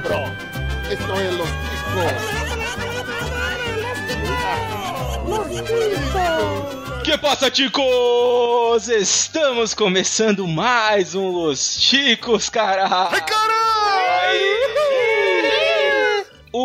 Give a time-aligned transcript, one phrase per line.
[0.00, 0.32] cabrón.
[0.90, 2.12] Esto es los ticos.
[7.04, 8.88] Que passa, ticos?
[8.88, 13.08] Estamos começando mais um Los Ticos, cara!
[13.10, 13.77] Ai, caralho!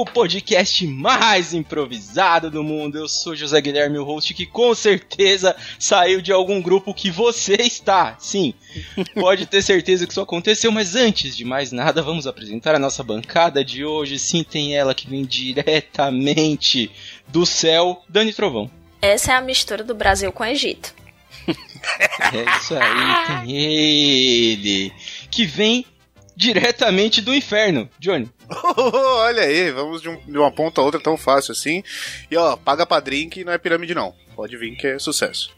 [0.04, 2.98] O podcast mais improvisado do mundo.
[2.98, 7.56] Eu sou José Guilherme, o host que com certeza saiu de algum grupo que você
[7.56, 8.18] está.
[8.20, 8.54] Sim,
[9.14, 13.02] pode ter certeza que isso aconteceu, mas antes de mais nada, vamos apresentar a nossa
[13.02, 14.20] bancada de hoje.
[14.20, 16.92] Sim, tem ela que vem diretamente
[17.30, 18.70] do céu, Dani Trovão.
[19.02, 20.94] Essa é a mistura do Brasil com o Egito.
[21.48, 24.94] É isso aí, tem ele
[25.32, 25.86] que vem
[26.36, 28.30] diretamente do inferno, Johnny.
[28.78, 31.84] Olha aí, vamos de, um, de, uma ponta a outra tão fácil assim.
[32.30, 34.14] E ó, paga pra drink não é pirâmide não.
[34.36, 35.56] Pode vir que é sucesso.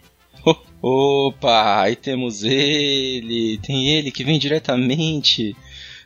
[0.81, 3.57] Opa, aí temos ele.
[3.59, 5.55] Tem ele que vem diretamente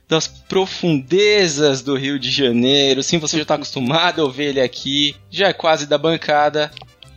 [0.08, 3.04] das profundezas do Rio de Janeiro.
[3.04, 5.16] Sim, você já está acostumado a ouvir ele aqui.
[5.30, 6.72] Já é quase da bancada.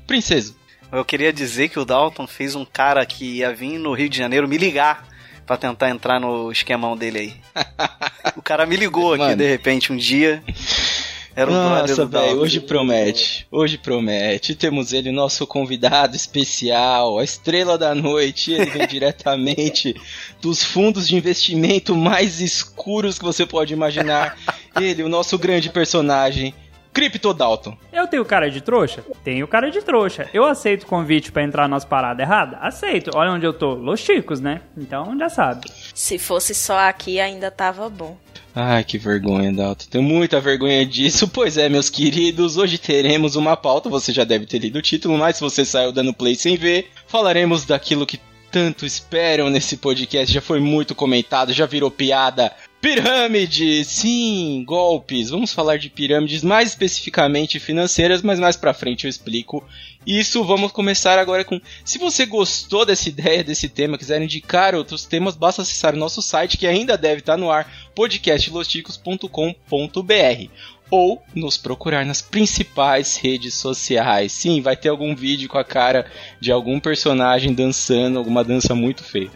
[0.06, 0.54] Princesa.
[0.90, 4.18] Eu queria dizer que o Dalton fez um cara que ia vir no Rio de
[4.18, 5.08] Janeiro me ligar
[5.46, 7.34] para tentar entrar no esquemão dele aí.
[8.36, 9.36] o cara me ligou aqui Mano.
[9.36, 10.42] de repente um dia.
[11.34, 13.46] Era um Nossa, velho, hoje promete.
[13.50, 14.54] Hoje promete.
[14.54, 18.52] Temos ele, nosso convidado especial, a estrela da noite.
[18.52, 19.96] Ele vem diretamente
[20.42, 24.36] dos fundos de investimento mais escuros que você pode imaginar.
[24.78, 26.54] Ele, o nosso grande personagem,
[26.92, 27.76] Crypto Dalton.
[27.92, 29.02] Eu tenho cara de trouxa?
[29.24, 30.28] Tenho cara de trouxa.
[30.32, 32.58] Eu aceito o convite para entrar nas paradas erradas?
[32.60, 33.10] Aceito.
[33.14, 33.74] Olha onde eu tô.
[33.74, 34.60] Los Chicos, né?
[34.76, 35.70] Então já sabe.
[35.94, 38.16] Se fosse só aqui, ainda tava bom.
[38.54, 39.86] Ai, que vergonha, Dalton.
[39.90, 41.26] Tenho muita vergonha disso.
[41.32, 43.88] Pois é, meus queridos, hoje teremos uma pauta.
[43.88, 46.90] Você já deve ter lido o título, mas se você saiu dando play sem ver,
[47.06, 48.20] falaremos daquilo que
[48.50, 50.32] tanto esperam nesse podcast.
[50.32, 52.52] Já foi muito comentado, já virou piada.
[52.82, 55.30] Pirâmides, sim, golpes.
[55.30, 59.64] Vamos falar de pirâmides mais especificamente financeiras, mas mais para frente eu explico.
[60.04, 61.60] Isso vamos começar agora com.
[61.84, 66.20] Se você gostou dessa ideia, desse tema, quiser indicar outros temas, basta acessar o nosso
[66.20, 70.50] site que ainda deve estar no ar, podcastlosticos.com.br
[70.90, 74.32] ou nos procurar nas principais redes sociais.
[74.32, 76.04] Sim, vai ter algum vídeo com a cara
[76.40, 79.30] de algum personagem dançando alguma dança muito feia.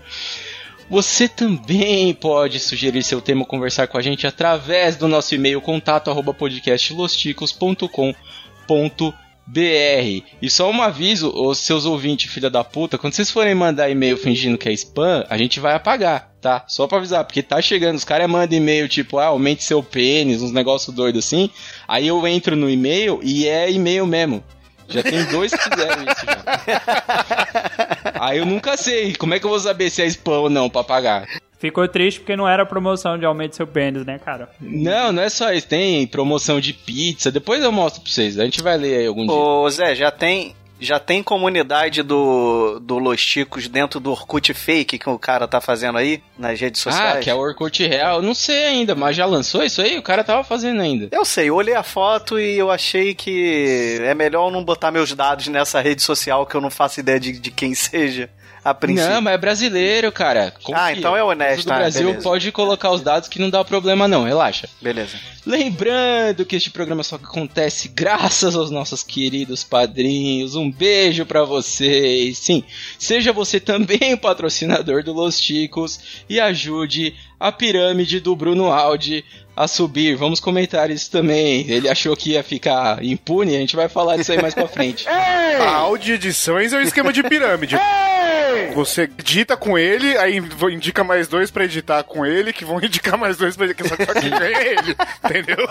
[0.89, 6.09] Você também pode sugerir seu tema conversar com a gente através do nosso e-mail contato
[10.41, 14.17] E só um aviso, os seus ouvintes, filha da puta, quando vocês forem mandar e-mail
[14.17, 16.65] fingindo que é spam, a gente vai apagar, tá?
[16.67, 20.43] Só pra avisar, porque tá chegando, os caras mandam e-mail tipo, ah, aumente seu pênis,
[20.43, 21.51] uns negócios doidos assim.
[21.87, 24.43] Aí eu entro no e-mail e é e-mail mesmo.
[24.89, 27.63] Já tem dois que fizeram isso já.
[28.21, 29.15] Aí eu nunca sei.
[29.15, 31.27] Como é que eu vou saber se é spam ou não pra pagar?
[31.59, 34.51] Ficou triste porque não era promoção de aumente seu pênis, né, cara?
[34.61, 35.67] Não, não é só isso.
[35.67, 37.33] Tem promoção de pizza.
[37.33, 38.39] Depois eu mostro pra vocês.
[38.39, 39.35] A gente vai ler aí algum Ô, dia.
[39.35, 44.99] Ô, Zé, já tem já tem comunidade do, do Los Ticos dentro do Orkut Fake
[44.99, 47.17] que o cara tá fazendo aí nas redes ah, sociais?
[47.17, 48.21] Ah, que é o Orkut Real.
[48.21, 49.99] Não sei ainda, mas já lançou isso aí?
[49.99, 51.09] O cara tava fazendo ainda.
[51.11, 55.13] Eu sei, eu olhei a foto e eu achei que é melhor não botar meus
[55.13, 58.29] dados nessa rede social que eu não faço ideia de, de quem seja
[58.67, 59.11] a princípio.
[59.11, 60.53] Não, mas é brasileiro, cara.
[60.61, 60.83] Confia.
[60.83, 61.69] Ah, então é honesto.
[61.69, 62.23] O ah, Brasil beleza.
[62.23, 64.69] pode colocar os dados que não dá problema não, relaxa.
[64.83, 65.17] Beleza.
[65.47, 70.57] Lembrando que este programa só acontece graças aos nossos queridos padrinhos.
[70.57, 72.39] Um beijo para vocês.
[72.39, 72.65] Sim,
[72.99, 79.25] seja você também o patrocinador do Los Ticos e ajude a pirâmide do Bruno Aldi
[79.55, 80.17] a subir.
[80.17, 81.65] Vamos comentar isso também.
[81.71, 85.07] Ele achou que ia ficar impune, a gente vai falar disso aí mais pra frente.
[85.09, 87.77] a Audi Edições é um esquema de pirâmide.
[88.75, 90.37] Você edita com ele, aí
[90.73, 94.15] indica mais dois pra editar com ele, que vão indicar mais dois pra editar, só
[94.15, 95.69] que ganha ele, entendeu?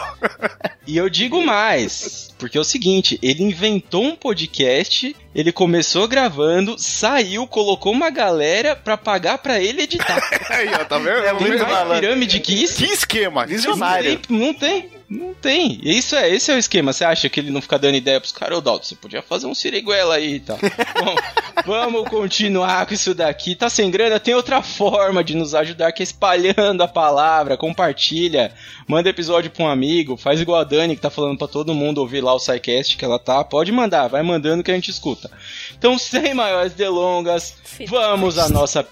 [0.87, 6.75] E eu digo mais, porque é o seguinte, ele inventou um podcast, ele começou gravando,
[6.77, 10.21] saiu, colocou uma galera pra pagar pra ele editar.
[10.49, 11.25] aí, ó, tá vendo?
[11.25, 12.77] É muito mais pirâmide que isso?
[12.77, 13.45] Que esquema?
[13.45, 14.11] Visionário.
[14.11, 14.94] Não tem, não tem.
[15.07, 15.79] Não tem.
[15.83, 16.91] Isso é, esse é o esquema.
[16.91, 18.57] Você acha que ele não fica dando ideia pros caras?
[18.57, 20.57] Ô, Dalton, você podia fazer um siriguela aí e tal.
[20.57, 21.15] Bom,
[21.65, 23.55] vamos continuar com isso daqui.
[23.55, 24.19] Tá sem grana?
[24.19, 28.51] Tem outra forma de nos ajudar, que é espalhando a palavra, compartilha,
[28.87, 31.99] manda episódio pra um amigo, faz igual a Dani, que tá falando pra todo mundo
[31.99, 33.43] ouvir lá o SciCast que ela tá.
[33.43, 35.29] Pode mandar, vai mandando que a gente escuta.
[35.77, 37.55] Então, sem maiores delongas,
[37.87, 38.85] vamos à nossa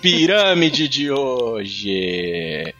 [0.00, 2.74] pirâmide de hoje.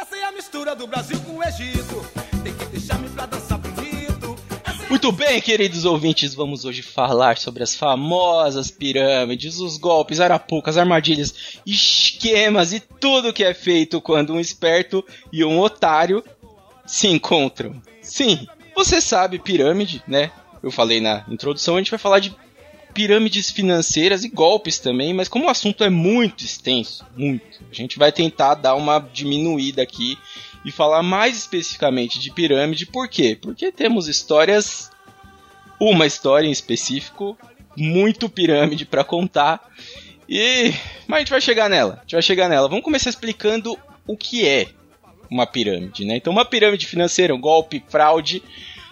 [0.00, 2.06] Essa é a mistura do Brasil com o Egito.
[2.44, 4.36] Tem que deixar-me pra dançar bonito.
[4.64, 10.78] É Muito bem, queridos ouvintes, vamos hoje falar sobre as famosas pirâmides, os golpes, arapucas,
[10.78, 16.22] armadilhas, esquemas e tudo que é feito quando um esperto e um otário
[16.86, 17.82] se encontram.
[18.00, 18.46] Sim,
[18.76, 20.30] você sabe pirâmide, né?
[20.62, 22.36] Eu falei na introdução, a gente vai falar de
[22.94, 27.98] pirâmides financeiras e golpes também, mas como o assunto é muito extenso, muito, a gente
[27.98, 30.18] vai tentar dar uma diminuída aqui
[30.64, 32.86] e falar mais especificamente de pirâmide.
[32.86, 33.38] Por quê?
[33.40, 34.90] Porque temos histórias,
[35.80, 37.38] uma história em específico,
[37.76, 39.70] muito pirâmide para contar.
[40.28, 40.72] E
[41.06, 41.94] mas a gente vai chegar nela.
[41.94, 42.68] A gente vai chegar nela.
[42.68, 44.68] Vamos começar explicando o que é
[45.30, 46.16] uma pirâmide, né?
[46.16, 48.42] Então, uma pirâmide financeira, um golpe, fraude,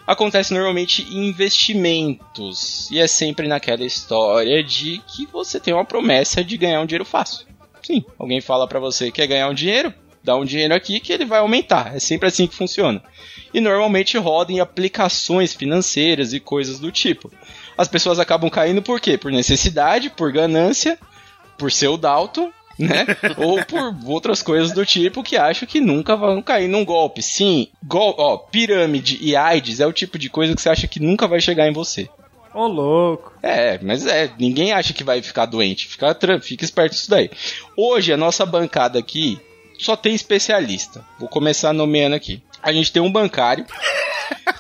[0.06, 2.90] acontece normalmente em investimentos.
[2.90, 7.04] E é sempre naquela história de que você tem uma promessa de ganhar um dinheiro
[7.04, 7.46] fácil.
[7.82, 9.92] Sim, alguém fala para você que quer ganhar um dinheiro,
[10.22, 11.94] dá um dinheiro aqui que ele vai aumentar.
[11.94, 13.02] É sempre assim que funciona.
[13.54, 17.32] E normalmente roda em aplicações financeiras e coisas do tipo.
[17.78, 19.16] As pessoas acabam caindo por quê?
[19.16, 20.98] Por necessidade, por ganância,
[21.56, 23.06] por ser o Dalton, né?
[23.36, 27.22] Ou por outras coisas do tipo que acham que nunca vão cair num golpe.
[27.22, 31.00] Sim, gol ó, pirâmide e AIDS é o tipo de coisa que você acha que
[31.00, 32.08] nunca vai chegar em você.
[32.54, 33.34] Ô, oh, louco.
[33.42, 35.86] É, mas é, ninguém acha que vai ficar doente.
[35.86, 37.30] Fica, fica esperto isso daí.
[37.76, 39.38] Hoje, a nossa bancada aqui
[39.78, 41.04] só tem especialista.
[41.18, 42.42] Vou começar nomeando aqui.
[42.62, 43.66] A gente tem um bancário,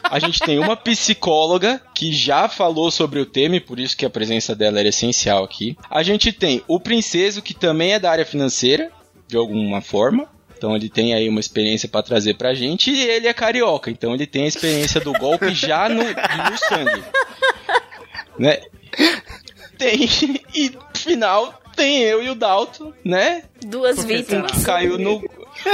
[0.04, 4.06] a gente tem uma psicóloga que já falou sobre o tema e por isso que
[4.06, 5.76] a presença dela era essencial aqui.
[5.90, 8.90] A gente tem o princeso que também é da área financeira,
[9.26, 10.28] de alguma forma.
[10.56, 14.14] Então ele tem aí uma experiência para trazer pra gente e ele é carioca, então
[14.14, 17.04] ele tem a experiência do golpe já no, no sangue.
[18.38, 18.60] Né?
[19.76, 20.08] Tem
[20.54, 23.42] e final tem eu e o Dalton, né?
[23.64, 24.50] Duas Porque vítimas.
[24.50, 25.22] Que caiu no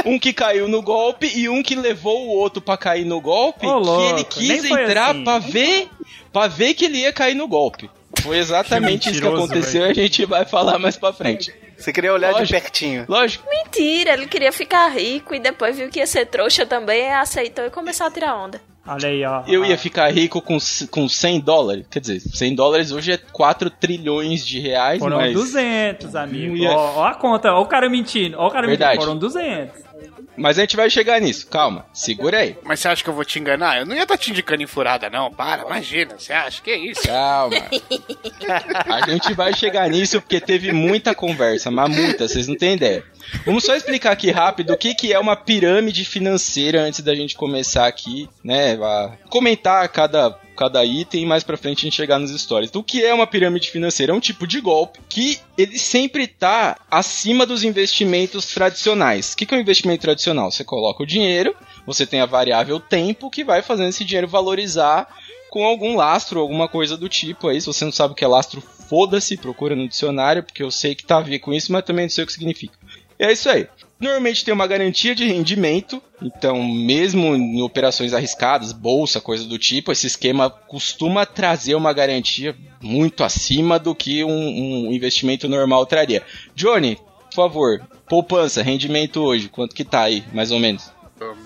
[0.04, 3.66] um que caiu no golpe e um que levou o outro para cair no golpe,
[3.66, 5.24] oh, que ele quis entrar assim.
[5.24, 5.88] para ver,
[6.32, 7.90] para ver que ele ia cair no golpe.
[8.20, 11.52] Foi exatamente que isso que aconteceu, e a gente vai falar mais para frente.
[11.76, 12.46] Você queria olhar Lógico.
[12.46, 13.04] de pertinho.
[13.08, 13.44] Lógico.
[13.50, 17.70] Mentira, ele queria ficar rico e depois viu que ia ser trouxa também, aceitou e
[17.70, 18.60] começou a tirar onda.
[18.86, 19.44] Olha aí, ó.
[19.46, 20.58] Eu ia ficar rico com,
[20.90, 21.86] com 100 dólares.
[21.88, 25.32] Quer dizer, 100 dólares hoje é 4 trilhões de reais, Foram mas...
[25.32, 26.56] 200, amigo.
[26.56, 26.72] Ia...
[26.72, 28.36] Ó, ó, a conta, ó o cara mentindo.
[28.38, 28.98] Ó o cara Verdade.
[28.98, 29.06] mentindo.
[29.06, 29.91] Foram 200.
[30.36, 32.56] Mas a gente vai chegar nisso, calma, segura aí.
[32.62, 33.78] Mas você acha que eu vou te enganar?
[33.78, 35.30] Eu não ia estar tá te indicando em furada, não.
[35.30, 36.62] Para, imagina, você acha?
[36.62, 37.02] Que isso?
[37.02, 37.56] Calma.
[38.86, 43.04] a gente vai chegar nisso porque teve muita conversa, mas muita, vocês não têm ideia.
[43.44, 47.34] Vamos só explicar aqui rápido o que, que é uma pirâmide financeira antes da gente
[47.34, 48.74] começar aqui, né?
[48.74, 52.70] A comentar cada cada item e mais pra frente a gente chegar nas histórias.
[52.70, 54.12] Então, o que é uma pirâmide financeira?
[54.12, 59.32] É um tipo de golpe que ele sempre tá acima dos investimentos tradicionais.
[59.32, 60.50] O que é um investimento tradicional?
[60.50, 61.54] Você coloca o dinheiro,
[61.86, 65.08] você tem a variável tempo que vai fazendo esse dinheiro valorizar
[65.50, 67.60] com algum lastro, alguma coisa do tipo aí.
[67.60, 70.94] Se você não sabe o que é lastro, foda-se, procura no dicionário, porque eu sei
[70.94, 72.74] que tá a ver com isso, mas também não sei o que significa.
[73.18, 73.68] E é isso aí.
[74.02, 79.92] Normalmente tem uma garantia de rendimento, então mesmo em operações arriscadas, bolsa, coisa do tipo,
[79.92, 86.20] esse esquema costuma trazer uma garantia muito acima do que um, um investimento normal traria.
[86.52, 86.96] Johnny,
[87.30, 90.90] por favor, poupança, rendimento hoje, quanto que tá aí, mais ou menos?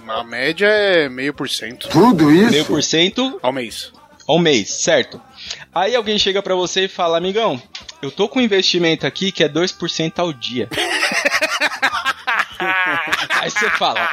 [0.08, 1.90] A média é meio por cento.
[1.90, 2.52] Tudo isso?
[2.52, 3.38] Meio por cento?
[3.42, 3.92] Ao mês.
[4.26, 5.20] Ao mês, certo.
[5.74, 7.60] Aí alguém chega para você e fala, amigão,
[8.00, 10.70] eu tô com um investimento aqui que é 2% ao dia.
[13.40, 14.08] Aí você fala,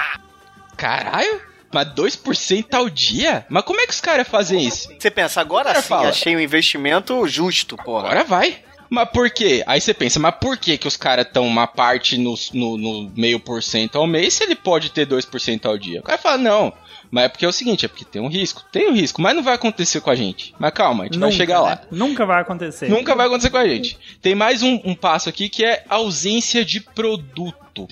[0.78, 1.42] caralho?
[1.74, 3.46] Mas 2% ao dia?
[3.50, 4.90] Mas como é que os caras fazem isso?
[4.98, 8.06] Você pensa, agora sim, fala, achei um investimento justo, porra.
[8.06, 8.60] Agora vai.
[8.90, 9.64] Mas por quê?
[9.66, 13.12] Aí você pensa, mas por que que os caras estão uma parte no, no, no,
[13.16, 16.00] meio por cento ao mês se ele pode ter 2% ao dia?
[16.02, 16.74] O cara fala, não,
[17.10, 18.64] mas é porque é o seguinte, é porque tem um risco.
[18.72, 20.54] Tem um risco, mas não vai acontecer com a gente.
[20.60, 21.70] Mas calma, a gente Nunca, vai chegar lá.
[21.72, 21.82] Né?
[21.92, 22.90] Nunca vai acontecer.
[22.90, 23.98] Nunca vai acontecer com a gente.
[24.22, 27.88] Tem mais um, um passo aqui que é ausência de produto.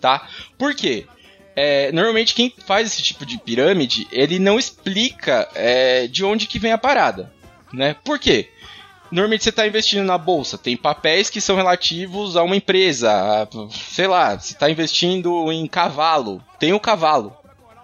[0.00, 0.28] Tá?
[0.58, 1.06] Por quê?
[1.54, 6.58] É, normalmente quem faz esse tipo de pirâmide, ele não explica é, de onde que
[6.58, 7.32] vem a parada.
[7.72, 7.96] Né?
[8.04, 8.50] Por quê?
[9.10, 13.48] Normalmente você está investindo na bolsa, tem papéis que são relativos a uma empresa, a,
[13.70, 17.34] sei lá, você está investindo em cavalo, tem o cavalo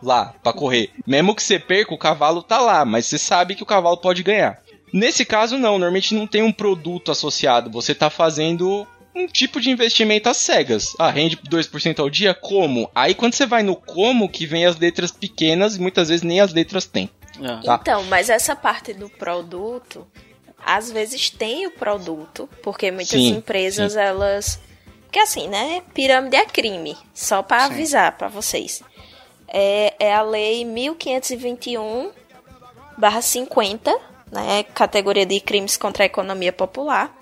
[0.02, 0.90] lá para correr.
[1.06, 4.22] Mesmo que você perca, o cavalo tá lá, mas você sabe que o cavalo pode
[4.22, 4.61] ganhar.
[4.92, 9.71] Nesse caso, não, normalmente não tem um produto associado, você está fazendo um tipo de
[9.71, 10.95] investimento às cegas.
[10.99, 12.35] Ah, rende 2% ao dia?
[12.35, 12.90] Como?
[12.95, 16.40] Aí quando você vai no como, que vem as letras pequenas e muitas vezes nem
[16.40, 17.11] as letras tem.
[17.40, 17.62] É.
[17.64, 17.78] Tá?
[17.81, 20.07] Então, mas essa parte do produto
[20.64, 23.99] às vezes tem o produto, porque muitas sim, empresas sim.
[23.99, 24.61] elas
[25.11, 25.83] que assim, né?
[25.92, 28.83] Pirâmide é crime, só para avisar para vocês.
[29.47, 32.11] É, é a lei 1521
[33.21, 33.95] 50,
[34.31, 37.14] né, categoria de crimes contra a economia popular.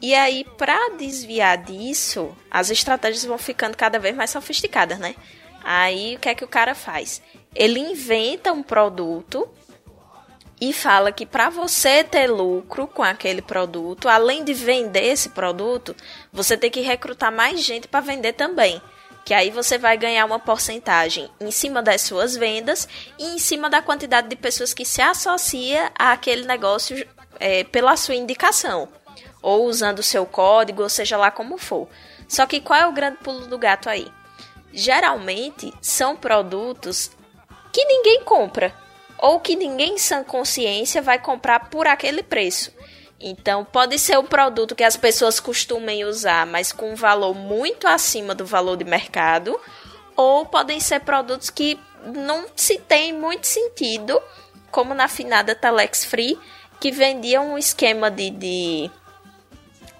[0.00, 5.14] E aí, para desviar disso, as estratégias vão ficando cada vez mais sofisticadas, né?
[5.62, 7.20] Aí, o que é que o cara faz?
[7.54, 9.48] Ele inventa um produto
[10.60, 15.96] e fala que para você ter lucro com aquele produto, além de vender esse produto,
[16.32, 18.80] você tem que recrutar mais gente para vender também.
[19.24, 22.88] Que aí você vai ganhar uma porcentagem em cima das suas vendas
[23.18, 27.06] e em cima da quantidade de pessoas que se associa àquele negócio
[27.38, 28.88] é, pela sua indicação,
[29.42, 31.88] ou usando o seu código, ou seja lá como for.
[32.28, 34.10] Só que qual é o grande pulo do gato aí?
[34.72, 37.10] Geralmente são produtos
[37.72, 38.74] que ninguém compra
[39.18, 42.72] ou que ninguém sem consciência vai comprar por aquele preço.
[43.20, 47.86] Então, pode ser o produto que as pessoas costumem usar, mas com um valor muito
[47.86, 49.60] acima do valor de mercado,
[50.16, 54.18] ou podem ser produtos que não se tem muito sentido,
[54.70, 56.38] como na finada Telex Free,
[56.80, 58.90] que vendia um esquema de, de...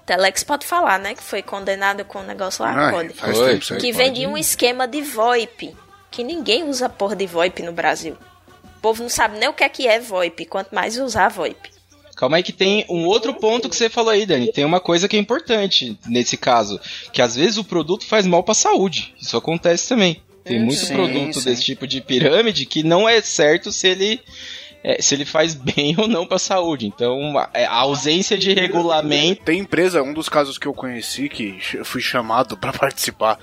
[0.05, 1.13] Telex pode falar, né?
[1.13, 3.13] Que foi condenado com o negócio lá, Ai, pode.
[3.13, 3.77] faz Foi.
[3.77, 5.75] Que vendia um esquema de VoIP,
[6.09, 8.17] que ninguém usa porra de VoIP no Brasil.
[8.77, 11.69] O povo não sabe nem o que é que é VoIP, quanto mais usar VoIP.
[12.15, 14.51] Calma aí que tem um outro ponto que você falou aí, Dani.
[14.51, 16.79] Tem uma coisa que é importante nesse caso,
[17.11, 19.13] que às vezes o produto faz mal para a saúde.
[19.19, 20.21] Isso acontece também.
[20.43, 21.49] Tem muito Sim, produto sim.
[21.49, 24.19] desse tipo de pirâmide que não é certo se ele
[24.83, 26.87] é, se ele faz bem ou não para a saúde.
[26.87, 31.59] Então, a, a ausência de regulamento Tem empresa, um dos casos que eu conheci, que
[31.73, 33.39] eu fui chamado pra participar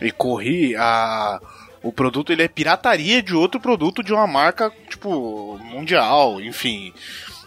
[0.00, 1.40] e corri, a,
[1.82, 6.92] o produto ele é pirataria de outro produto de uma marca, tipo, mundial, enfim.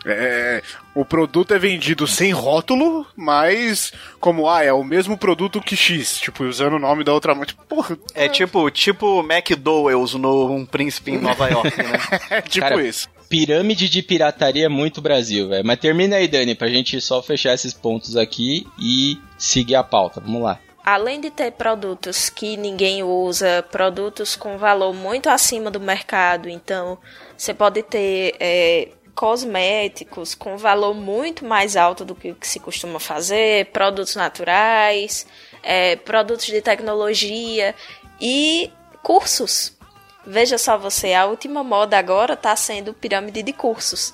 [0.04, 0.64] É,
[0.96, 6.18] o produto é vendido sem rótulo, mas como, ah, é o mesmo produto que X,
[6.18, 7.52] tipo, usando o nome da outra marca.
[7.54, 12.00] Tipo, porra, É tipo, tipo McDowell's no Um Príncipe em Nova York, né?
[12.32, 13.08] é tipo Cara, isso.
[13.32, 15.66] Pirâmide de pirataria é muito Brasil, velho.
[15.66, 20.20] Mas termina aí, Dani, pra gente só fechar esses pontos aqui e seguir a pauta.
[20.20, 20.60] Vamos lá.
[20.84, 26.98] Além de ter produtos que ninguém usa, produtos com valor muito acima do mercado, então
[27.38, 33.68] você pode ter é, cosméticos com valor muito mais alto do que, se costuma fazer,
[33.68, 35.26] produtos naturais,
[35.64, 37.74] é, produtos de tecnologia
[38.20, 38.70] e
[39.02, 39.78] cursos.
[40.26, 44.14] Veja só você, a última moda agora está sendo pirâmide de cursos.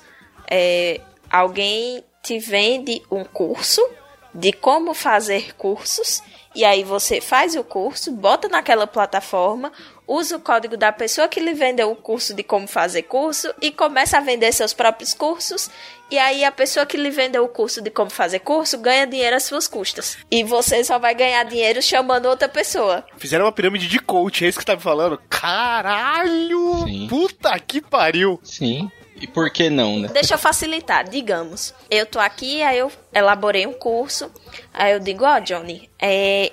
[0.50, 1.00] É,
[1.30, 3.86] alguém te vende um curso
[4.34, 6.22] de como fazer cursos
[6.54, 9.72] e aí você faz o curso, bota naquela plataforma,
[10.08, 13.70] usa o código da pessoa que lhe vendeu o curso de como fazer curso e
[13.70, 15.70] começa a vender seus próprios cursos.
[16.10, 19.36] E aí a pessoa que lhe vendeu o curso de como fazer curso ganha dinheiro
[19.36, 20.16] às suas custas.
[20.30, 23.04] E você só vai ganhar dinheiro chamando outra pessoa.
[23.18, 25.20] Fizeram uma pirâmide de coach, é isso que tá me falando?
[25.28, 26.84] Caralho!
[26.86, 27.06] Sim.
[27.08, 28.40] Puta que pariu!
[28.42, 28.90] Sim.
[29.20, 30.08] E por que não, né?
[30.08, 31.74] Deixa eu facilitar, digamos.
[31.90, 34.30] Eu tô aqui, aí eu elaborei um curso.
[34.72, 36.52] Aí eu digo, ó, Johnny, é,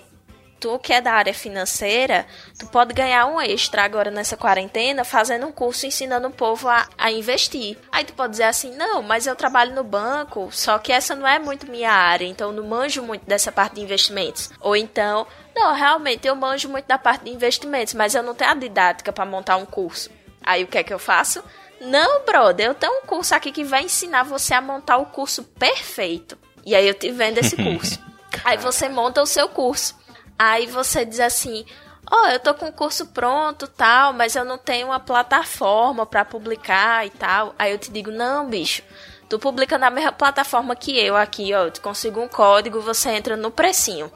[0.65, 2.25] tu que é da área financeira,
[2.57, 6.87] tu pode ganhar um extra agora nessa quarentena fazendo um curso ensinando o povo a,
[6.97, 7.77] a investir.
[7.91, 11.27] Aí tu pode dizer assim, não, mas eu trabalho no banco, só que essa não
[11.27, 14.49] é muito minha área, então eu não manjo muito dessa parte de investimentos.
[14.59, 18.49] Ou então, não, realmente eu manjo muito da parte de investimentos, mas eu não tenho
[18.49, 20.09] a didática para montar um curso.
[20.43, 21.43] Aí o que é que eu faço?
[21.79, 25.43] Não, brother, eu tenho um curso aqui que vai ensinar você a montar o curso
[25.43, 26.35] perfeito.
[26.65, 27.99] E aí eu te vendo esse curso.
[28.43, 30.03] aí você monta o seu curso.
[30.37, 31.65] Aí você diz assim:
[32.11, 36.05] Ó, oh, eu tô com o curso pronto, tal, mas eu não tenho uma plataforma
[36.05, 37.55] para publicar e tal.
[37.57, 38.83] Aí eu te digo: "Não, bicho.
[39.27, 43.09] Tu publica na mesma plataforma que eu aqui, ó, eu te consigo um código, você
[43.09, 44.11] entra no precinho.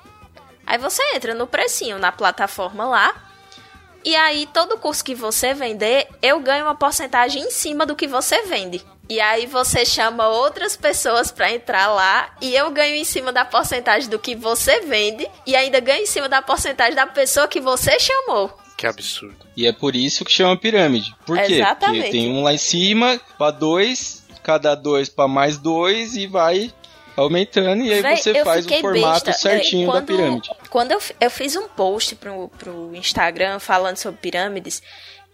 [0.68, 3.16] Aí você entra no precinho na plataforma lá.
[4.06, 8.08] E aí todo curso que você vender, eu ganho uma porcentagem em cima do que
[8.08, 8.86] você vende.
[9.10, 13.44] E aí você chama outras pessoas para entrar lá e eu ganho em cima da
[13.44, 17.60] porcentagem do que você vende e ainda ganho em cima da porcentagem da pessoa que
[17.60, 18.56] você chamou.
[18.78, 19.36] Que absurdo.
[19.58, 21.14] E é por isso que chama pirâmide.
[21.26, 21.56] Por quê?
[21.56, 22.04] Exatamente.
[22.04, 26.72] Porque tem um lá em cima para dois, cada dois para mais dois e vai
[27.18, 30.50] aumentando e aí Véi, você faz o formato besta, certinho quando- da pirâmide.
[30.70, 34.82] Quando eu, eu fiz um post pro, pro Instagram falando sobre pirâmides,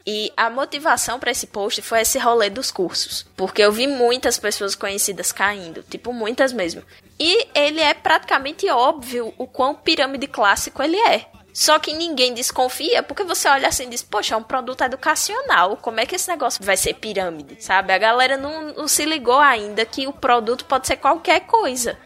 [0.05, 3.25] e a motivação para esse post foi esse rolê dos cursos.
[3.35, 6.83] Porque eu vi muitas pessoas conhecidas caindo, tipo, muitas mesmo.
[7.19, 11.25] E ele é praticamente óbvio o quão pirâmide clássico ele é.
[11.53, 15.77] Só que ninguém desconfia, porque você olha assim e diz, poxa, é um produto educacional,
[15.77, 17.93] como é que esse negócio vai ser pirâmide, sabe?
[17.93, 21.97] A galera não, não se ligou ainda que o produto pode ser qualquer coisa.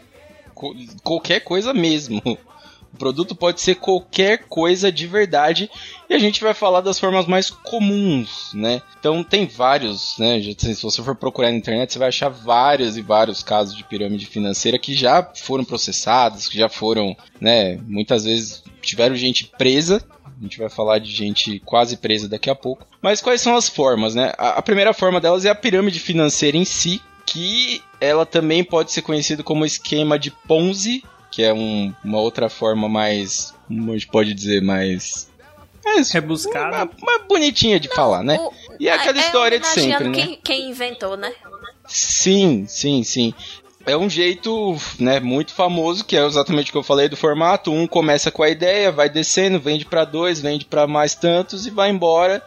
[0.54, 2.22] Co- qualquer coisa mesmo.
[3.00, 5.70] Produto pode ser qualquer coisa de verdade
[6.08, 8.82] e a gente vai falar das formas mais comuns, né?
[8.98, 10.38] Então tem vários, né?
[10.58, 14.26] Se você for procurar na internet, você vai achar vários e vários casos de pirâmide
[14.26, 17.76] financeira que já foram processados, que já foram, né?
[17.86, 20.04] Muitas vezes tiveram gente presa
[20.38, 22.86] a gente vai falar de gente quase presa daqui a pouco.
[23.02, 24.32] Mas quais são as formas, né?
[24.38, 29.02] A, primeira forma delas é a pirâmide financeira em si, que ela também pode ser
[29.02, 31.04] conhecida como esquema de Ponzi,
[31.40, 35.30] que é um, uma outra forma mais, como a gente pode dizer, mais
[35.82, 38.36] mais rebuscada, uma, uma bonitinha de Não, falar, né?
[38.38, 40.14] O, e é aquela é história de sempre, né?
[40.14, 41.32] Quem, quem inventou, né?
[41.88, 43.34] Sim, sim, sim
[43.86, 47.72] é um jeito, né, muito famoso, que é exatamente o que eu falei do formato.
[47.72, 51.70] Um começa com a ideia, vai descendo, vende para dois, vende para mais tantos e
[51.70, 52.42] vai embora.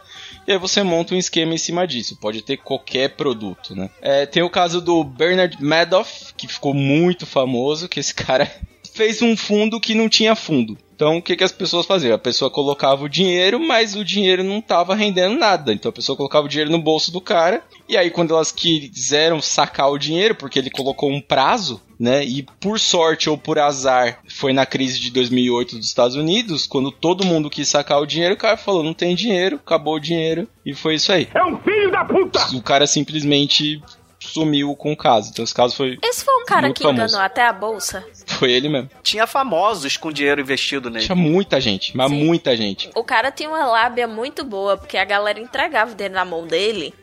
[0.46, 2.16] E aí você monta um esquema em cima disso.
[2.20, 3.90] Pode ter qualquer produto, né?
[4.00, 8.50] É, tem o caso do Bernard Madoff, que ficou muito famoso, que esse cara
[8.94, 10.78] fez um fundo que não tinha fundo.
[10.94, 12.14] Então, o que, que as pessoas faziam?
[12.14, 15.72] A pessoa colocava o dinheiro, mas o dinheiro não estava rendendo nada.
[15.72, 17.64] Então, a pessoa colocava o dinheiro no bolso do cara.
[17.88, 22.24] E aí, quando elas quiseram sacar o dinheiro, porque ele colocou um prazo, né?
[22.24, 26.92] E por sorte ou por azar, foi na crise de 2008 dos Estados Unidos, quando
[26.92, 30.48] todo mundo quis sacar o dinheiro, o cara falou: não tem dinheiro, acabou o dinheiro.
[30.64, 31.26] E foi isso aí.
[31.34, 32.38] É um filho da puta!
[32.54, 33.82] O cara simplesmente
[34.24, 35.30] sumiu com o caso.
[35.30, 35.98] Então esse caso foi.
[36.02, 37.02] Esse foi o cara que famoso.
[37.02, 38.04] enganou até a bolsa.
[38.26, 38.90] Foi ele mesmo.
[39.02, 41.04] Tinha famosos com dinheiro investido nele.
[41.04, 42.24] Tinha muita gente, mas Sim.
[42.24, 42.90] muita gente.
[42.94, 46.46] O cara tinha uma lábia muito boa, porque a galera entregava o dinheiro na mão
[46.46, 46.94] dele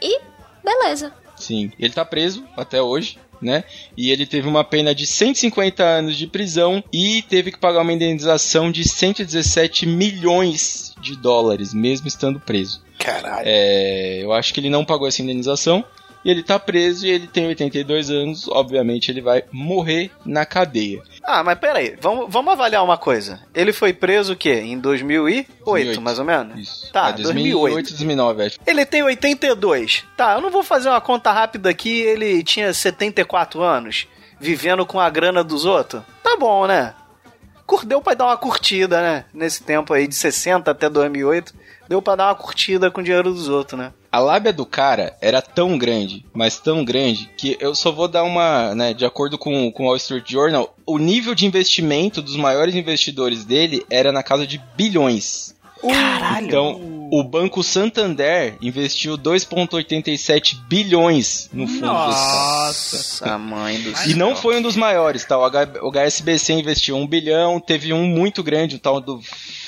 [0.00, 0.20] e
[0.64, 1.12] beleza.
[1.36, 3.18] Sim, ele tá preso até hoje.
[3.42, 3.64] Né?
[3.96, 7.92] E ele teve uma pena de 150 anos de prisão e teve que pagar uma
[7.94, 12.82] indenização de 117 milhões de dólares, mesmo estando preso.
[12.98, 13.44] Caralho.
[13.46, 15.82] É, eu acho que ele não pagou essa indenização
[16.24, 21.02] e ele tá preso e ele tem 82 anos, obviamente ele vai morrer na cadeia.
[21.22, 23.40] Ah, mas peraí, vamos, vamos avaliar uma coisa.
[23.54, 24.54] Ele foi preso o quê?
[24.54, 26.00] Em 2008, 2008.
[26.00, 26.58] mais ou menos?
[26.58, 26.92] Isso.
[26.92, 27.60] Tá, é 2008.
[27.60, 28.58] 2008, 2009, acho.
[28.66, 30.04] Ele tem 82.
[30.16, 34.06] Tá, eu não vou fazer uma conta rápida aqui, ele tinha 74 anos,
[34.38, 36.02] vivendo com a grana dos outros.
[36.22, 36.94] Tá bom, né?
[37.84, 39.24] Deu pra dar uma curtida, né?
[39.32, 41.54] Nesse tempo aí, de 60 até 2008,
[41.88, 43.92] deu pra dar uma curtida com o dinheiro dos outros, né?
[44.12, 48.24] A lábia do cara era tão grande, mas tão grande, que eu só vou dar
[48.24, 52.36] uma, né, de acordo com, com o Wall Street Journal, o nível de investimento dos
[52.36, 55.54] maiores investidores dele era na casa de bilhões.
[55.80, 56.46] Caralho!
[56.46, 64.10] Então, o Banco Santander investiu 2,87 bilhões no fundo Nossa, mãe do céu.
[64.10, 65.36] E não foi um dos maiores, tá?
[65.38, 69.20] O, HSBC investiu um bilhão, teve um muito grande, o tal do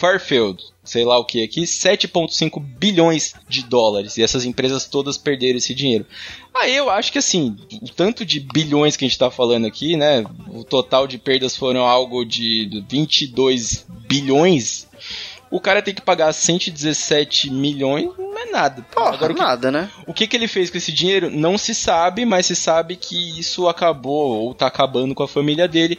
[0.03, 4.17] Fairfield, sei lá o que aqui, 7,5 bilhões de dólares.
[4.17, 6.05] E essas empresas todas perderam esse dinheiro.
[6.53, 9.97] Aí eu acho que assim, o tanto de bilhões que a gente está falando aqui,
[9.97, 10.25] né?
[10.49, 14.88] O total de perdas foram algo de 22 bilhões.
[15.49, 18.83] O cara tem que pagar 117 milhões, não é nada.
[18.91, 19.91] Porra, Agora, nada, que, né?
[20.05, 23.38] O que, que ele fez com esse dinheiro não se sabe, mas se sabe que
[23.38, 25.97] isso acabou ou tá acabando com a família dele.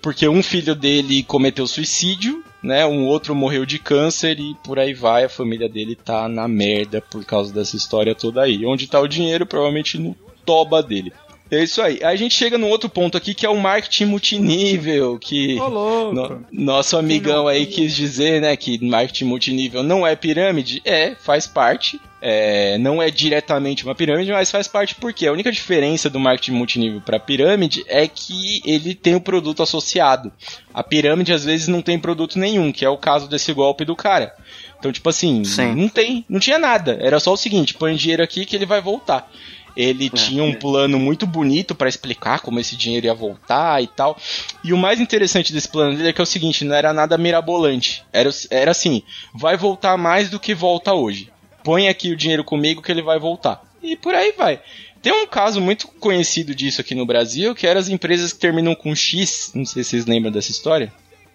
[0.00, 2.86] Porque um filho dele cometeu suicídio né?
[2.86, 7.00] Um outro morreu de câncer e por aí vai, a família dele tá na merda
[7.00, 8.64] por causa dessa história toda aí.
[8.64, 9.44] Onde tá o dinheiro?
[9.44, 11.12] Provavelmente no toba dele.
[11.50, 11.98] É isso aí.
[12.02, 16.44] Aí a gente chega num outro ponto aqui que é o marketing multinível, que no,
[16.50, 20.80] nosso amigão aí quis dizer, né, que marketing multinível não é pirâmide.
[20.84, 22.00] É, faz parte.
[22.26, 26.52] É, não é diretamente uma pirâmide, mas faz parte porque a única diferença do marketing
[26.52, 30.32] multinível para pirâmide é que ele tem o produto associado.
[30.72, 33.94] A pirâmide às vezes não tem produto nenhum, que é o caso desse golpe do
[33.94, 34.34] cara.
[34.78, 35.74] Então, tipo assim, Sim.
[35.74, 36.96] não tem, não tinha nada.
[36.98, 39.30] Era só o seguinte, põe dinheiro aqui que ele vai voltar.
[39.76, 43.86] Ele é, tinha um plano muito bonito para explicar como esse dinheiro ia voltar e
[43.86, 44.16] tal.
[44.62, 47.18] E o mais interessante desse plano dele é que é o seguinte, não era nada
[47.18, 48.04] mirabolante.
[48.12, 49.02] Era, era assim,
[49.34, 51.34] vai voltar mais do que volta hoje
[51.64, 53.64] põe aqui o dinheiro comigo que ele vai voltar.
[53.82, 54.60] E por aí vai.
[55.02, 58.74] Tem um caso muito conhecido disso aqui no Brasil, que eram as empresas que terminam
[58.74, 59.50] com X.
[59.54, 60.92] Não sei se vocês lembram dessa história.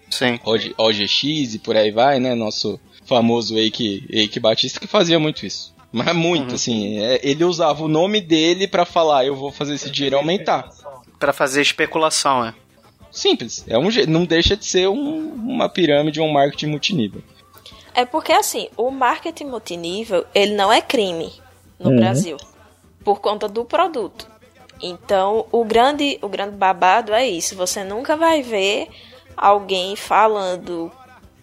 [0.08, 0.40] Sim.
[0.44, 2.34] OG, OGX e por aí vai, né?
[2.34, 5.74] Nosso famoso Eike, Eike Batista que fazia muito isso.
[5.92, 6.54] Mas muito, uhum.
[6.54, 6.98] assim.
[7.00, 10.68] É, ele usava o nome dele para falar, eu vou fazer esse dinheiro aumentar.
[11.18, 12.54] para fazer especulação, é.
[13.10, 13.64] Simples.
[13.66, 17.22] É um, não deixa de ser um, uma pirâmide, um marketing multinível.
[17.92, 21.32] É porque assim, o marketing multinível, ele não é crime
[21.78, 21.96] no uhum.
[21.96, 22.36] Brasil,
[23.04, 24.28] por conta do produto.
[24.80, 28.88] Então, o grande, o grande babado é isso, você nunca vai ver
[29.36, 30.90] alguém falando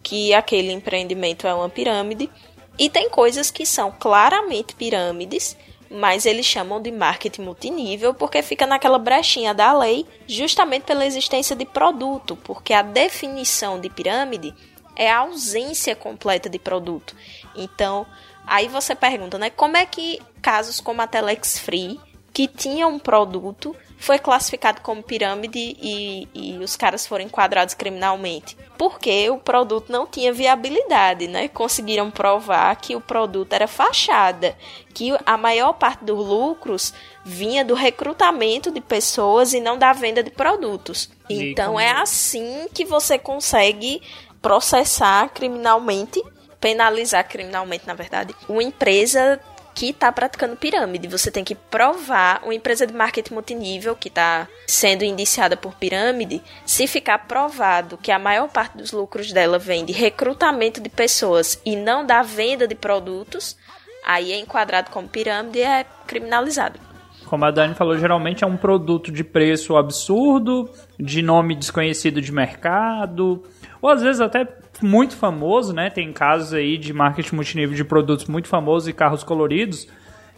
[0.02, 2.30] que aquele empreendimento é uma pirâmide,
[2.78, 5.58] e tem coisas que são claramente pirâmides,
[5.90, 11.56] mas eles chamam de marketing multinível porque fica naquela brechinha da lei, justamente pela existência
[11.56, 14.54] de produto, porque a definição de pirâmide
[14.96, 17.16] é a ausência completa de produto.
[17.56, 18.06] Então,
[18.46, 22.00] aí você pergunta, né, como é que casos como a Telex Free,
[22.34, 28.56] que tinha um produto, foi classificado como pirâmide e, e os caras foram enquadrados criminalmente?
[28.78, 31.48] Porque o produto não tinha viabilidade, né?
[31.48, 34.56] Conseguiram provar que o produto era fachada,
[34.94, 36.94] que a maior parte dos lucros
[37.26, 41.10] vinha do recrutamento de pessoas e não da venda de produtos.
[41.30, 44.02] Então é assim que você consegue
[44.42, 46.24] processar criminalmente,
[46.62, 49.42] penalizar criminalmente, na verdade, uma empresa
[49.78, 51.08] que está praticando pirâmide.
[51.08, 56.42] Você tem que provar, uma empresa de marketing multinível que está sendo indiciada por pirâmide,
[56.66, 61.62] se ficar provado que a maior parte dos lucros dela vem de recrutamento de pessoas
[61.64, 63.56] e não da venda de produtos,
[64.04, 66.80] aí é enquadrado como pirâmide e é criminalizado.
[67.28, 72.32] Como a Dani falou, geralmente é um produto de preço absurdo, de nome desconhecido de
[72.32, 73.44] mercado,
[73.80, 74.44] ou às vezes até
[74.82, 75.90] muito famoso, né?
[75.90, 79.88] Tem casos aí de marketing multinível de produtos muito famosos e carros coloridos.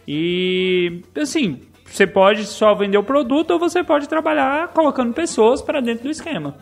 [0.06, 5.80] E assim, você pode só vender o produto ou você pode trabalhar colocando pessoas para
[5.80, 6.54] dentro do esquema.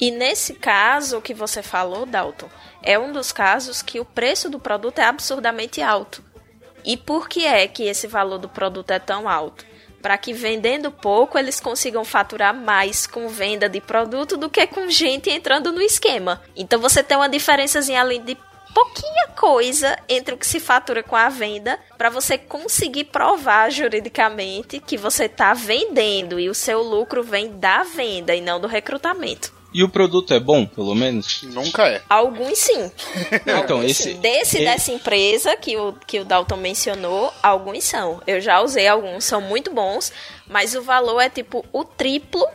[0.00, 2.48] E nesse caso que você falou, Dalton,
[2.82, 6.22] é um dos casos que o preço do produto é absurdamente alto.
[6.84, 9.64] E por que é que esse valor do produto é tão alto?
[10.04, 14.90] Para que vendendo pouco eles consigam faturar mais com venda de produto do que com
[14.90, 16.42] gente entrando no esquema.
[16.54, 18.36] Então você tem uma diferençazinha além de
[18.74, 24.78] pouquinha coisa entre o que se fatura com a venda para você conseguir provar juridicamente
[24.78, 29.63] que você está vendendo e o seu lucro vem da venda e não do recrutamento.
[29.74, 31.42] E o produto é bom, pelo menos?
[31.42, 32.00] Nunca é.
[32.08, 32.90] Alguns sim.
[33.32, 34.20] Então, Alguns esse- sim.
[34.20, 38.22] Desse e- dessa empresa que o, que o Dalton mencionou, alguns são.
[38.26, 40.12] Eu já usei alguns, são muito bons,
[40.46, 42.46] mas o valor é tipo o triplo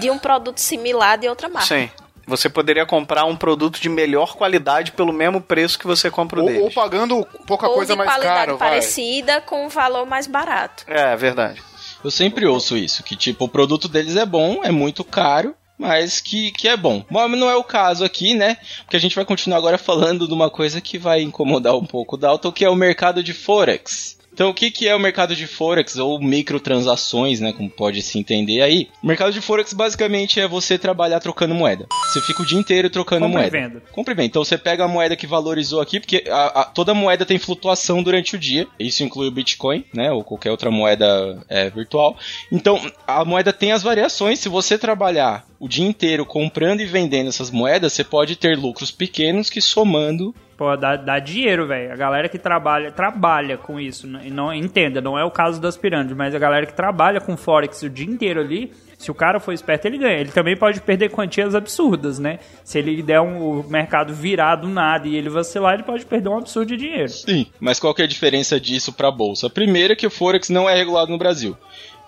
[0.00, 1.68] de um produto similar de outra marca.
[1.68, 1.88] Sim.
[2.26, 6.44] Você poderia comprar um produto de melhor qualidade pelo mesmo preço que você compra o
[6.44, 8.70] Ou, ou pagando pouca Ou coisa de mais qualidade caro, vai.
[8.70, 10.84] parecida com um valor mais barato.
[10.88, 11.62] É, é verdade.
[12.02, 16.20] Eu sempre ouço isso, que tipo, o produto deles é bom, é muito caro, mas
[16.20, 17.04] que, que é bom.
[17.10, 18.56] Mas não é o caso aqui, né?
[18.84, 22.14] Porque a gente vai continuar agora falando de uma coisa que vai incomodar um pouco
[22.16, 24.14] o Dalton, que é o mercado de Forex.
[24.32, 26.18] Então, o que, que é o mercado de Forex, ou
[26.64, 27.52] microtransações, né?
[27.52, 28.88] Como pode se entender aí.
[29.02, 31.86] O mercado de Forex basicamente é você trabalhar trocando moeda.
[32.12, 33.68] Você fica o dia inteiro trocando Compra e moeda.
[33.68, 33.82] venda.
[33.92, 34.26] Compre e venda.
[34.26, 38.02] Então você pega a moeda que valorizou aqui, porque a- a- toda moeda tem flutuação
[38.02, 38.66] durante o dia.
[38.78, 40.10] Isso inclui o Bitcoin, né?
[40.10, 42.16] Ou qualquer outra moeda é, virtual.
[42.50, 44.38] Então a moeda tem as variações.
[44.40, 48.90] Se você trabalhar o dia inteiro comprando e vendendo essas moedas, você pode ter lucros
[48.90, 50.34] pequenos que somando.
[50.58, 51.90] Pô, dá, dá dinheiro, velho.
[51.90, 54.06] A galera que trabalha, trabalha com isso.
[54.22, 57.34] E não entenda, não é o caso das pirâmides, mas a galera que trabalha com
[57.34, 60.18] Forex o dia inteiro ali, se o cara for esperto, ele ganha.
[60.18, 62.40] Ele também pode perder quantias absurdas, né?
[62.62, 66.28] Se ele der um, o mercado virar do nada e ele vacilar, ele pode perder
[66.28, 67.08] um absurdo de dinheiro.
[67.08, 67.46] Sim.
[67.58, 69.46] Mas qual que é a diferença disso para a bolsa?
[69.46, 71.56] A primeira é que o Forex não é regulado no Brasil.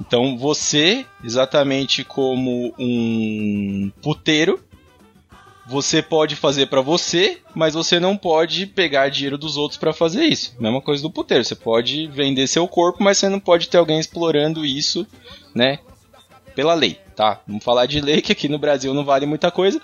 [0.01, 4.61] Então você, exatamente como um puteiro,
[5.67, 10.25] você pode fazer pra você, mas você não pode pegar dinheiro dos outros pra fazer
[10.25, 10.55] isso.
[10.61, 13.99] Mesma coisa do puteiro, você pode vender seu corpo, mas você não pode ter alguém
[13.99, 15.07] explorando isso,
[15.55, 15.81] né?
[16.55, 17.41] Pela lei, tá?
[17.47, 19.81] Vamos falar de lei que aqui no Brasil não vale muita coisa,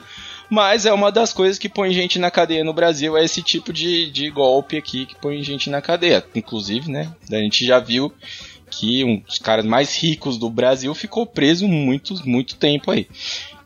[0.48, 3.72] mas é uma das coisas que põe gente na cadeia no Brasil, é esse tipo
[3.72, 6.24] de, de golpe aqui que põe gente na cadeia.
[6.34, 7.12] Inclusive, né?
[7.30, 8.12] A gente já viu
[8.72, 13.06] que um dos caras mais ricos do Brasil ficou preso muito, muito tempo aí.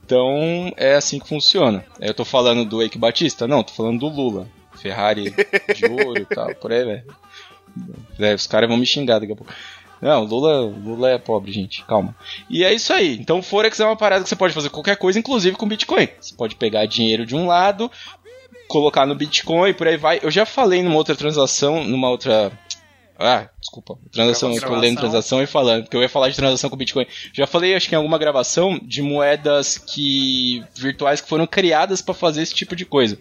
[0.05, 1.85] Então é assim que funciona.
[2.01, 3.47] Eu tô falando do Eike Batista?
[3.47, 4.49] Não, tô falando do Lula.
[4.77, 5.35] Ferrari
[5.75, 7.05] de ouro e tal, por aí, velho.
[8.19, 9.53] É, os caras vão me xingar daqui a pouco.
[10.01, 11.85] Não, Lula, Lula é pobre, gente.
[11.85, 12.15] Calma.
[12.51, 13.17] E é isso aí.
[13.19, 16.09] Então, Forex é uma parada que você pode fazer qualquer coisa, inclusive com Bitcoin.
[16.21, 17.91] Você pode pegar dinheiro de um lado,
[18.69, 20.21] colocar no Bitcoin, por aí vai.
[20.23, 22.53] Eu já falei numa outra transação, numa outra.
[23.19, 23.99] Ah, desculpa.
[24.13, 24.81] Transação, eu tô Gravação.
[24.81, 27.07] lendo transação e falando, porque eu ia falar de transação com Bitcoin.
[27.33, 32.15] Já falei, acho que em alguma gravação, de moedas que virtuais que foram criadas para
[32.15, 33.19] fazer esse tipo de coisa.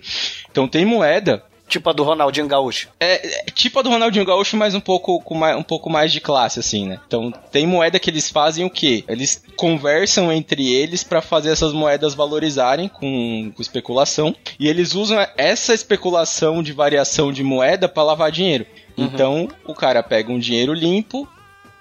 [0.52, 2.90] Então tem moeda Tipo a do Ronaldinho Gaúcho.
[3.00, 6.12] é, é tipo a do Ronaldinho Gaúcho, mas um pouco, com mais, um pouco mais
[6.12, 7.00] de classe, assim, né?
[7.08, 9.04] Então, tem moeda que eles fazem o quê?
[9.08, 14.36] Eles conversam entre eles pra fazer essas moedas valorizarem com, com especulação.
[14.60, 18.66] E eles usam essa especulação de variação de moeda pra lavar dinheiro.
[18.98, 21.28] Então, o cara pega um dinheiro limpo,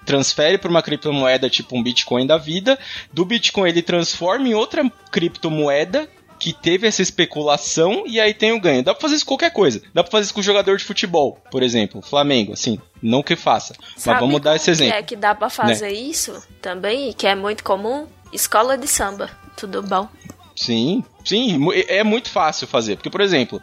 [0.05, 2.77] transfere para uma criptomoeda tipo um Bitcoin da vida,
[3.11, 8.59] do Bitcoin ele transforma em outra criptomoeda que teve essa especulação e aí tem o
[8.59, 8.83] ganho.
[8.83, 9.81] Dá pra fazer isso com qualquer coisa.
[9.93, 13.73] Dá pra fazer isso com jogador de futebol, por exemplo, Flamengo, assim, não que faça.
[13.95, 14.95] Sabe mas vamos dar esse exemplo.
[14.97, 18.05] é que dá pra fazer isso também, que é muito comum?
[18.33, 19.29] Escola de samba.
[19.55, 20.09] Tudo bom?
[20.55, 22.97] Sim, sim, mu- é muito fácil fazer.
[22.97, 23.61] Porque, por exemplo,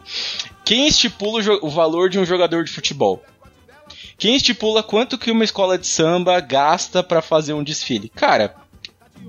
[0.64, 3.22] quem estipula o valor de um jogador de futebol?
[4.18, 8.08] Quem estipula quanto que uma escola de samba gasta pra fazer um desfile?
[8.08, 8.54] Cara,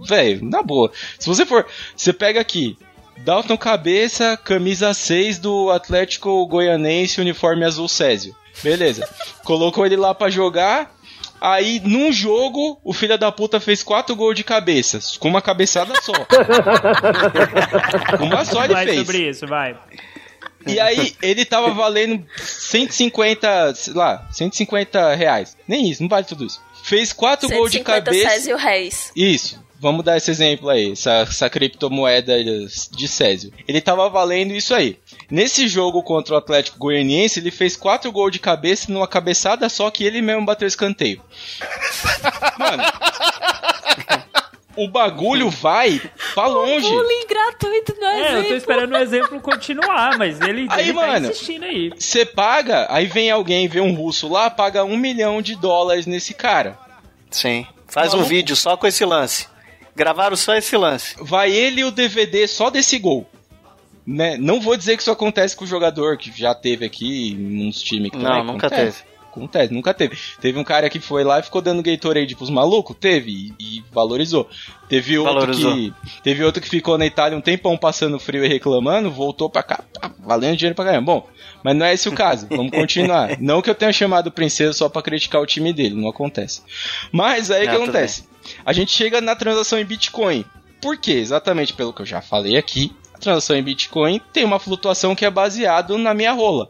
[0.08, 0.92] velho, na boa.
[1.20, 2.78] Se você for, você pega aqui,
[3.18, 8.36] Dalton Cabeça, camisa 6 do Atlético Goianense, uniforme azul Césio.
[8.62, 9.08] Beleza.
[9.44, 10.94] Colocou ele lá pra jogar.
[11.40, 15.00] Aí, num jogo, o filho da puta fez quatro gols de cabeça.
[15.20, 16.14] Com uma cabeçada só.
[18.24, 19.00] uma só ele vai fez.
[19.00, 19.78] sobre isso, vai.
[20.66, 25.58] E aí, ele tava valendo 150, sei lá, 150 reais.
[25.68, 26.62] Nem isso, não vale tudo isso.
[26.84, 28.30] Fez quatro gols de 150 cabeça.
[28.30, 29.12] Césio Reis.
[29.16, 29.64] Isso.
[29.84, 33.52] Vamos dar esse exemplo aí, essa, essa criptomoeda de Césio.
[33.68, 34.98] Ele tava valendo isso aí.
[35.30, 39.92] Nesse jogo contra o Atlético Goianiense, ele fez quatro gols de cabeça numa cabeçada só
[39.92, 41.22] que ele mesmo bateu escanteio.
[42.58, 42.82] Mano,
[44.76, 46.02] o bagulho vai
[46.34, 46.88] pra longe.
[46.88, 48.56] Bullying gratuito no É, eu tô exemplo.
[48.58, 51.92] esperando o exemplo continuar, mas ele, Aí, ele tá mano, insistindo aí.
[51.98, 56.34] Você paga, aí vem alguém, vê um russo lá, paga um milhão de dólares nesse
[56.34, 56.78] cara.
[57.30, 57.66] Sim.
[57.88, 58.30] Faz um Maluco.
[58.30, 59.48] vídeo só com esse lance.
[59.96, 61.16] Gravaram só esse lance.
[61.20, 63.28] vai ele e o DVD só desse gol.
[64.06, 64.36] Né?
[64.38, 68.12] Não vou dizer que isso acontece com o jogador que já teve aqui nos times
[68.12, 69.04] que Não, nunca acontece.
[69.04, 69.13] teve.
[69.36, 70.16] Acontece, nunca teve.
[70.40, 72.96] Teve um cara que foi lá e ficou dando Gatorade pros malucos?
[73.00, 74.48] Teve, e, e valorizou.
[74.88, 75.74] Teve outro Valorizou.
[75.74, 75.94] que.
[76.22, 79.84] Teve outro que ficou na Itália um tempão passando frio e reclamando, voltou pra cá,
[80.00, 81.14] pá, valendo dinheiro pra caramba.
[81.14, 81.28] Bom,
[81.64, 82.48] mas não é esse o caso.
[82.48, 83.42] Vamos continuar.
[83.42, 86.62] não que eu tenha chamado o Princesa só pra criticar o time dele, não acontece.
[87.12, 88.28] Mas aí o que acontece?
[88.64, 90.46] A gente chega na transação em Bitcoin.
[90.80, 91.14] Por quê?
[91.14, 92.96] Exatamente pelo que eu já falei aqui.
[93.16, 96.68] A transação em Bitcoin tem uma flutuação que é baseado na minha rola,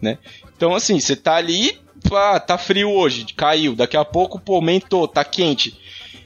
[0.00, 0.18] né?
[0.56, 5.06] Então assim, você tá ali, pá, tá frio hoje, caiu, daqui a pouco, pô, aumentou,
[5.06, 5.78] tá quente.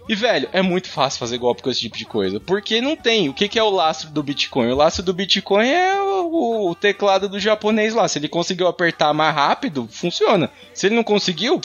[0.09, 2.41] E, velho, é muito fácil fazer golpe com esse tipo de coisa.
[2.41, 3.29] Porque não tem.
[3.29, 4.73] O que, que é o lastro do Bitcoin?
[4.73, 8.09] O lastro do Bitcoin é o, o teclado do japonês lá.
[8.09, 10.51] Se ele conseguiu apertar mais rápido, funciona.
[10.75, 11.61] Se ele não conseguiu,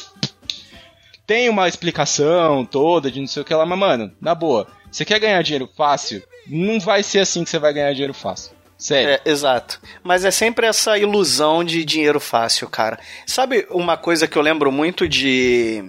[1.26, 5.04] tem uma explicação toda de não sei o que lá, mas, mano, na boa, você
[5.04, 6.22] quer ganhar dinheiro fácil?
[6.48, 8.55] Não vai ser assim que você vai ganhar dinheiro fácil.
[8.78, 9.10] Sério.
[9.12, 9.80] É, exato.
[10.04, 13.00] Mas é sempre essa ilusão de dinheiro fácil, cara.
[13.26, 15.84] Sabe uma coisa que eu lembro muito de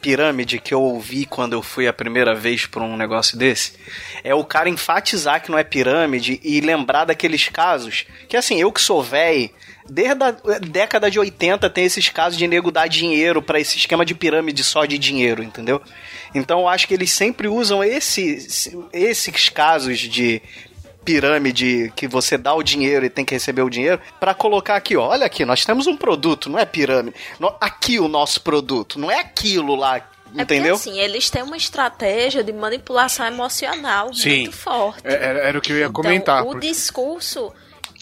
[0.00, 3.74] pirâmide que eu ouvi quando eu fui a primeira vez pra um negócio desse?
[4.24, 8.72] É o cara enfatizar que não é pirâmide e lembrar daqueles casos que, assim, eu
[8.72, 9.50] que sou velho.
[9.88, 14.06] Desde a década de 80 tem esses casos de nego dar dinheiro pra esse esquema
[14.06, 15.82] de pirâmide só de dinheiro, entendeu?
[16.32, 20.40] Então eu acho que eles sempre usam esse, esses casos de
[21.04, 24.96] pirâmide que você dá o dinheiro e tem que receber o dinheiro pra colocar aqui,
[24.96, 27.16] ó, olha aqui, nós temos um produto, não é pirâmide.
[27.60, 30.76] Aqui o nosso produto, não é aquilo lá, É entendeu?
[30.76, 34.42] porque, assim, eles têm uma estratégia de manipulação emocional Sim.
[34.42, 35.06] muito forte.
[35.06, 36.38] É- Era, era o que eu ia comentar.
[36.40, 37.52] Então, o porque- discurso.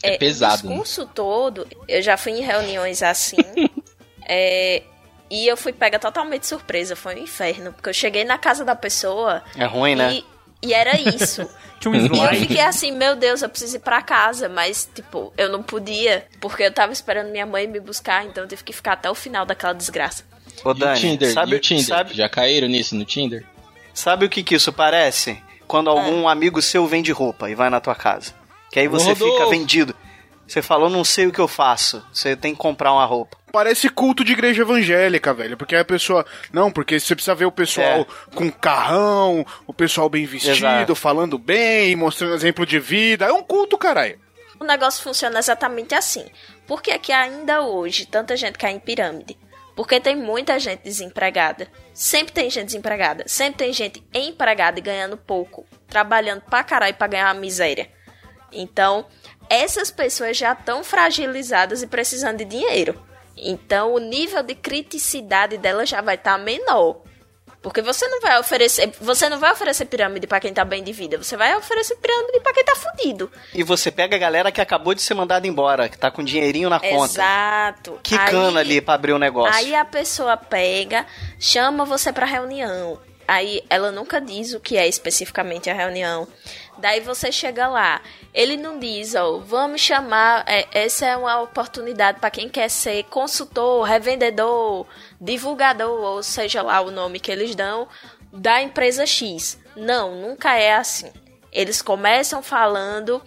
[0.00, 3.36] É pesado, O discurso todo, eu já fui em reuniões assim.
[4.28, 4.82] é,
[5.28, 6.94] e eu fui pega totalmente surpresa.
[6.94, 7.72] Foi um inferno.
[7.72, 9.42] Porque eu cheguei na casa da pessoa.
[9.56, 10.12] É ruim, né?
[10.62, 11.48] E, e era isso.
[11.80, 14.48] Tinha um E eu fiquei assim, meu Deus, eu preciso ir pra casa.
[14.48, 16.26] Mas, tipo, eu não podia.
[16.40, 18.24] Porque eu tava esperando minha mãe me buscar.
[18.26, 20.24] Então eu tive que ficar até o final daquela desgraça.
[20.64, 21.32] Ô, E o Dani, Tinder?
[21.32, 21.84] sabe, e o Tinder?
[21.86, 23.44] sabe, Já caíram nisso no Tinder?
[23.94, 25.40] sabe o que que isso parece?
[25.66, 28.32] Quando algum amigo seu vende roupa e vai na tua casa.
[28.72, 29.32] Que aí você Rodolfo.
[29.38, 29.94] fica vendido.
[30.46, 32.02] Você falou, não sei o que eu faço.
[32.12, 33.37] Você tem que comprar uma roupa.
[33.52, 35.56] Parece culto de igreja evangélica, velho.
[35.56, 36.24] Porque a pessoa.
[36.52, 38.34] Não, porque você precisa ver o pessoal É.
[38.34, 40.94] com carrão, o pessoal bem vestido, Exato.
[40.94, 43.26] falando bem, mostrando exemplo de vida.
[43.26, 44.18] É um culto, caralho.
[44.60, 46.26] O negócio funciona exatamente assim.
[46.66, 49.38] Por que, que ainda hoje tanta gente cai em pirâmide?
[49.76, 51.68] Porque tem muita gente desempregada.
[51.94, 53.22] Sempre tem gente desempregada.
[53.28, 55.64] Sempre tem gente empregada e ganhando pouco.
[55.86, 57.88] Trabalhando pra caralho pra ganhar uma miséria.
[58.52, 59.06] Então,
[59.48, 63.00] essas pessoas já estão fragilizadas e precisando de dinheiro.
[63.42, 67.02] Então, o nível de criticidade delas já vai estar menor.
[67.60, 70.92] Porque você não vai oferecer, você não vai oferecer pirâmide pra quem tá bem de
[70.92, 73.30] vida, você vai oferecer pirâmide pra quem tá fudido.
[73.52, 76.70] E você pega a galera que acabou de ser mandada embora, que tá com dinheirinho
[76.70, 77.12] na conta.
[77.12, 77.98] Exato.
[78.02, 79.54] Que cana ali pra abrir o negócio.
[79.54, 81.04] Aí a pessoa pega,
[81.38, 83.00] chama você pra reunião.
[83.28, 86.26] Aí ela nunca diz o que é especificamente a reunião.
[86.78, 88.00] Daí você chega lá.
[88.32, 90.44] Ele não diz, ó, vamos chamar.
[90.46, 94.86] é, essa é uma oportunidade para quem quer ser consultor, revendedor,
[95.20, 97.86] divulgador, ou seja lá o nome que eles dão,
[98.32, 99.58] da empresa X.
[99.76, 101.12] Não, nunca é assim.
[101.52, 103.22] Eles começam falando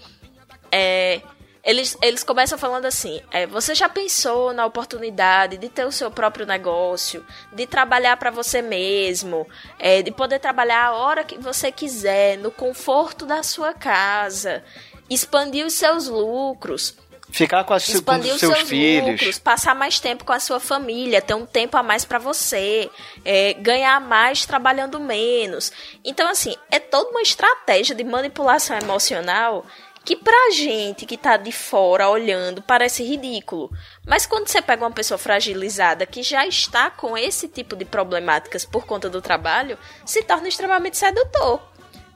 [0.73, 1.21] É,
[1.63, 6.09] eles, eles começam falando assim: é, você já pensou na oportunidade de ter o seu
[6.09, 9.47] próprio negócio, de trabalhar para você mesmo,
[9.77, 14.63] é, de poder trabalhar a hora que você quiser, no conforto da sua casa,
[15.09, 16.95] expandir os seus lucros,
[17.31, 19.11] Ficar com, as, com expandir os os seus, seus filhos.
[19.11, 22.89] lucros, passar mais tempo com a sua família, ter um tempo a mais pra você,
[23.23, 25.71] é, ganhar mais trabalhando menos.
[26.03, 29.65] Então, assim, é toda uma estratégia de manipulação emocional
[30.03, 33.69] que pra gente que tá de fora olhando parece ridículo.
[34.05, 38.65] Mas quando você pega uma pessoa fragilizada que já está com esse tipo de problemáticas
[38.65, 41.61] por conta do trabalho, se torna extremamente sedutor.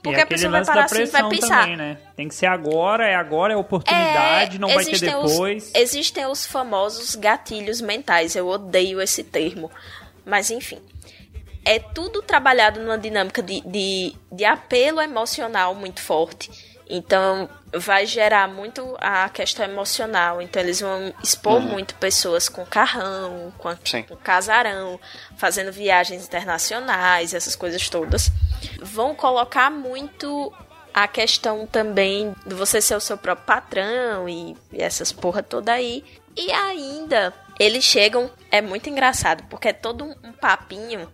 [0.01, 1.61] Porque e a pessoa vai parar assim e vai pensar.
[1.61, 1.97] também, né?
[2.15, 5.71] Tem que ser agora, é agora, é oportunidade, É, não vai ter existem os- depois.
[5.73, 8.35] existem os famosos gatilhos mentais.
[8.35, 9.71] Eu odeio esse termo.
[10.23, 10.79] Mas enfim.
[11.63, 16.51] É tudo trabalhado numa dinâmica de, de, de apelo emocional muito forte.
[16.87, 20.41] Então, vai gerar muito a questão emocional.
[20.41, 24.99] Então, eles vão expor muito pessoas com carrão, com, a- com casarão,
[25.37, 28.31] fazendo viagens internacionais, essas coisas todas.
[28.81, 30.53] Vão colocar muito
[30.93, 35.73] a questão também de você ser o seu próprio patrão e, e essas porra toda
[35.73, 36.03] aí.
[36.37, 41.11] E ainda, eles chegam, é muito engraçado, porque é todo um papinho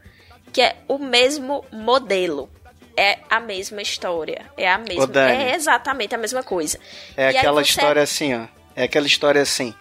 [0.51, 2.49] que é o mesmo modelo.
[2.97, 4.45] É a mesma história.
[4.58, 5.08] É a mesma.
[5.08, 5.43] Dani.
[5.43, 6.77] É exatamente a mesma coisa.
[7.17, 8.45] É E aquela você- história assim, ó.
[8.75, 9.73] É aquela história assim.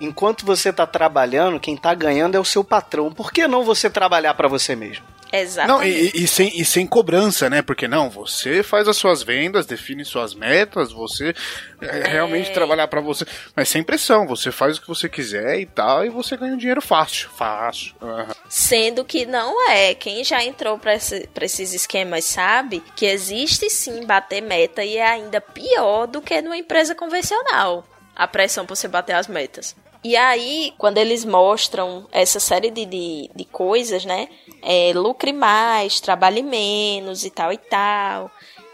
[0.00, 3.10] Enquanto você tá trabalhando, quem tá ganhando é o seu patrão.
[3.12, 5.04] Por que não você trabalhar pra você mesmo?
[5.36, 6.16] Não, Exatamente.
[6.18, 7.62] e, e sem, e sem cobrança, né?
[7.62, 11.34] Porque não, você faz as suas vendas, define suas metas, você
[11.80, 15.66] é, realmente trabalhar pra você, mas sem pressão, você faz o que você quiser e
[15.66, 17.94] tal, e você ganha um dinheiro fácil, fácil.
[18.00, 18.34] Aham.
[18.48, 19.94] Sendo que não é.
[19.94, 25.06] Quem já entrou pra, esse- esses esquemas sabe que existe sim bater meta e é
[25.06, 27.86] ainda pior do que numa empresa convencional.
[28.14, 29.76] A pressão por você bater as metas.
[30.06, 34.28] E aí, quando eles mostram essa série de, de, de coisas, né?
[34.62, 38.30] É, lucre mais, trabalhe menos e tal e tal.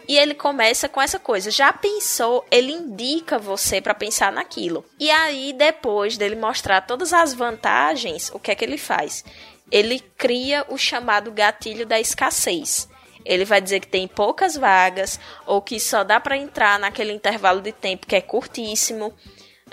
[0.07, 1.49] E ele começa com essa coisa.
[1.49, 2.45] Já pensou?
[2.51, 4.85] Ele indica você pra pensar naquilo.
[4.99, 9.25] E aí, depois dele mostrar todas as vantagens, o que é que ele faz?
[9.71, 12.87] Ele cria o chamado gatilho da escassez.
[13.25, 17.59] Ele vai dizer que tem poucas vagas ou que só dá pra entrar naquele intervalo
[17.59, 19.11] de tempo que é curtíssimo.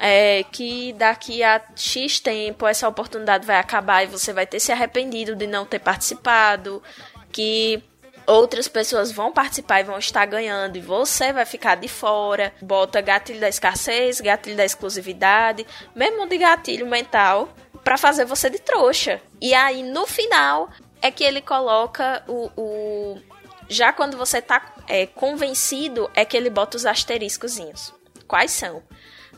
[0.00, 4.72] É, que daqui a X tempo essa oportunidade vai acabar e você vai ter se
[4.72, 6.82] arrependido de não ter participado,
[7.30, 7.82] que
[8.26, 12.52] outras pessoas vão participar e vão estar ganhando e você vai ficar de fora.
[12.62, 17.48] Bota gatilho da escassez, gatilho da exclusividade, mesmo de gatilho mental,
[17.84, 19.20] pra fazer você de trouxa.
[19.40, 20.70] E aí no final
[21.02, 22.50] é que ele coloca o.
[22.56, 23.18] o-
[23.68, 27.92] já quando você tá é, convencido, é que ele bota os asteriscozinhos.
[28.26, 28.82] Quais são?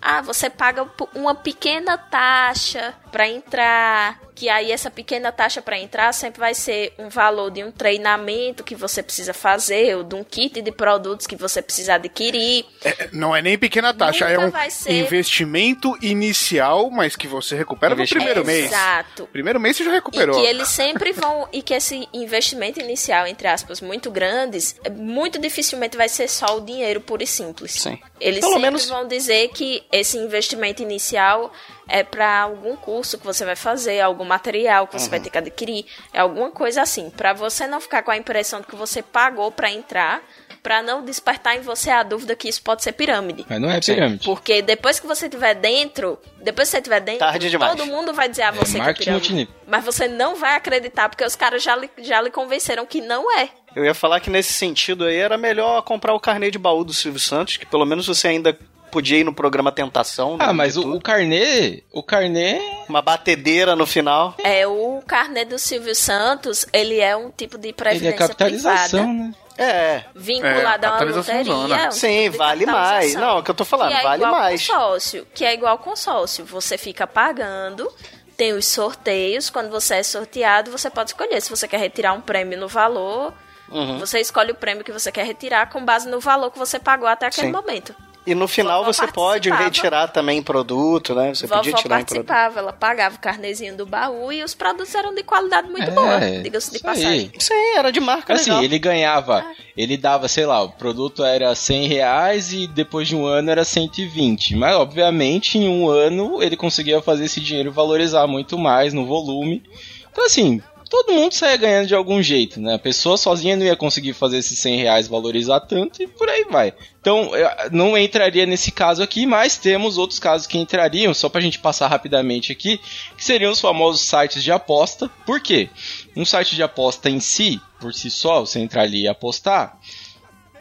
[0.03, 0.85] Ah, você paga
[1.15, 6.93] uma pequena taxa pra entrar, que aí essa pequena taxa pra entrar sempre vai ser
[6.99, 11.29] um valor de um treinamento que você precisa fazer, ou de um kit de produtos
[11.29, 12.65] que você precisa adquirir.
[12.85, 17.55] É, não é nem pequena taxa, Nunca é um ser- investimento inicial, mas que você
[17.55, 18.67] recupera no primeiro mês.
[18.67, 19.29] Exato.
[19.33, 20.35] Primeiro mês você já E recuperou.
[20.41, 21.49] que eles sempre vão.
[21.53, 26.57] E que esse investimento inicial, entre aspas, muito grandes, é, muito dificilmente vai ser só
[26.57, 27.75] o dinheiro puro e simples.
[27.75, 27.97] Sim.
[28.19, 31.53] Eles Pelo sempre menos- vão dizer que esse investimento inicial
[31.89, 35.11] é para algum curso que você vai fazer, algum material que você Uhum.
[35.11, 38.61] vai ter que adquirir, é alguma coisa assim, Pra você não ficar com a impressão
[38.61, 40.23] de que você pagou pra entrar,
[40.63, 43.45] pra não despertar em você a dúvida que isso pode ser pirâmide.
[43.49, 44.25] Mas não é pirâmide.
[44.25, 47.73] Porque depois que você estiver dentro, depois que você estiver dentro, Tarde demais.
[47.77, 49.29] todo mundo vai dizer a você que é marketing pirâmide.
[49.33, 49.55] multinível.
[49.67, 53.37] Mas você não vai acreditar, porque os caras já lhe, já lhe convenceram que não
[53.39, 53.49] é.
[53.75, 56.93] Eu ia falar que nesse sentido aí era melhor comprar o carnê de baú do
[56.93, 58.57] Silvio Santos, que pelo menos você ainda
[58.93, 60.37] podia ir no programa Tentação.
[60.37, 61.83] né, Ah, mas o, o carnê.
[61.91, 62.61] O carnê.
[62.89, 64.35] Uma batedeira no final.
[64.45, 69.01] É o carnê do Silvio Santos, ele é um tipo de Ele previdência é capitalização,
[69.05, 69.35] privada, né?
[69.59, 70.05] É.
[70.15, 71.89] vinculado É, a uma loteria.
[71.89, 73.15] um Sim, tipo vale mais.
[73.15, 74.67] Não, é o que eu tô falando, que é vale igual mais.
[74.67, 76.45] Consórcio, que é igual consórcio.
[76.47, 77.91] Você fica pagando,
[78.37, 79.51] tem os sorteios.
[79.51, 83.33] Quando você é sorteado, você pode escolher se você quer retirar um prêmio no valor.
[83.71, 83.99] Uhum.
[83.99, 87.09] Você escolhe o prêmio que você quer retirar com base no valor que você pagou
[87.09, 87.53] até aquele Sim.
[87.53, 87.95] momento.
[88.25, 91.35] E no final Vovó você pode retirar também produto, né?
[91.35, 92.27] Você podia Vovó tirar em produto.
[92.27, 95.91] participava, ela pagava o carnezinho do baú e os produtos eram de qualidade muito É,
[95.91, 96.83] boa, diga-se de aí.
[96.83, 97.33] passagem.
[97.37, 98.63] Sim, era de marca Assim, legal.
[98.65, 99.45] ele ganhava,
[99.77, 103.65] ele dava, sei lá, o produto era 100 reais e depois de um ano era
[103.65, 104.55] 120.
[104.55, 109.65] Mas, obviamente, em um ano ele conseguia fazer esse dinheiro valorizar muito mais no volume.
[110.13, 110.63] Então, assim,
[110.93, 112.75] todo mundo saia ganhando de algum jeito, né?
[112.75, 116.45] A pessoa sozinha não ia conseguir fazer esses 100 reais valorizar tanto e por aí
[116.51, 116.75] vai.
[117.01, 117.31] Então,
[117.71, 121.89] não entraria nesse caso aqui, mas temos outros casos que entrariam, só pra gente passar
[121.89, 122.79] rapidamente aqui,
[123.17, 125.09] que seriam os famosos sites de aposta.
[125.25, 125.71] Por quê?
[126.15, 129.79] Um site de aposta em si, por si só, você entrar ali e apostar,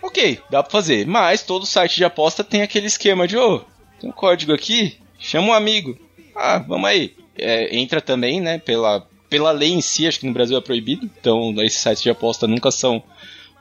[0.01, 1.05] ok, dá pra fazer.
[1.05, 3.59] Mas todo site de aposta tem aquele esquema de, ô, oh,
[3.99, 5.97] tem um código aqui, chama um amigo.
[6.33, 7.17] Ah, vamos aí.
[7.37, 11.09] É, entra também, né, pela, pela lei em si, acho que no Brasil é proibido,
[11.17, 13.01] então esses sites de aposta nunca são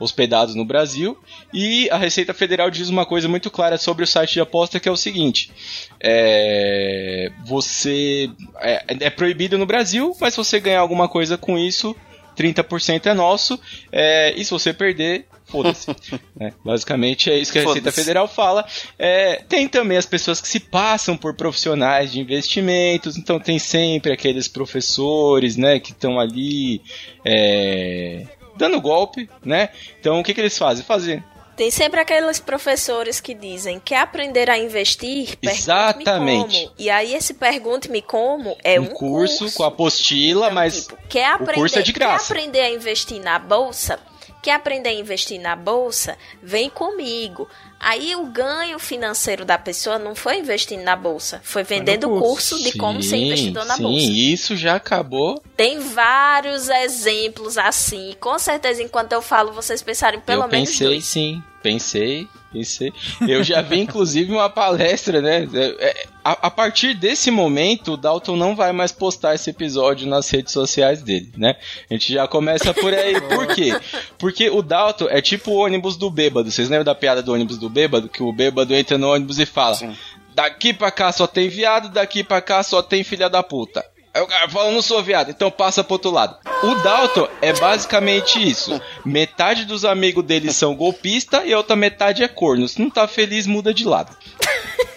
[0.01, 1.17] hospedados no Brasil.
[1.55, 4.89] E a Receita Federal diz uma coisa muito clara sobre o site de aposta que
[4.89, 5.53] é o seguinte:
[6.01, 8.29] é, você
[8.61, 11.95] é, é proibido no Brasil, mas se você ganhar alguma coisa com isso,
[12.41, 13.61] 30% é nosso.
[13.93, 15.91] É, e se você perder, foda-se.
[16.41, 18.65] é, basicamente é isso que a Receita Federal fala.
[18.99, 24.13] É, tem também as pessoas que se passam por profissionais de investimentos, então tem sempre
[24.13, 26.81] aqueles professores, né, que estão ali
[27.25, 28.27] é,
[28.57, 29.69] dando golpe, né?
[29.99, 30.85] Então o que, que eles fazem?
[30.85, 31.23] Fazer
[31.61, 35.37] tem sempre aqueles professores que dizem quer aprender a investir?
[35.43, 36.63] Exatamente.
[36.63, 36.73] Como.
[36.79, 40.97] E aí esse pergunte-me como é um, um curso, curso, com apostila, então, mas tipo,
[41.07, 42.29] quer aprender, o curso é de graça.
[42.29, 44.01] Quer aprender a investir na bolsa?
[44.43, 46.17] Quer aprender a investir na bolsa?
[46.43, 47.47] Vem comigo.
[47.79, 52.55] Aí o ganho financeiro da pessoa não foi investindo na bolsa, foi vendendo o curso.
[52.57, 54.07] curso de como ser investidor na sim, bolsa.
[54.07, 55.43] Sim, isso já acabou.
[55.59, 58.15] Tem vários exemplos assim.
[58.19, 61.05] Com certeza, enquanto eu falo, vocês pensarem pelo eu menos pensei, dois.
[61.05, 61.43] sim.
[61.63, 62.91] Pensei, pensei.
[63.29, 65.47] Eu já vi, inclusive, uma palestra, né?
[65.53, 70.09] É, é, a, a, partir desse momento, o Dalton não vai mais postar esse episódio
[70.09, 71.57] nas redes sociais dele, né?
[71.91, 73.21] A gente já começa por aí.
[73.21, 73.79] Por quê?
[74.17, 76.51] Porque o Dalton é tipo o ônibus do bêbado.
[76.51, 78.09] Vocês lembram da piada do ônibus do bêbado?
[78.09, 79.95] Que o bêbado entra no ônibus e fala: Sim.
[80.35, 83.85] Daqui pra cá só tem viado, daqui pra cá só tem filha da puta.
[84.13, 86.37] Aí o cara fala, não sou viado, então passa pro outro lado.
[86.65, 88.81] O Dalton é basicamente isso.
[89.05, 92.67] Metade dos amigos dele são golpista e a outra metade é corno.
[92.69, 94.17] Se não tá feliz, muda de lado.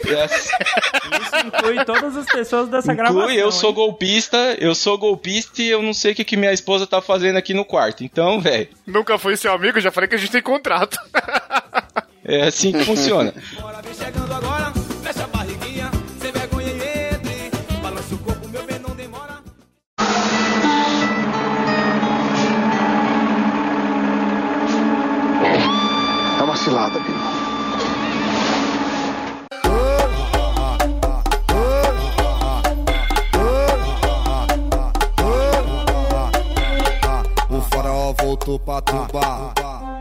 [0.06, 0.50] Yes.
[1.22, 3.32] Isso inclui todas as pessoas dessa inclui, gravação.
[3.32, 3.76] eu sou hein?
[3.76, 7.38] golpista, eu sou golpista e eu não sei o que, que minha esposa tá fazendo
[7.38, 8.04] aqui no quarto.
[8.04, 8.68] Então, velho.
[8.86, 10.98] Nunca fui seu amigo, já falei que a gente tem contrato.
[12.26, 13.34] é assim que funciona.
[13.34, 14.04] cilada, Bino.
[14.18, 14.83] O faraó
[37.50, 39.93] O faraó voltou pra tubar.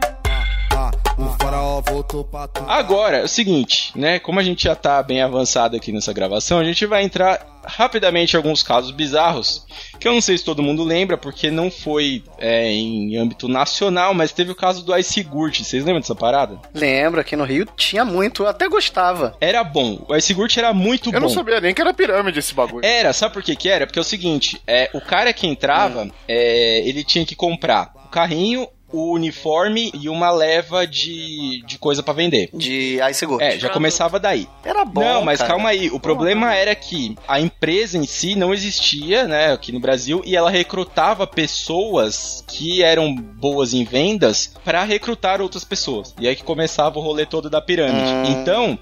[2.68, 4.18] Agora, é o seguinte, né?
[4.18, 8.36] Como a gente já tá bem avançado aqui nessa gravação, a gente vai entrar rapidamente
[8.36, 9.64] alguns casos bizarros,
[9.98, 14.14] que eu não sei se todo mundo lembra, porque não foi é, em âmbito nacional,
[14.14, 15.60] mas teve o caso do Ice Gurt.
[15.60, 16.58] Vocês lembram dessa parada?
[16.74, 19.36] Lembro, aqui no Rio tinha muito, eu até gostava.
[19.40, 21.18] Era bom, o Ice Gurt era muito eu bom.
[21.18, 22.84] Eu não sabia nem que era pirâmide esse bagulho.
[22.84, 23.86] Era, sabe por que que era?
[23.86, 26.10] Porque é o seguinte, é, o cara que entrava, hum.
[26.26, 32.02] é, ele tinha que comprar o carrinho, o uniforme e uma leva de, de coisa
[32.02, 32.50] para vender.
[32.52, 33.42] De Ice Gold.
[33.42, 34.46] É, já começava daí.
[34.64, 35.00] Era bom.
[35.00, 35.50] Não, mas cara.
[35.50, 35.90] calma aí.
[35.90, 40.36] O problema era que a empresa em si não existia, né, aqui no Brasil, e
[40.36, 46.14] ela recrutava pessoas que eram boas em vendas para recrutar outras pessoas.
[46.20, 48.12] E aí que começava o rolê todo da pirâmide.
[48.12, 48.78] Hum, então,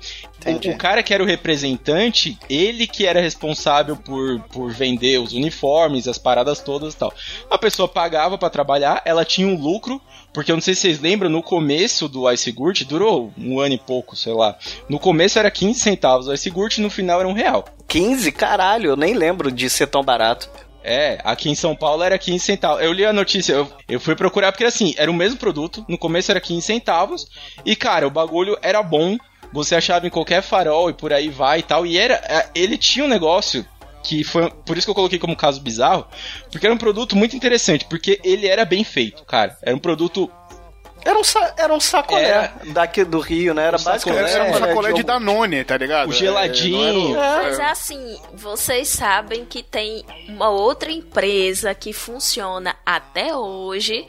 [0.46, 5.32] o, o, cara que era o representante, ele que era responsável por, por vender os
[5.32, 7.12] uniformes, as paradas todas e tal.
[7.50, 10.00] A pessoa pagava para trabalhar, ela tinha um lucro
[10.32, 13.74] porque eu não sei se vocês lembram, no começo do Ice Gurt, durou um ano
[13.74, 14.56] e pouco, sei lá.
[14.88, 17.64] No começo era 15 centavos o Ice Gurt, no final era um real.
[17.88, 18.30] 15?
[18.32, 20.48] Caralho, eu nem lembro de ser tão barato.
[20.82, 22.82] É, aqui em São Paulo era 15 centavos.
[22.82, 25.98] Eu li a notícia, eu, eu fui procurar porque assim, era o mesmo produto, no
[25.98, 27.26] começo era 15 centavos,
[27.66, 29.18] e cara, o bagulho era bom,
[29.52, 32.78] você achava em qualquer farol e por aí vai e tal, e era, é, ele
[32.78, 33.66] tinha um negócio
[34.02, 36.06] que foi por isso que eu coloquei como caso bizarro,
[36.50, 39.56] porque era um produto muito interessante, porque ele era bem feito, cara.
[39.62, 40.30] Era um produto
[41.02, 41.22] era um,
[41.56, 43.66] era um sacolé era, daqui do Rio, né?
[43.66, 46.10] Era um basicamente era um sacolé de, de Danone, tá ligado?
[46.10, 47.18] O geladinho.
[47.18, 54.06] É, Mas é assim, vocês sabem que tem uma outra empresa que funciona até hoje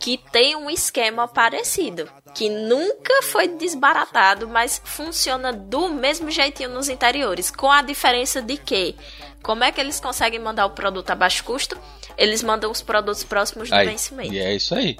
[0.00, 6.88] que tem um esquema parecido, que nunca foi desbaratado, mas funciona do mesmo jeitinho nos
[6.88, 8.96] interiores, com a diferença de que
[9.42, 11.76] como é que eles conseguem mandar o produto a baixo custo?
[12.16, 14.32] Eles mandam os produtos próximos do aí, vencimento.
[14.32, 14.96] E é isso aí.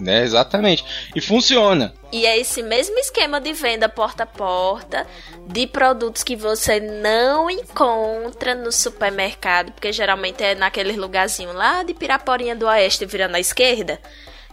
[0.00, 0.84] Né, exatamente.
[1.14, 1.92] E funciona.
[2.10, 5.06] E é esse mesmo esquema de venda porta a porta
[5.46, 11.92] de produtos que você não encontra no supermercado, porque geralmente é naquele lugarzinho lá de
[11.92, 14.00] Piraporinha do Oeste virando à esquerda,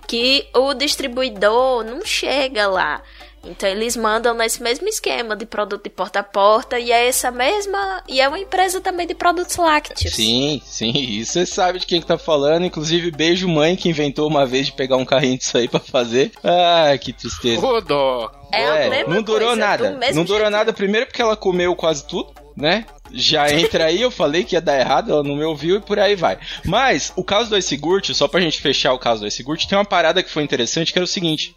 [0.10, 3.01] que o distribuidor não chega lá.
[3.41, 7.32] Então eles mandam nesse mesmo esquema de produto de porta a porta e é essa
[7.32, 10.14] mesma e é uma empresa também de produtos lácteos.
[10.14, 14.28] Sim, sim, isso você sabe de quem que tá falando, inclusive beijo mãe que inventou
[14.28, 16.32] uma vez de pegar um carrinho disso aí para fazer.
[16.43, 17.66] Ah, que tristeza.
[17.66, 18.30] Ô, dó.
[18.51, 19.91] É, a É, mesma não durou coisa, nada.
[19.91, 20.51] do mesmo Não durou jeito.
[20.51, 22.86] nada primeiro porque ela comeu quase tudo, né?
[23.12, 25.97] Já entra aí, eu falei que ia dar errado, ela não me ouviu e por
[26.00, 26.38] aí vai.
[26.66, 29.86] Mas o caso do Icegurt, só pra gente fechar o caso do Icegurt, tem uma
[29.86, 31.56] parada que foi interessante que era o seguinte: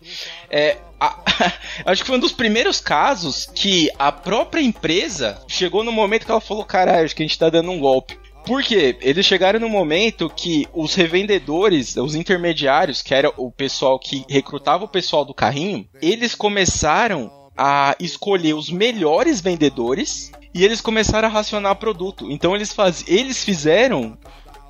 [0.50, 1.18] é, a-
[1.86, 6.30] acho que foi um dos primeiros casos que a própria empresa chegou no momento que
[6.30, 8.16] ela falou: caralho, acho que a gente tá dando um golpe.
[8.46, 8.96] Por quê?
[9.00, 14.84] Eles chegaram no momento que os revendedores, os intermediários, que era o pessoal que recrutava
[14.84, 21.30] o pessoal do carrinho, eles começaram a escolher os melhores vendedores e eles começaram a
[21.30, 22.30] racionar produto.
[22.30, 23.04] Então eles, faz...
[23.06, 24.16] eles fizeram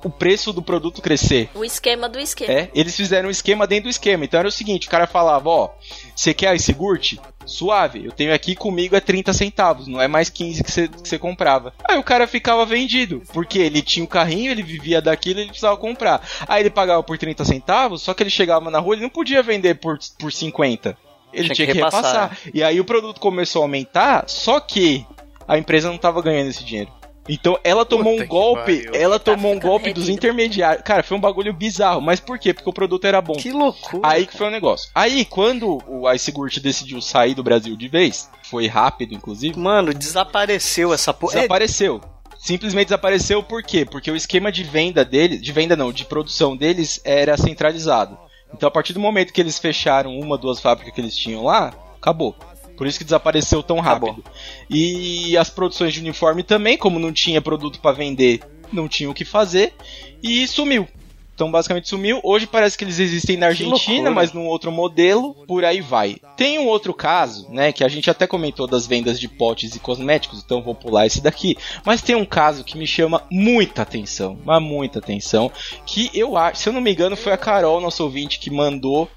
[0.03, 1.49] o preço do produto crescer.
[1.55, 2.51] O esquema do esquema.
[2.51, 4.25] É, eles fizeram um esquema dentro do esquema.
[4.25, 5.69] Então era o seguinte, o cara falava, ó,
[6.15, 7.15] você quer esse Gurt?
[7.45, 11.09] Suave, eu tenho aqui comigo é 30 centavos, não é mais 15 que você que
[11.09, 11.73] você comprava.
[11.83, 15.75] Aí o cara ficava vendido, porque ele tinha o carrinho, ele vivia daquilo, ele precisava
[15.75, 16.25] comprar.
[16.47, 19.43] Aí ele pagava por 30 centavos, só que ele chegava na rua, ele não podia
[19.43, 20.97] vender por, por 50.
[21.33, 22.29] Ele Tinha tinha, que que repassar.
[22.29, 22.37] repassar.
[22.53, 25.05] E aí o produto começou a aumentar, só que
[25.47, 26.91] a empresa não tava ganhando esse dinheiro.
[27.27, 28.91] Então ela tomou Puta um golpe, pariu.
[29.01, 30.83] ela Tá tomou um ficando golpe dos intermediários.
[30.83, 32.01] Cara, foi um bagulho bizarro.
[32.01, 32.53] Mas por quê?
[32.53, 33.33] Porque o produto era bom.
[33.33, 34.05] Que loucura.
[34.05, 34.89] Aí que foi o negócio.
[34.93, 40.93] Aí, quando o Icegurt decidiu sair do Brasil de vez, foi rápido, inclusive, Mano, desapareceu
[40.93, 41.33] essa porra.
[41.33, 42.01] É, desapareceu.
[42.37, 43.85] Simplesmente desapareceu por quê?
[43.85, 48.17] Porque o esquema de venda deles, de venda não, de produção deles era centralizado.
[48.53, 51.73] Então, a partir do momento que eles fecharam uma, duas fábricas que eles tinham lá,
[51.95, 52.35] acabou.
[52.75, 54.11] Por isso que desapareceu tão rápido.
[54.11, 54.33] Acabou.
[54.69, 59.13] E as produções de uniforme também, como não tinha produto pra vender, não tinha o
[59.13, 59.73] que fazer
[60.21, 60.87] e sumiu.
[61.35, 62.19] Então basicamente sumiu.
[62.23, 66.17] Hoje parece que eles existem na Argentina, mas num outro modelo, por aí vai.
[66.37, 69.79] Tem um outro caso, né, que a gente até comentou das vendas de potes e
[69.79, 71.57] cosméticos, então vou pular esse daqui.
[71.83, 75.51] Mas tem um caso que me chama muita atenção, mas muita atenção,
[75.85, 79.09] que eu acho, se eu não me engano, foi a Carol, nosso ouvinte, que mandou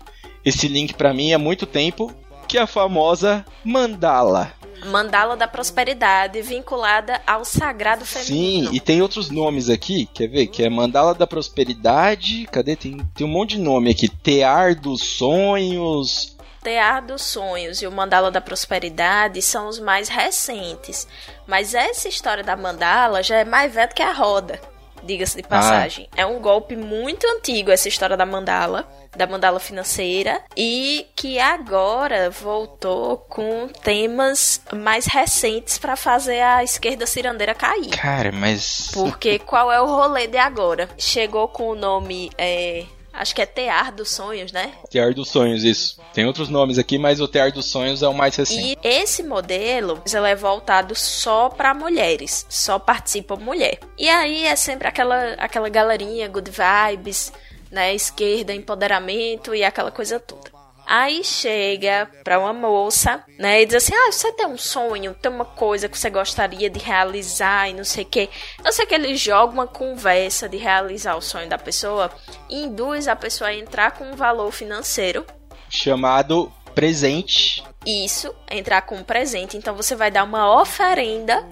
[0.42, 2.10] esse link pra mim há muito tempo,
[2.46, 4.52] que é a famosa mandala.
[4.84, 8.68] Mandala da prosperidade vinculada ao sagrado feminino.
[8.68, 10.46] Sim, e tem outros nomes aqui, quer ver?
[10.46, 12.46] Que é Mandala da Prosperidade.
[12.52, 12.76] Cadê?
[12.76, 14.08] Tem, tem um monte de nome aqui.
[14.08, 16.36] Tear dos Sonhos.
[16.62, 21.08] Tear dos Sonhos e o Mandala da Prosperidade são os mais recentes.
[21.46, 24.60] Mas essa história da mandala já é mais velha que a roda,
[25.02, 26.08] diga-se de passagem.
[26.16, 28.86] É um golpe muito antigo essa história da mandala,
[29.16, 37.06] da mandala financeira, e que agora voltou com temas mais recentes para fazer a esquerda
[37.06, 37.90] cirandeira cair.
[37.90, 38.90] Cara, mas.
[38.92, 40.88] Porque qual é o rolê de agora?
[40.98, 42.30] Chegou com o nome.
[42.38, 42.84] é,
[43.16, 44.72] acho que é Tear dos Sonhos, né?
[44.90, 46.00] Tear dos Sonhos, isso.
[46.12, 48.78] Tem outros nomes aqui, mas o Tear dos Sonhos é o mais recente.
[48.82, 53.78] E esse modelo ele é voltado só para mulheres, só participa mulher.
[53.98, 57.32] E aí é sempre aquela aquela galerinha good vibes,
[57.70, 60.54] né, esquerda, empoderamento e aquela coisa toda.
[60.88, 65.32] Aí chega pra uma moça, né, e diz assim: "Ah, você tem um sonho, tem
[65.32, 68.28] uma coisa que você gostaria de realizar e não sei o quê".
[68.64, 72.10] Eu sei que ele joga uma conversa de realizar o sonho da pessoa
[72.48, 75.26] e induz a pessoa a entrar com um valor financeiro
[75.68, 77.64] Chamado Presente.
[77.84, 79.56] isso, entrar com um presente.
[79.56, 81.44] Então você vai dar uma oferenda,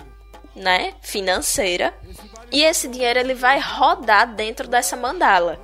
[0.54, 1.92] né, financeira,
[2.52, 5.58] e esse dinheiro ele vai rodar dentro dessa mandala.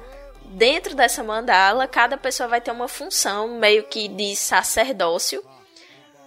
[0.53, 5.42] Dentro dessa mandala, cada pessoa vai ter uma função meio que de sacerdócio.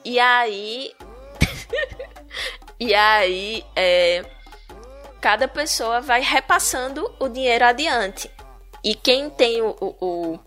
[0.05, 0.91] E aí
[2.79, 4.23] E aí é
[5.21, 8.29] cada pessoa vai repassando o dinheiro adiante.
[8.83, 10.39] E quem tem o, o- o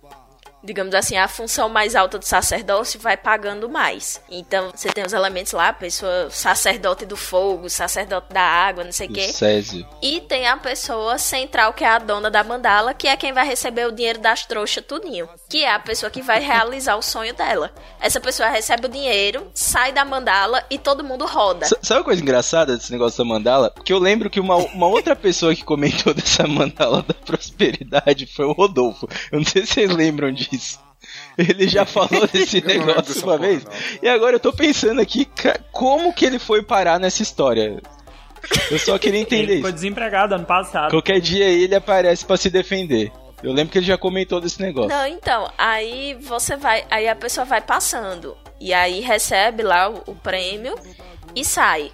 [0.67, 4.21] digamos assim, a função mais alta do sacerdócio vai pagando mais.
[4.31, 8.93] Então, você tem os elementos lá, a pessoa sacerdote do fogo, sacerdote da água, não
[8.93, 9.29] sei o quê.
[9.33, 9.87] Césio.
[10.03, 13.47] E tem a pessoa central, que é a dona da mandala, que é quem vai
[13.47, 15.29] receber o dinheiro das trouxas tudinho.
[15.49, 17.73] Que é a pessoa que vai realizar o sonho dela.
[18.01, 21.67] Essa pessoa recebe o dinheiro, sai da mandala e todo mundo roda.
[21.67, 23.73] S- Sabe uma coisa engraçada desse negócio da mandala?
[23.85, 28.45] Que eu lembro que uma, uma outra pessoa que comentou dessa mandala da prosperidade foi
[28.45, 29.09] o Rodolfo.
[29.31, 30.56] Eu não sei se vocês lembram disso.
[31.39, 33.65] Ele já falou desse negócio uma porra, vez.
[33.65, 33.73] não.
[34.03, 35.29] E agora eu tô pensando aqui,
[35.71, 37.81] como que ele foi parar nessa história?
[38.71, 39.75] Eu só queria entender Ele ficou isso.
[39.77, 40.91] desempregado ano passado.
[40.91, 43.11] Qualquer dia ele aparece pra se defender.
[43.43, 44.89] Eu lembro que ele já comentou desse negócio.
[44.89, 50.03] Não, então, aí você vai, aí a pessoa vai passando e aí recebe lá o,
[50.07, 50.75] o prêmio
[51.35, 51.93] e sai.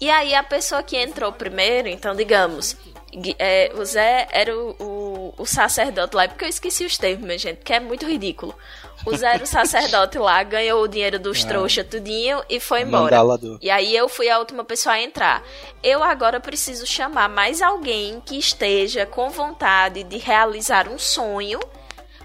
[0.00, 2.76] E aí a pessoa que entrou primeiro, então digamos,
[3.38, 7.38] é, o Zé era o, o, o sacerdote lá, porque eu esqueci os termos, minha
[7.38, 8.54] gente, que é muito ridículo.
[9.04, 13.02] O Zé era o sacerdote lá, ganhou o dinheiro dos trouxa tudinho e foi embora.
[13.04, 15.42] Mandala do- E aí eu fui a última pessoa a entrar.
[15.82, 21.58] Eu agora preciso chamar mais alguém que esteja com vontade de realizar um sonho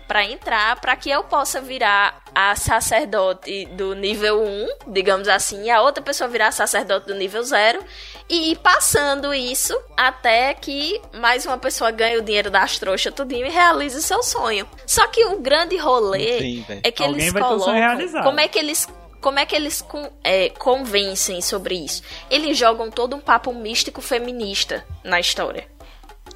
[0.07, 5.69] para entrar, para que eu possa virar a sacerdote do nível 1, digamos assim, e
[5.69, 7.83] a outra pessoa virar sacerdote do nível 0
[8.29, 13.45] e ir passando isso até que mais uma pessoa ganhe o dinheiro das trouxas tudinho
[13.45, 14.67] e realize o seu sonho.
[14.85, 16.81] Só que o grande rolê velho.
[16.83, 18.87] é que Alguém eles vai ter o sonho colocam como é que eles
[19.21, 19.83] como é que eles
[20.23, 22.03] é, convencem sobre isso?
[22.29, 25.65] Eles jogam todo um papo místico feminista na história.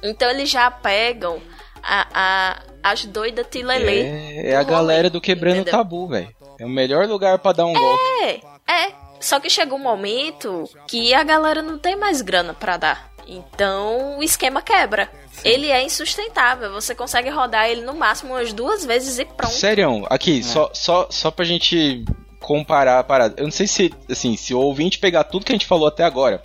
[0.02, 1.40] Então eles já pegam
[1.82, 4.00] a, a- as doidas tilelê.
[4.02, 5.72] É, é a galera do quebrando entendeu?
[5.72, 6.28] tabu, velho.
[6.58, 8.02] É o melhor lugar pra dar um golpe.
[8.22, 8.40] É,
[8.86, 8.92] é.
[9.22, 13.10] Só que chega um momento que a galera não tem mais grana pra dar.
[13.26, 15.10] Então o esquema quebra.
[15.44, 16.72] Ele é insustentável.
[16.72, 19.52] Você consegue rodar ele no máximo umas duas vezes e pronto.
[19.54, 22.04] Sério, aqui, só, só, só pra gente
[22.40, 23.34] comparar a parada.
[23.38, 26.02] Eu não sei se, assim, se o ouvinte pegar tudo que a gente falou até
[26.04, 26.42] agora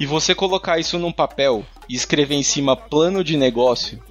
[0.00, 4.02] e você colocar isso num papel e escrever em cima plano de negócio,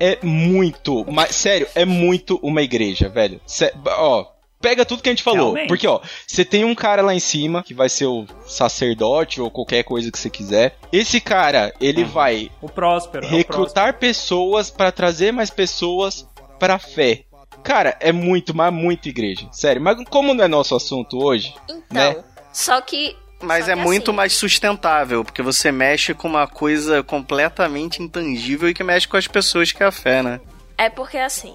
[0.00, 3.40] é muito, mas sério, é muito uma igreja, velho.
[3.46, 4.26] Sé- ó,
[4.60, 5.68] pega tudo que a gente falou, Realmente.
[5.68, 9.50] porque ó, você tem um cara lá em cima que vai ser o sacerdote ou
[9.50, 10.76] qualquer coisa que você quiser.
[10.92, 13.24] Esse cara, ele vai O Próspero.
[13.24, 13.36] é o Próspero.
[13.36, 16.26] recrutar pessoas pra trazer mais pessoas
[16.58, 17.24] pra fé.
[17.62, 19.48] Cara, é muito, mas muito igreja.
[19.52, 22.24] Sério, mas como não é nosso assunto hoje, Então, né?
[22.52, 23.16] só que.
[23.40, 28.68] Mas só é muito assim, mais sustentável, porque você mexe com uma coisa completamente intangível
[28.68, 30.40] e que mexe com as pessoas que é a fé, né?
[30.76, 31.54] É porque assim,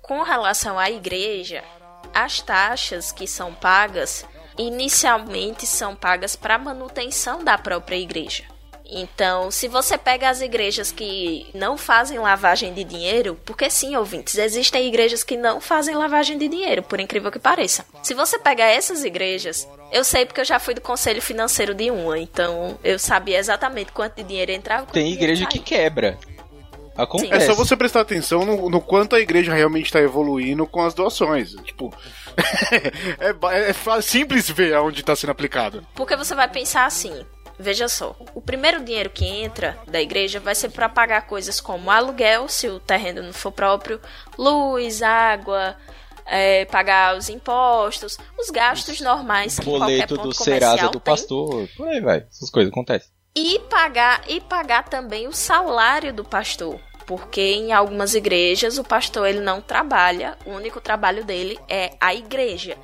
[0.00, 1.62] com relação à igreja,
[2.24, 4.24] as taxas que são pagas
[4.58, 8.44] inicialmente são pagas para manutenção da própria igreja.
[8.90, 14.38] Então, se você pega as igrejas que não fazem lavagem de dinheiro, porque sim, ouvintes,
[14.38, 17.84] existem igrejas que não fazem lavagem de dinheiro, por incrível que pareça.
[18.02, 21.90] Se você pegar essas igrejas, eu sei porque eu já fui do conselho financeiro de
[21.90, 24.86] uma, então eu sabia exatamente quanto de dinheiro entrava.
[24.86, 26.18] tem igreja que quebra.
[26.98, 27.32] Acontece.
[27.32, 30.94] É só você prestar atenção no, no quanto a igreja realmente está evoluindo com as
[30.94, 31.52] doações.
[31.62, 31.94] Tipo,
[33.20, 35.86] é, é simples ver aonde está sendo aplicado.
[35.94, 37.24] Porque você vai pensar assim,
[37.56, 41.88] veja só, o primeiro dinheiro que entra da igreja vai ser para pagar coisas como
[41.88, 44.00] aluguel, se o terreno não for próprio,
[44.36, 45.76] luz, água,
[46.26, 51.00] é, pagar os impostos, os gastos normais que qualquer Boleto ponto do comercial Serasa do
[51.00, 51.12] tem.
[51.12, 51.68] pastor.
[51.76, 52.26] Por aí vai.
[52.28, 53.08] Essas coisas acontecem.
[53.36, 56.87] E pagar, e pagar também o salário do pastor.
[57.08, 62.14] Porque em algumas igrejas o pastor ele não trabalha, o único trabalho dele é a
[62.14, 62.76] igreja.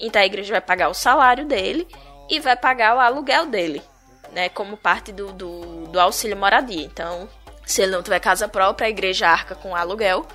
[0.00, 1.86] Então a igreja vai pagar o salário dele
[2.30, 3.82] e vai pagar o aluguel dele,
[4.32, 4.48] né?
[4.48, 6.82] Como parte do, do, do auxílio moradia.
[6.82, 7.28] Então,
[7.66, 10.26] se ele não tiver casa própria, a igreja arca com o aluguel.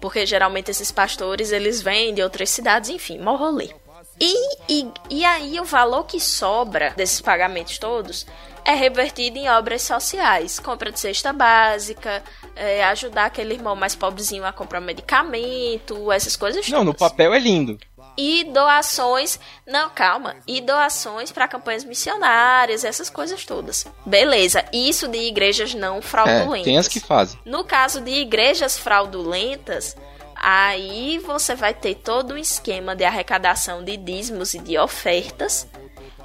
[0.00, 3.74] Porque geralmente esses pastores eles vêm de outras cidades, enfim, mó rolê.
[4.18, 8.26] E, e, e aí o valor que sobra desses pagamentos todos
[8.64, 12.22] é revertido em obras sociais, compra de cesta básica,
[12.54, 17.10] é, ajudar aquele irmão mais pobrezinho a comprar medicamento, essas coisas Não, no todas.
[17.10, 17.78] papel é lindo.
[18.16, 23.86] E doações, não, calma, e doações para campanhas missionárias, essas coisas todas.
[24.04, 26.60] Beleza, isso de igrejas não fraudulentas.
[26.60, 27.38] É, tem as que fazem.
[27.46, 29.96] No caso de igrejas fraudulentas,
[30.36, 35.66] aí você vai ter todo um esquema de arrecadação de dízimos e de ofertas,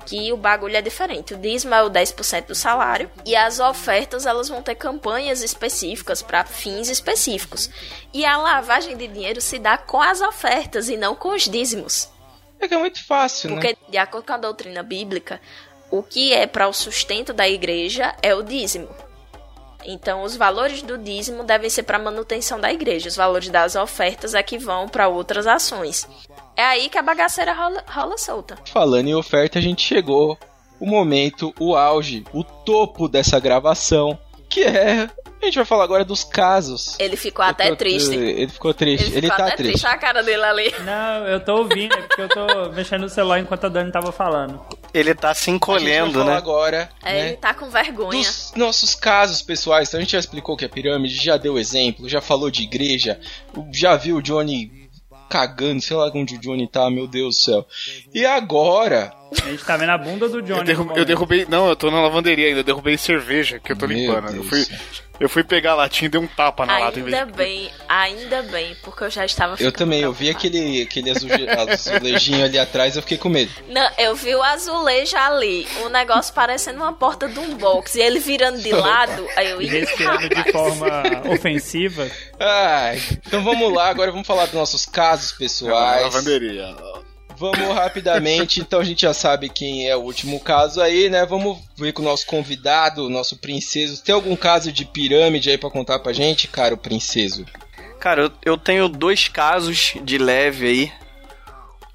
[0.06, 1.34] que o bagulho é diferente.
[1.34, 6.22] O dízimo é o 10% do salário e as ofertas elas vão ter campanhas específicas
[6.22, 7.70] para fins específicos.
[8.14, 12.10] E a lavagem de dinheiro se dá com as ofertas e não com os dízimos.
[12.60, 13.56] É que é muito fácil, né?
[13.56, 15.41] Porque, de acordo com a doutrina bíblica,
[15.91, 18.89] o que é para o sustento da igreja é o dízimo.
[19.86, 23.08] Então, os valores do dízimo devem ser para manutenção da igreja.
[23.08, 26.08] Os valores das ofertas é que vão para outras ações.
[26.56, 28.58] É aí que a bagaceira rola, rola solta.
[28.72, 30.38] Falando em oferta, a gente chegou
[30.80, 34.18] o momento, o auge, o topo dessa gravação,
[34.49, 35.10] que é.
[35.41, 36.95] A gente vai falar agora dos casos.
[36.97, 38.16] Ele ficou até Ficou- triste.
[38.16, 39.08] Ele ficou triste.
[39.10, 39.72] Ele, Ele, tá até triste.
[39.74, 39.86] triste.
[39.88, 40.74] A cara dele ali.
[40.84, 44.12] Não, eu tô ouvindo, é porque eu tô mexendo no celular enquanto a Dani tava
[44.12, 44.60] falando.
[44.91, 46.38] Ele tá se a gente vai encolhendo, falar né?
[46.38, 47.28] agora, É, né?
[47.28, 48.18] Ele tá com vergonha.
[48.18, 52.10] Dos nossos casos pessoais, então a gente já explicou que é pirâmide, já deu exemplo,
[52.10, 53.20] já falou de igreja,
[53.72, 54.85] já viu o Johnny
[55.30, 57.67] cagando, sei lá onde o Johnny tá, meu Deus do céu.
[58.13, 59.13] E agora,
[59.43, 60.59] A gente tá vendo a bunda do Johnny.
[60.59, 61.45] Eu, derru- eu derrubei.
[61.49, 62.59] Não, eu tô na lavanderia ainda.
[62.59, 64.28] Eu derrubei cerveja que eu tô Meu limpando.
[64.28, 64.47] Eu Deus.
[64.47, 64.78] fui,
[65.20, 67.38] eu fui pegar a latinha e dei um tapa na lata em vez Ainda de.
[67.38, 72.43] bem, ainda bem, porque eu já estava Eu também, eu vi aquele, aquele azul- azulejinho
[72.45, 73.51] ali atrás, eu fiquei com medo.
[73.70, 78.01] Não, eu vi o azulejo ali, um negócio parecendo uma porta de um box, e
[78.01, 80.88] ele virando de lado, aí eu E respirando de forma
[81.32, 82.09] ofensiva.
[82.39, 86.03] Ai, então vamos lá, agora vamos falar dos nossos casos Na pessoais.
[86.03, 86.76] lavanderia.
[87.38, 91.26] Vamos rapidamente, então a gente já sabe quem é o último caso aí, né?
[91.26, 94.02] Vamos ver com o nosso convidado, nosso princeso.
[94.02, 97.46] Tem algum caso de pirâmide aí pra contar pra gente, cara, o princeso?
[98.00, 100.92] Cara, eu, eu tenho dois casos de leve aí.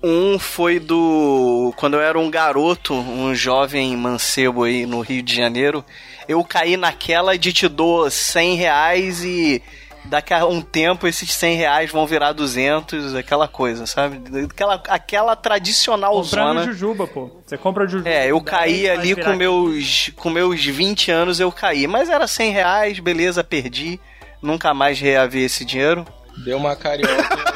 [0.03, 1.75] Um foi do.
[1.77, 5.85] Quando eu era um garoto, um jovem mancebo aí no Rio de Janeiro.
[6.27, 9.63] Eu caí naquela de te dou 100 reais e
[10.05, 14.21] daqui a um tempo esses 100 reais vão virar 200, aquela coisa, sabe?
[14.45, 16.65] Aquela, aquela tradicional Comprando zona.
[16.65, 17.31] jujuba, pô.
[17.45, 18.09] Você compra jujuba.
[18.09, 21.87] É, eu caí ali com meus, com meus 20 anos, eu caí.
[21.87, 24.01] Mas era 100 reais, beleza, perdi.
[24.43, 26.07] Nunca mais reavi esse dinheiro.
[26.45, 27.51] Deu uma carioca.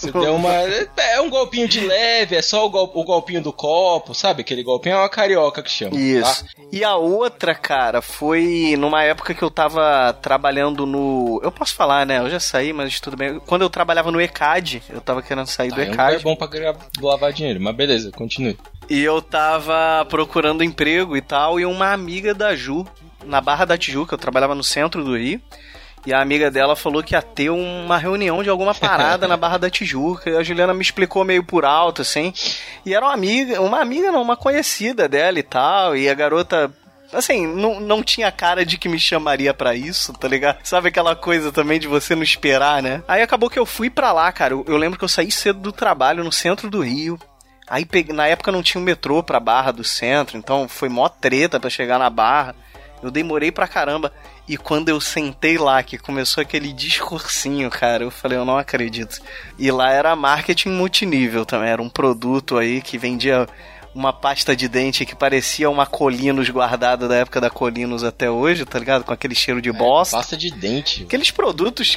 [0.00, 0.52] Você deu uma.
[0.52, 4.40] É um golpinho de leve, é só o, gol- o golpinho do copo, sabe?
[4.42, 5.96] Aquele golpinho é uma carioca que chama.
[5.96, 6.44] Isso.
[6.44, 6.50] tá?
[6.72, 11.40] E a outra, cara, foi numa época que eu tava trabalhando no.
[11.42, 12.18] Eu posso falar, né?
[12.18, 13.40] Eu já saí, mas tudo bem.
[13.46, 16.24] Quando eu trabalhava no ECAD, eu tava querendo sair do Tá, é um lugar ECAD.
[16.24, 16.48] bom pra
[17.02, 18.56] lavar dinheiro, mas beleza, continue.
[18.88, 22.86] E eu tava procurando emprego e tal, e uma amiga da Ju,
[23.24, 25.40] na Barra da Tijuca, eu trabalhava no centro do Rio.
[26.06, 29.58] E a amiga dela falou que ia ter uma reunião de alguma parada na Barra
[29.58, 30.30] da Tijuca.
[30.30, 32.32] E a Juliana me explicou meio por alto, assim.
[32.86, 35.96] E era uma amiga, uma amiga não, uma conhecida dela e tal.
[35.96, 36.72] E a garota
[37.12, 40.58] Assim, não, não tinha cara de que me chamaria pra isso, tá ligado?
[40.62, 43.02] Sabe aquela coisa também de você não esperar, né?
[43.08, 44.54] Aí acabou que eu fui pra lá, cara.
[44.54, 47.18] Eu, lembro que eu saí cedo do trabalho no centro do Rio.
[47.68, 51.08] Aí peguei- na época não tinha um metrô pra Barra do Centro, então foi mó
[51.08, 52.54] treta pra chegar na Barra.
[53.02, 54.12] Eu demorei pra caramba.
[54.50, 59.20] E quando eu sentei lá, que começou aquele discursinho, cara, eu falei, eu não acredito.
[59.56, 63.46] E lá era marketing multinível também, era um produto aí que vendia
[63.94, 68.64] uma pasta de dente que parecia uma Colinos guardada da época da Colinos até hoje,
[68.64, 69.04] tá ligado?
[69.04, 70.16] Com aquele cheiro de bosta.
[70.16, 71.04] Pasta de dente.
[71.04, 71.96] Aqueles produtos.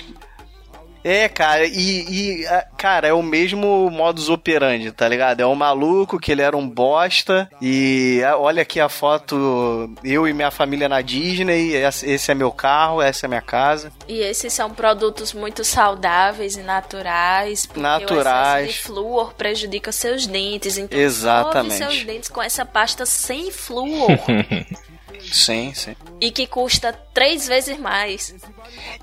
[1.03, 2.45] É, cara, e, e,
[2.77, 5.41] cara, é o mesmo modus operandi, tá ligado?
[5.41, 10.33] É um maluco que ele era um bosta e olha aqui a foto, eu e
[10.33, 13.91] minha família na Disney, esse é meu carro, essa é minha casa.
[14.07, 17.65] E esses são produtos muito saudáveis e naturais.
[17.65, 18.67] Porque Naturais.
[18.67, 20.77] O excesso de flúor prejudica seus dentes.
[20.77, 21.75] Então, Exatamente.
[21.75, 24.07] seus dentes com essa pasta sem flúor.
[25.21, 25.95] Sim, sim.
[26.19, 28.35] e que custa três vezes mais.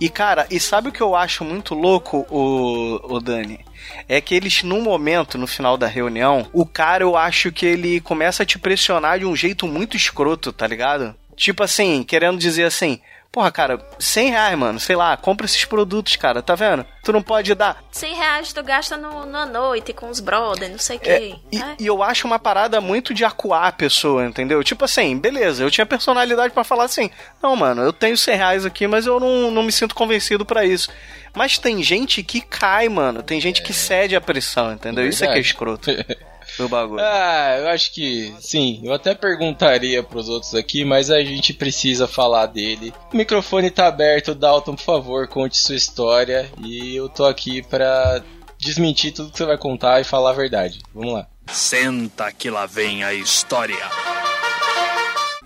[0.00, 3.60] E cara, e sabe o que eu acho muito louco, o, o Dani?
[4.08, 8.00] É que eles, num momento, no final da reunião, o cara eu acho que ele
[8.00, 11.14] começa a te pressionar de um jeito muito escroto, tá ligado?
[11.34, 13.00] Tipo assim, querendo dizer assim,
[13.32, 16.84] porra, cara, 100 reais, mano, sei lá, compra esses produtos, cara, tá vendo?
[17.04, 17.82] Tu não pode dar.
[17.92, 21.36] 100 reais tu gasta no, na noite com os brothers, não sei o É, quê.
[21.52, 21.76] e, É.
[21.78, 24.62] e eu acho uma parada muito de acuar a pessoa, entendeu?
[24.64, 27.10] Tipo assim, beleza, eu tinha personalidade pra falar assim,
[27.42, 30.64] não, mano, eu tenho 100 reais aqui, mas eu não, não me sinto convencido pra
[30.64, 30.90] isso.
[31.34, 35.08] Mas tem gente que cai, mano, tem gente que cede à pressão, entendeu?
[35.08, 35.88] Isso é que é escroto
[36.58, 37.00] do bagulho.
[37.00, 38.80] Ah, eu acho que sim.
[38.82, 42.92] Eu até perguntaria pros outros aqui, mas a gente precisa falar dele.
[43.12, 46.50] O microfone tá aberto, Dalton, por favor, conte sua história.
[46.64, 48.22] E eu tô aqui pra
[48.58, 50.78] desmentir tudo que você vai contar e falar a verdade.
[50.94, 51.26] Vamos lá.
[51.48, 54.19] Senta que lá vem a história.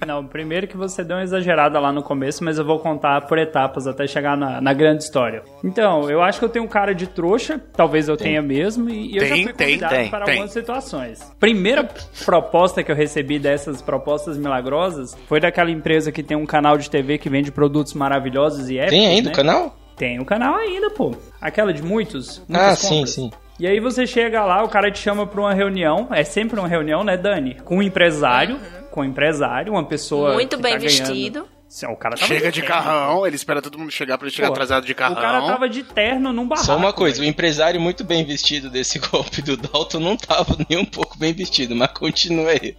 [0.07, 3.39] Não, primeiro que você deu uma exagerada lá no começo, mas eu vou contar por
[3.39, 5.43] etapas até chegar na, na grande história.
[5.63, 9.17] Então, eu acho que eu tenho um cara de trouxa, talvez eu tenha mesmo, e
[9.17, 10.35] eu já Tem, fui tem, convidado tem, para tem.
[10.35, 11.33] algumas situações.
[11.41, 11.89] Primeira
[12.25, 16.89] proposta que eu recebi dessas propostas milagrosas foi daquela empresa que tem um canal de
[16.91, 19.33] TV que vende produtos maravilhosos e épicos, Tem ainda né?
[19.33, 19.77] o canal?
[19.97, 21.15] Tem o canal ainda, pô.
[21.41, 22.39] Aquela de muitos.
[22.41, 23.11] Ah, muitas sim, compras.
[23.11, 23.31] sim.
[23.59, 26.67] E aí você chega lá, o cara te chama pra uma reunião, é sempre uma
[26.69, 27.55] reunião, né, Dani?
[27.65, 28.59] Com um empresário,
[28.91, 31.41] com um empresário, uma pessoa Muito bem tá ganhando- vestido.
[31.43, 31.49] Sim,
[31.91, 32.75] O cara tava Chega de terno.
[32.75, 35.17] carrão, ele espera todo mundo chegar pra ele chegar Pô, atrasado de carrão.
[35.17, 36.67] O cara tava de terno num barraco.
[36.67, 40.79] Só uma coisa, o empresário muito bem vestido desse golpe do Dalton não tava nem
[40.79, 42.77] um pouco bem vestido, mas continua aí.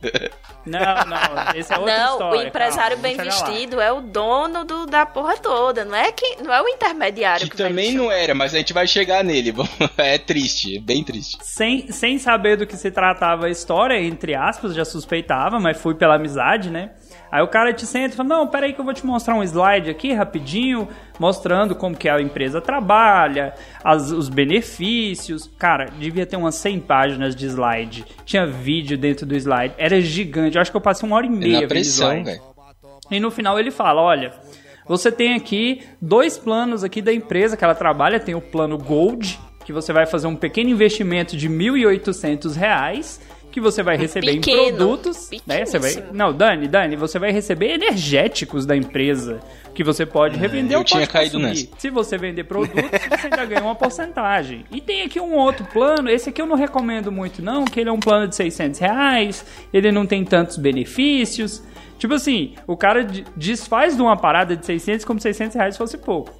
[0.65, 2.39] Não, não, esse é outra não, história.
[2.39, 3.45] o empresário calma, bem chegar lá.
[3.45, 7.43] vestido é o dono do, da porra toda, não é que não é o intermediário
[7.45, 9.53] Que que, também não era, mas a gente vai chegar nele.
[9.97, 11.37] É triste, é bem triste.
[11.41, 15.95] Sem, sem saber do que se tratava a história, entre aspas, já suspeitava, mas fui
[15.95, 16.91] pela amizade, né?
[17.31, 19.43] Aí o cara te senta e fala, não, peraí que eu vou te mostrar um
[19.43, 20.87] slide aqui rapidinho,
[21.19, 23.53] mostrando como que a empresa trabalha,
[23.83, 25.49] as- os benefícios.
[25.57, 28.05] Cara, devia ter umas 100 páginas de slide.
[28.25, 29.73] Tinha vídeo dentro do slide.
[29.77, 30.55] Era gigante.
[30.55, 32.41] Eu acho que eu passei uma hora e É meia na pressão, velho.
[33.11, 34.31] E no final ele fala, olha,
[34.87, 39.39] você tem aqui dois planos aqui da empresa que ela trabalha, tem o plano Gold,
[39.65, 43.19] que você vai fazer um pequeno investimento de 1.800 reais,
[43.55, 45.65] que você vai receber em Pequeno, produtos, né?
[45.65, 49.39] Você vai, não, Dani, Dani, você vai receber energéticos da empresa,
[49.73, 51.69] que você pode revender eu ou tinha pode caído consumir.
[51.77, 54.65] Se você vender produtos, você ainda ganha uma porcentagem.
[54.69, 57.87] E tem aqui um outro plano, esse aqui eu não recomendo muito não, que ele
[57.87, 61.63] é um plano de 600 reais, ele não tem tantos benefícios.
[61.97, 65.77] Tipo assim, o cara de- desfaz de uma parada de 600 como se 600 reais
[65.77, 66.33] fosse pouco.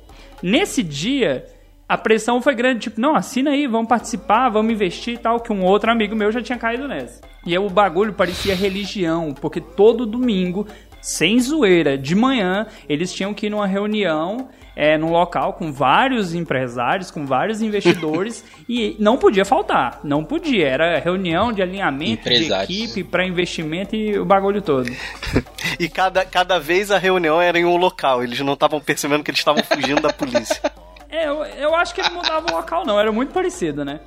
[0.44, 1.46] Nesse dia,
[1.88, 5.54] a pressão foi grande, tipo, não, assina aí, vamos participar, vamos investir e tal, que
[5.54, 7.22] um outro amigo meu já tinha caído nessa.
[7.46, 10.66] E aí o bagulho parecia religião, porque todo domingo,
[11.00, 16.34] sem zoeira, de manhã, eles tinham que ir numa reunião, é, num local com vários
[16.34, 22.52] empresários, com vários investidores, e não podia faltar, não podia, era reunião de alinhamento de
[22.52, 24.90] equipe para investimento e o bagulho todo.
[25.78, 28.24] E cada, cada vez a reunião era em um local.
[28.24, 30.62] Eles não estavam percebendo que eles estavam fugindo da polícia.
[31.16, 33.00] É, eu, eu acho que ele mudava o local, não.
[33.00, 34.00] Era muito parecido, né?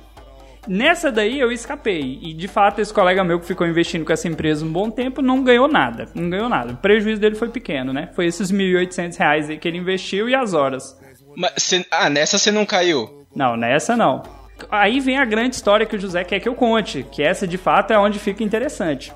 [0.67, 2.19] Nessa daí eu escapei.
[2.21, 5.21] E de fato, esse colega meu que ficou investindo com essa empresa um bom tempo
[5.21, 6.07] não ganhou nada.
[6.13, 6.73] Não ganhou nada.
[6.73, 8.09] O prejuízo dele foi pequeno, né?
[8.13, 10.99] Foi esses 1.800 reais aí que ele investiu e as horas.
[11.35, 13.25] Mas cê- ah, nessa você não caiu.
[13.35, 14.21] Não, nessa não.
[14.69, 17.57] Aí vem a grande história que o José quer que eu conte, que essa de
[17.57, 19.13] fato é onde fica interessante.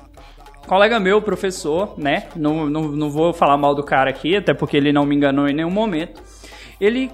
[0.66, 2.24] Colega meu, professor, né?
[2.34, 5.46] Não, não, não vou falar mal do cara aqui, até porque ele não me enganou
[5.46, 6.22] em nenhum momento.
[6.80, 7.10] Ele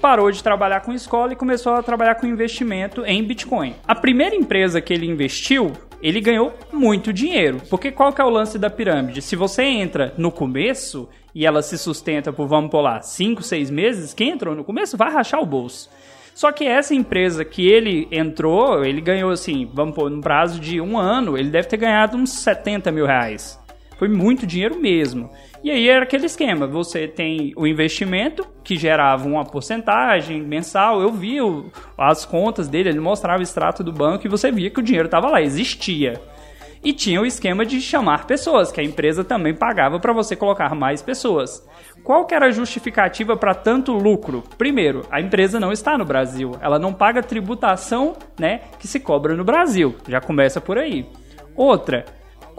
[0.00, 3.74] parou de trabalhar com escola e começou a trabalhar com investimento em Bitcoin.
[3.86, 7.60] A primeira empresa que ele investiu, ele ganhou muito dinheiro.
[7.68, 9.22] Porque qual que é o lance da pirâmide?
[9.22, 13.70] Se você entra no começo e ela se sustenta por, vamos por lá, 5, 6
[13.70, 15.90] meses, quem entrou no começo vai rachar o bolso.
[16.34, 20.80] Só que essa empresa que ele entrou, ele ganhou assim, vamos pôr, no prazo de
[20.80, 23.60] um ano, ele deve ter ganhado uns 70 mil reais.
[23.98, 25.30] Foi muito dinheiro mesmo.
[25.62, 31.00] E aí era aquele esquema: você tem o investimento, que gerava uma porcentagem mensal.
[31.00, 31.36] Eu vi
[31.98, 35.06] as contas dele, ele mostrava o extrato do banco e você via que o dinheiro
[35.06, 36.20] estava lá, existia.
[36.82, 40.74] E tinha o esquema de chamar pessoas, que a empresa também pagava para você colocar
[40.74, 41.62] mais pessoas.
[42.02, 44.42] Qual que era a justificativa para tanto lucro?
[44.56, 49.36] Primeiro, a empresa não está no Brasil, ela não paga tributação, né, que se cobra
[49.36, 49.94] no Brasil.
[50.08, 51.06] Já começa por aí.
[51.54, 52.06] Outra,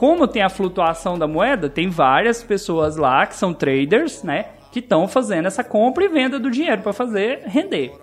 [0.02, 4.80] como tem a flutuação da moeda, tem várias pessoas lá que são traders, né, que
[4.80, 7.94] estão fazendo essa compra e venda do dinheiro para fazer render.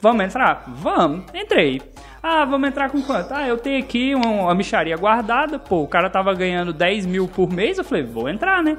[0.00, 0.62] Vamos entrar?
[0.68, 1.24] Vamos.
[1.34, 1.82] Entrei.
[2.22, 3.32] Ah, vamos entrar com quanto?
[3.34, 5.58] Ah, eu tenho aqui um- uma micharia guardada.
[5.58, 7.76] Pô, o cara tava ganhando 10 mil por mês.
[7.76, 8.76] Eu falei, vou entrar, né?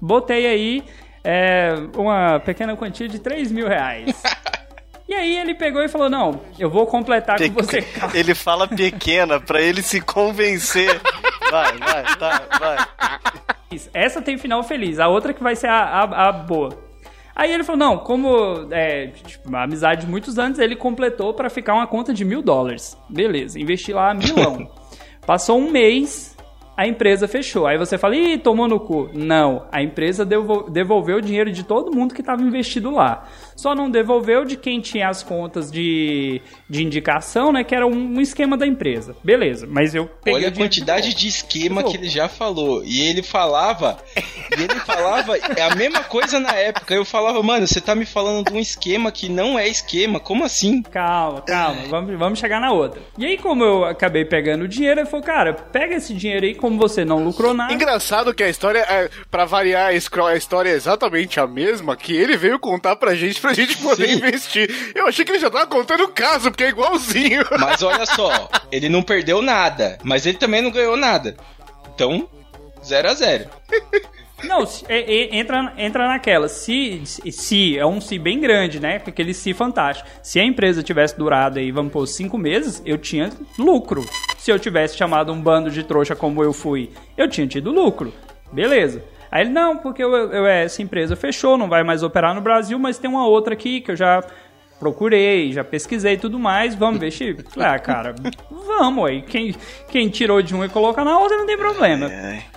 [0.00, 0.82] Botei aí
[1.22, 4.06] é, uma pequena quantia de 3 mil reais.
[5.08, 7.80] E aí ele pegou e falou, não, eu vou completar com você.
[7.80, 11.00] calma." Ele fala pequena pra ele se convencer.
[11.56, 12.76] Vai, vai, tá, vai.
[13.92, 16.70] Essa tem final feliz, a outra que vai ser a, a- a boa.
[17.34, 21.50] Aí ele falou, não, como é, tipo, uma amizade de muitos anos, ele completou pra
[21.50, 22.96] ficar uma conta de mil dólares.
[23.10, 24.70] Beleza, investi lá milão.
[25.26, 26.34] Passou um mês,
[26.76, 27.66] a empresa fechou.
[27.66, 29.10] Aí você fala, ih, tomou no cu.
[29.12, 33.24] Não, a empresa devo- devolveu o dinheiro de todo mundo que estava investido lá.
[33.56, 37.64] Só não devolveu de quem tinha as contas de, de indicação, né?
[37.64, 39.16] Que era um, um esquema da empresa.
[39.24, 41.18] Beleza, mas eu peguei Olha a de quantidade volta.
[41.18, 42.84] de esquema que ele já falou.
[42.84, 43.98] E ele falava.
[44.16, 46.94] e ele falava é a mesma coisa na época.
[46.94, 50.20] Eu falava, mano, você tá me falando de um esquema que não é esquema.
[50.20, 50.82] Como assim?
[50.82, 53.00] Calma, calma, vamos, vamos chegar na outra.
[53.18, 56.54] E aí, como eu acabei pegando o dinheiro, ele falou, cara, pega esse dinheiro aí,
[56.54, 57.72] como você não lucrou nada.
[57.72, 62.36] Engraçado que a história, é, pra variar, a história é exatamente a mesma que ele
[62.36, 64.14] veio contar pra gente, pra gente poder Sim.
[64.16, 64.92] investir.
[64.94, 67.44] Eu achei que ele já tava contando o caso, porque é igualzinho.
[67.58, 71.36] Mas olha só, ele não perdeu nada, mas ele também não ganhou nada.
[71.94, 72.28] Então,
[72.84, 73.46] 0 a 0
[74.44, 76.46] Não, se- é- é- entra, entra naquela.
[76.48, 78.96] Se, se- se é um se bem grande, né?
[79.06, 80.06] Aquele se fantástico.
[80.22, 84.04] Se a empresa tivesse durado aí, vamos por cinco meses, eu tinha lucro.
[84.38, 88.12] Se eu tivesse chamado um bando de trouxa como eu fui, eu tinha tido lucro.
[88.52, 89.02] Beleza.
[89.30, 92.78] Aí ele, não, porque eu, eu- essa empresa fechou, não vai mais operar no Brasil,
[92.78, 94.22] mas tem uma outra aqui que eu já
[94.78, 97.42] procurei, já pesquisei e tudo mais, vamos investir?
[97.50, 98.14] Falei, ah, cara,
[98.50, 99.22] vamos aí.
[99.22, 99.54] Quem,
[99.88, 102.06] quem tirou de um e coloca na outra não tem problema.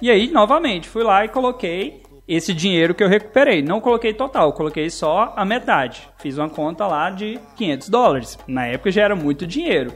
[0.02, 3.62] E aí, novamente, fui lá e coloquei esse dinheiro que eu recuperei.
[3.62, 6.08] Não coloquei total, coloquei só a metade.
[6.20, 8.38] Fiz uma conta lá de 500 dólares.
[8.48, 9.94] Na época já era muito dinheiro.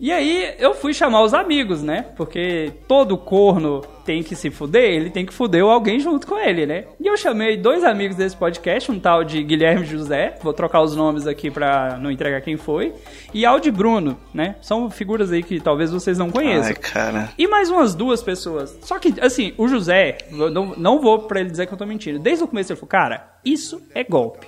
[0.00, 2.06] E aí eu fui chamar os amigos, né?
[2.16, 6.64] Porque todo corno tem que se fuder, ele tem que fuder alguém junto com ele,
[6.64, 6.84] né?
[6.98, 10.96] E eu chamei dois amigos desse podcast, um tal de Guilherme José, vou trocar os
[10.96, 12.94] nomes aqui pra não entregar quem foi,
[13.34, 14.56] e Aldi Bruno, né?
[14.62, 16.68] São figuras aí que talvez vocês não conheçam.
[16.68, 17.28] Ai, cara.
[17.36, 18.78] E mais umas duas pessoas.
[18.80, 22.18] Só que, assim, o José, não, não vou pra ele dizer que eu tô mentindo.
[22.18, 24.46] Desde o começo ele falou, cara, isso é golpe.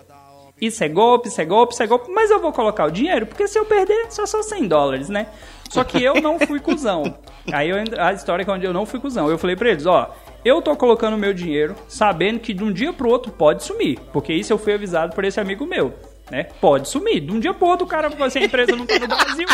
[0.60, 3.26] Isso é golpe, isso é golpe, isso é golpe, mas eu vou colocar o dinheiro,
[3.26, 5.28] porque se eu perder, só são 100 dólares, né?
[5.70, 7.16] Só que eu não fui cuzão.
[7.52, 9.30] Aí eu, a história é onde eu não fui cuzão.
[9.30, 12.92] Eu falei pra eles, ó, eu tô colocando meu dinheiro, sabendo que de um dia
[12.92, 15.94] pro outro pode sumir, porque isso eu fui avisado por esse amigo meu,
[16.30, 16.44] né?
[16.60, 17.20] Pode sumir.
[17.20, 19.46] De um dia pro outro o cara, se a empresa não tá no Brasil,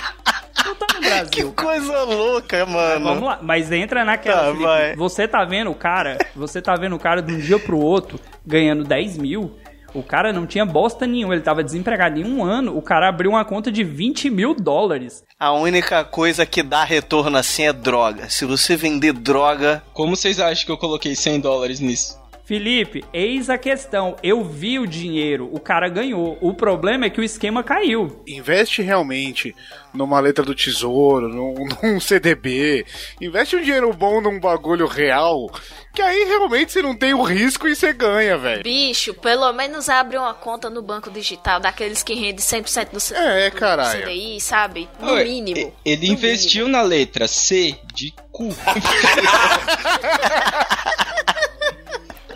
[0.65, 1.31] não tá no Brasil.
[1.31, 3.05] Que coisa louca, mano.
[3.05, 4.53] Vamos lá, mas entra naquela.
[4.53, 7.59] Tá, Felipe, você tá vendo o cara, você tá vendo o cara de um dia
[7.59, 9.57] pro outro ganhando 10 mil.
[9.97, 12.77] O cara não tinha bosta nenhuma, ele tava desempregado em um ano.
[12.77, 15.25] O cara abriu uma conta de 20 mil dólares.
[15.41, 18.29] A única coisa que dá retorno assim é droga.
[18.29, 19.83] Se você vender droga.
[19.95, 22.19] Como vocês acham que eu coloquei 100 dólares nisso?
[22.47, 24.15] Felipe, eis a questão.
[24.23, 26.39] Eu vi o dinheiro, o cara ganhou.
[26.41, 28.23] O problema é que o esquema caiu.
[28.25, 29.53] Investe realmente
[29.93, 32.87] numa letra do tesouro, num, num CDB.
[33.21, 35.51] Investe um dinheiro bom num bagulho real.
[35.93, 38.63] Que aí realmente você não tem o risco e você ganha, velho.
[38.63, 43.15] Bicho, pelo menos abre uma conta no banco digital, daqueles que rende 100% do, C-
[43.17, 44.03] É, do caralho.
[44.07, 44.89] CDI, sabe?
[45.01, 45.73] No Oi, mínimo.
[45.85, 48.51] Ele No investiu na letra C de cu.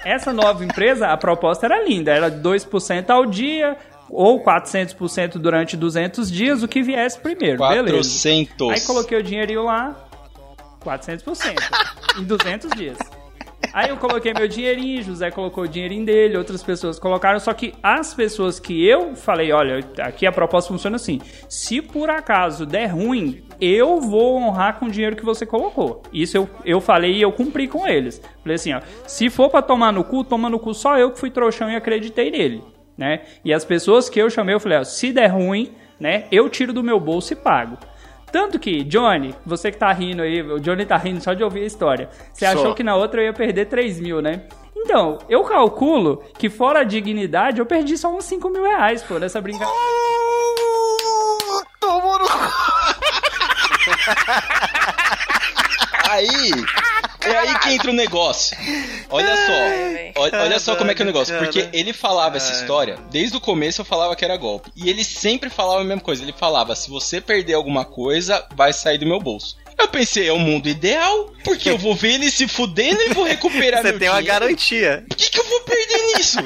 [0.05, 2.11] Essa nova empresa, a proposta era linda.
[2.13, 3.77] Era 2% ao dia
[4.09, 7.59] ou 400% durante 200 dias, o que viesse primeiro.
[7.59, 8.09] Beleza.
[8.09, 8.71] 400.
[8.71, 9.97] Aí coloquei o dinheirinho lá,
[10.85, 11.55] 400%,
[12.19, 12.99] em 200 dias.
[13.73, 17.73] Aí eu coloquei meu dinheirinho, José colocou o dinheirinho dele, outras pessoas colocaram, só que
[17.83, 22.87] as pessoas que eu falei, olha, aqui a proposta funciona assim, se por acaso der
[22.87, 26.03] ruim, eu vou honrar com o dinheiro que você colocou.
[26.13, 28.21] Isso eu, eu falei e eu cumpri com eles.
[28.43, 31.21] Falei assim, ó, se for pra tomar no cu, toma no cu só eu que
[31.21, 32.65] fui trouxão e acreditei nele,
[32.97, 33.23] né?
[33.45, 36.73] E as pessoas que eu chamei, eu falei, ó, se der ruim, né, eu tiro
[36.73, 37.77] do meu bolso e pago.
[38.33, 41.63] Tanto que, Johnny, você que tá rindo aí, o Johnny tá rindo só de ouvir
[41.63, 42.09] a história.
[42.33, 42.53] Você Só.
[42.53, 44.43] achou que na outra eu ia perder 3 mil, né?
[44.77, 49.19] Então, eu calculo que fora a dignidade, eu perdi só uns 5 mil reais, pô,
[49.19, 49.75] nessa brincadeira.
[51.81, 52.25] Tomou no
[56.11, 56.51] Aí,
[57.23, 58.57] é aí que entra o negócio.
[59.11, 61.37] Olha só, olha, olha só como é que é o negócio.
[61.39, 64.71] Porque ele falava essa história, desde o começo eu falava que era golpe.
[64.77, 66.23] E ele sempre falava a mesma coisa.
[66.23, 69.57] Ele falava, se você perder alguma coisa, vai sair do meu bolso.
[69.79, 73.25] Eu pensei, é o mundo ideal, porque eu vou ver ele se fudendo e vou
[73.25, 74.41] recuperar Você meu tem uma dinheiro.
[74.41, 75.05] garantia.
[75.09, 76.39] Por que, que eu vou perder nisso?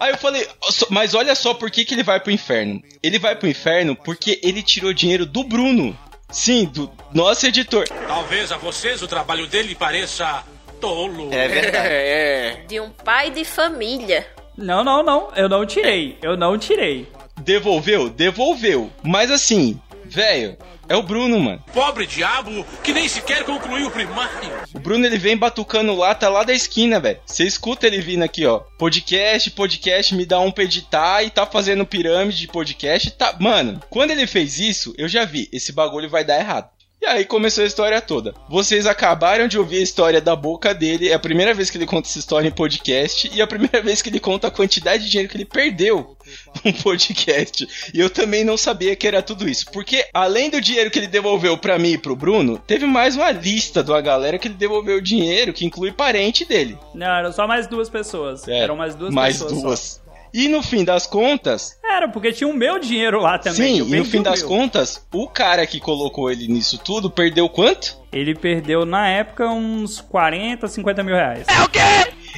[0.00, 2.82] Aí eu falei, "Só- mas olha só por que, que ele vai pro inferno.
[3.00, 5.96] Ele vai pro inferno porque ele tirou dinheiro do Bruno.
[6.32, 7.86] Sim, do nosso editor.
[8.08, 10.42] Talvez a vocês o trabalho dele pareça
[10.80, 11.28] tolo.
[11.32, 11.88] É verdade.
[11.92, 14.26] É, De um pai de família.
[14.56, 17.06] Não, não, não, eu não tirei, eu não tirei.
[17.40, 18.08] Devolveu?
[18.10, 18.90] Devolveu.
[19.02, 20.56] Mas assim, velho,
[20.88, 21.62] é o Bruno, mano.
[21.72, 24.50] Pobre diabo que nem sequer concluiu o primário.
[24.74, 27.20] O Bruno ele vem batucando lata lá da esquina, velho.
[27.24, 28.58] Você escuta ele vindo aqui, ó.
[28.78, 33.10] Podcast, podcast, me dá um pra editar e tá fazendo pirâmide de podcast.
[33.12, 36.68] Tá, mano, quando ele fez isso, eu já vi, esse bagulho vai dar errado.
[37.02, 38.32] E aí começou a história toda.
[38.48, 41.08] Vocês acabaram de ouvir a história da boca dele.
[41.08, 43.28] É a primeira vez que ele conta essa história em podcast.
[43.34, 46.16] E é a primeira vez que ele conta a quantidade de dinheiro que ele perdeu
[46.64, 47.66] num podcast.
[47.92, 49.66] E eu também não sabia que era tudo isso.
[49.72, 53.32] Porque além do dinheiro que ele devolveu pra mim e pro Bruno, teve mais uma
[53.32, 56.78] lista de uma galera que ele devolveu dinheiro, que inclui parente dele.
[56.94, 58.46] Não, eram só mais duas pessoas.
[58.46, 59.52] É, eram mais duas mais pessoas.
[59.52, 59.66] só.
[59.66, 60.02] duas.
[60.32, 63.76] E no fim das contas, Era, porque tinha o meu dinheiro lá também.
[63.76, 64.48] sim, e no fim o das meu.
[64.48, 67.96] contas, o cara que colocou ele nisso tudo perdeu quanto?
[68.12, 71.46] Ele perdeu na época uns 40, 50 mil reais.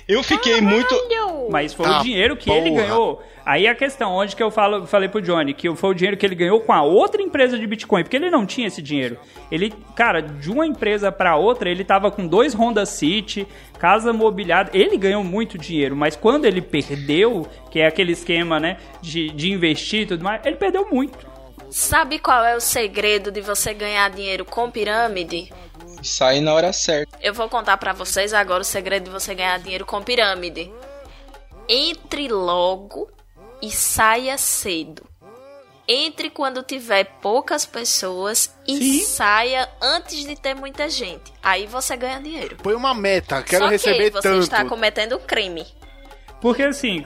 [0.06, 0.94] Eu fiquei muito.
[1.50, 2.82] Mas foi Tá o dinheiro que ele porra.
[2.82, 3.22] ganhou.
[3.44, 6.24] Aí a questão, onde que eu falo, falei pro Johnny, que foi o dinheiro que
[6.24, 9.18] ele ganhou com a outra empresa de Bitcoin, porque ele não tinha esse dinheiro.
[9.50, 13.46] Ele, cara, de uma empresa pra outra, ele tava com dois Honda City,
[13.78, 18.78] casa mobiliada, ele ganhou muito dinheiro, mas quando ele perdeu, que é aquele esquema, né,
[19.02, 21.18] de, de investir e tudo mais, ele perdeu muito.
[21.68, 25.52] Sabe qual é o segredo de você ganhar dinheiro com pirâmide?
[26.04, 27.18] Sai na hora certa.
[27.20, 30.70] Eu vou contar pra vocês agora o segredo de você ganhar dinheiro com pirâmide.
[31.68, 33.10] Entre logo
[33.62, 35.02] e saia cedo.
[35.86, 39.00] Entre quando tiver poucas pessoas e Sim.
[39.04, 41.32] saia antes de ter muita gente.
[41.42, 42.56] Aí você ganha dinheiro.
[42.56, 44.42] Põe uma meta, quero Só receber que você tanto.
[44.42, 45.66] está cometendo crime.
[46.44, 47.02] Porque assim,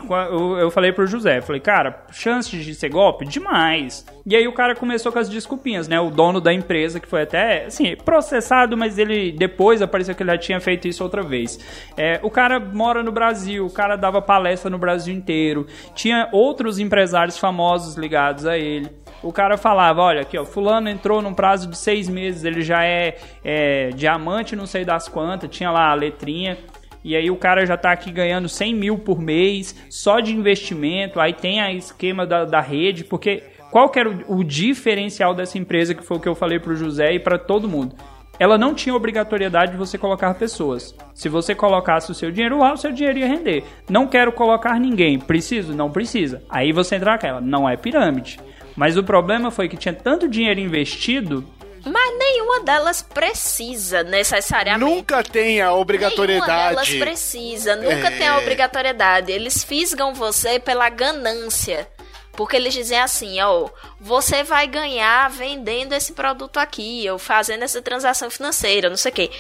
[0.59, 3.25] eu, falei pro José, falei, cara, chances de ser golpe?
[3.25, 4.05] Demais.
[4.27, 6.01] E aí o cara começou com as desculpinhas, né?
[6.01, 10.33] O dono da empresa, que foi até, assim, processado, mas ele depois apareceu que ele
[10.33, 11.57] já tinha feito isso outra vez.
[11.97, 16.81] É, o cara mora no Brasil, o cara dava palestra no Brasil inteiro, tinha outros
[16.81, 18.91] empresários famosos ligados a ele.
[19.23, 22.85] O cara falava, olha aqui, ó, fulano entrou num prazo de seis meses, ele já
[22.85, 26.59] é, é diamante, não sei das quantas, tinha lá a letrinha.
[27.05, 31.21] E aí o cara já tá aqui ganhando 100 mil por mês, só de investimento,
[31.21, 35.59] aí tem a esquema da, da rede, porque qual que era o, o diferencial dessa
[35.59, 37.95] empresa, que foi o que eu falei pro José e para todo mundo?
[38.39, 40.95] Ela não tinha obrigatoriedade de você colocar pessoas.
[41.13, 43.65] Se você colocasse o seu dinheiro lá, o seu dinheiro ia render.
[43.91, 45.19] Não quero colocar ninguém.
[45.19, 45.75] Preciso?
[45.75, 46.41] Não precisa.
[46.49, 47.41] Aí você entra naquela.
[47.41, 48.39] Não é pirâmide.
[48.77, 51.45] Mas o problema foi que tinha tanto dinheiro investido
[51.85, 54.95] Mas nenhuma delas precisa necessariamente.
[54.95, 56.99] Nunca tem a Nenhuma delas obrigatoriedade.
[56.99, 58.11] precisa, nunca É.
[58.19, 59.33] tem a obrigatoriedade.
[59.33, 61.89] Eles fisgam você pela ganância.
[62.33, 63.69] Porque eles dizem assim, ó,
[64.01, 69.15] você vai ganhar vendendo esse produto aqui, ou fazendo essa transação financeira, não sei o
[69.15, 69.31] quê.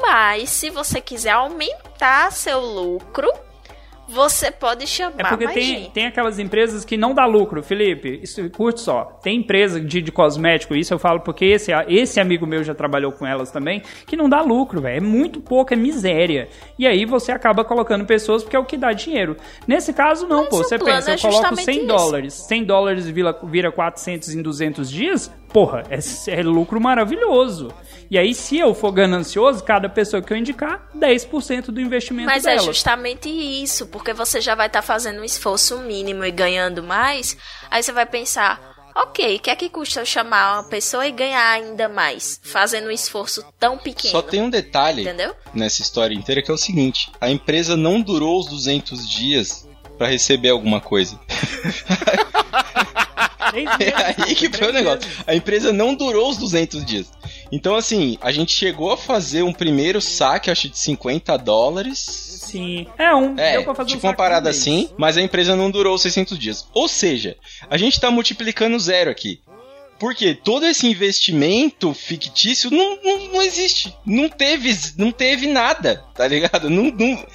[0.00, 3.30] Mas se você quiser aumentar seu lucro,
[4.08, 5.90] você pode chamar É porque tem, gente.
[5.90, 8.20] tem aquelas empresas que não dá lucro, Felipe.
[8.22, 9.18] Isso, curte só.
[9.22, 13.12] Tem empresa de, de cosmético, isso eu falo porque esse, esse amigo meu já trabalhou
[13.12, 14.96] com elas também, que não dá lucro, velho.
[14.96, 16.48] É muito pouco, é miséria.
[16.78, 19.36] E aí você acaba colocando pessoas porque é o que dá dinheiro.
[19.66, 20.56] Nesse caso, não, Mas pô.
[20.58, 21.86] Você pensa, é eu coloco justamente 100 isso.
[21.86, 22.34] dólares.
[22.34, 25.30] 100 dólares vira, vira 400 em 200 dias?
[25.56, 27.72] Porra, é, é lucro maravilhoso.
[28.10, 32.42] E aí, se eu for ganancioso, cada pessoa que eu indicar, 10% do investimento Mas
[32.42, 32.60] dela.
[32.60, 37.38] é justamente isso, porque você já vai estar fazendo um esforço mínimo e ganhando mais.
[37.70, 41.10] Aí você vai pensar, ok, o que é que custa eu chamar uma pessoa e
[41.10, 44.12] ganhar ainda mais, fazendo um esforço tão pequeno?
[44.12, 45.34] Só tem um detalhe Entendeu?
[45.54, 49.65] nessa história inteira que é o seguinte: a empresa não durou os 200 dias
[49.96, 51.18] pra receber alguma coisa.
[53.56, 55.08] É aí que foi o negócio.
[55.26, 57.10] A empresa não durou os 200 dias.
[57.50, 61.98] Então, assim, a gente chegou a fazer um primeiro saque, acho de 50 dólares.
[61.98, 62.86] Sim.
[62.98, 63.38] É, um.
[63.38, 66.38] É, deu pra fazer tipo um uma parada assim, mas a empresa não durou 600
[66.38, 66.68] dias.
[66.74, 67.36] Ou seja,
[67.70, 69.40] a gente tá multiplicando zero aqui.
[69.98, 73.94] Porque todo esse investimento fictício não, não, não existe.
[74.04, 76.68] Não teve, não teve nada, tá ligado?
[76.68, 77.26] Não, não,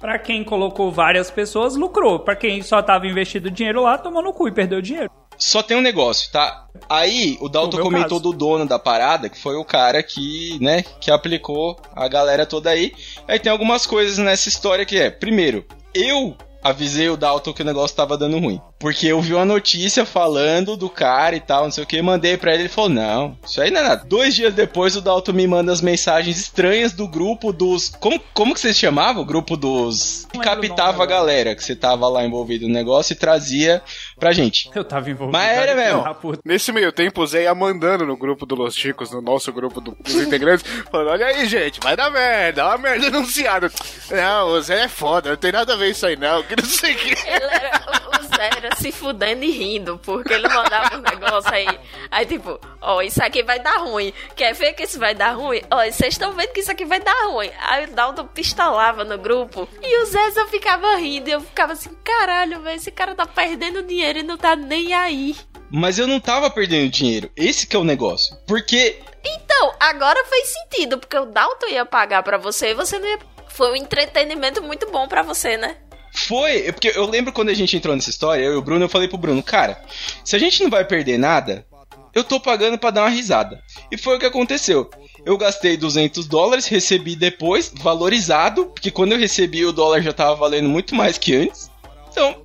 [0.00, 2.18] Pra quem colocou várias pessoas, lucrou.
[2.18, 5.10] Pra quem só tava investido dinheiro lá, tomou no cu e perdeu dinheiro.
[5.36, 6.66] Só tem um negócio, tá?
[6.88, 8.22] Aí o Dalton comentou caso.
[8.22, 12.70] do dono da parada, que foi o cara que, né, que aplicou a galera toda
[12.70, 12.92] aí.
[13.28, 17.64] Aí tem algumas coisas nessa história que é, primeiro, eu avisei o Dalton que o
[17.64, 18.60] negócio tava dando ruim.
[18.80, 22.36] Porque eu vi uma notícia falando do cara e tal, não sei o que, mandei
[22.38, 24.04] pra ele, ele falou, não, isso aí não é nada.
[24.06, 27.90] Dois dias depois o Dalton me manda as mensagens estranhas do grupo dos...
[28.00, 29.22] Como, como que vocês chamavam?
[29.22, 30.26] O grupo dos...
[30.32, 33.82] Que captava a galera, que você tava lá envolvido no negócio e trazia
[34.18, 34.70] pra gente.
[34.74, 35.36] Eu tava envolvido.
[35.36, 36.38] Mas era mesmo.
[36.44, 39.80] Nesse meio tempo, o Zé ia mandando no grupo do Los Chicos, no nosso grupo
[39.80, 43.70] do- dos integrantes, falando: Olha aí, gente, vai dar merda, uma merda anunciada.
[44.10, 46.64] Não, o Zé é foda, não tem nada a ver isso aí, não, que não
[46.64, 47.08] sei o que.
[47.10, 47.82] Ele era,
[48.18, 51.66] o Zé era se fudendo e rindo, porque ele mandava um negócio aí.
[52.10, 54.12] Aí, tipo, ó, isso aqui vai dar ruim.
[54.34, 55.62] Quer ver que isso vai dar ruim?
[55.70, 57.50] Ó, vocês estão vendo que isso aqui vai dar ruim.
[57.68, 61.28] Aí o Dalton pistolava no grupo e o Zé só ficava rindo.
[61.28, 64.92] E eu ficava assim, caralho, velho, esse cara tá perdendo dinheiro e não tá nem
[64.94, 65.36] aí.
[65.70, 67.30] Mas eu não tava perdendo dinheiro.
[67.36, 68.36] Esse que é o negócio.
[68.46, 73.06] Porque Então, agora fez sentido, porque o Dalton ia pagar pra você e você não
[73.06, 73.18] ia.
[73.48, 75.76] Foi um entretenimento muito bom pra você, né?
[76.12, 76.70] Foi.
[76.72, 79.08] Porque eu lembro quando a gente entrou nessa história, eu e o Bruno, eu falei
[79.08, 79.82] pro Bruno, cara,
[80.24, 81.66] se a gente não vai perder nada,
[82.14, 83.62] eu tô pagando pra dar uma risada.
[83.90, 84.90] E foi o que aconteceu.
[85.24, 90.34] Eu gastei 200 dólares, recebi depois, valorizado, porque quando eu recebi o dólar já tava
[90.34, 91.70] valendo muito mais que antes.
[92.10, 92.42] Então,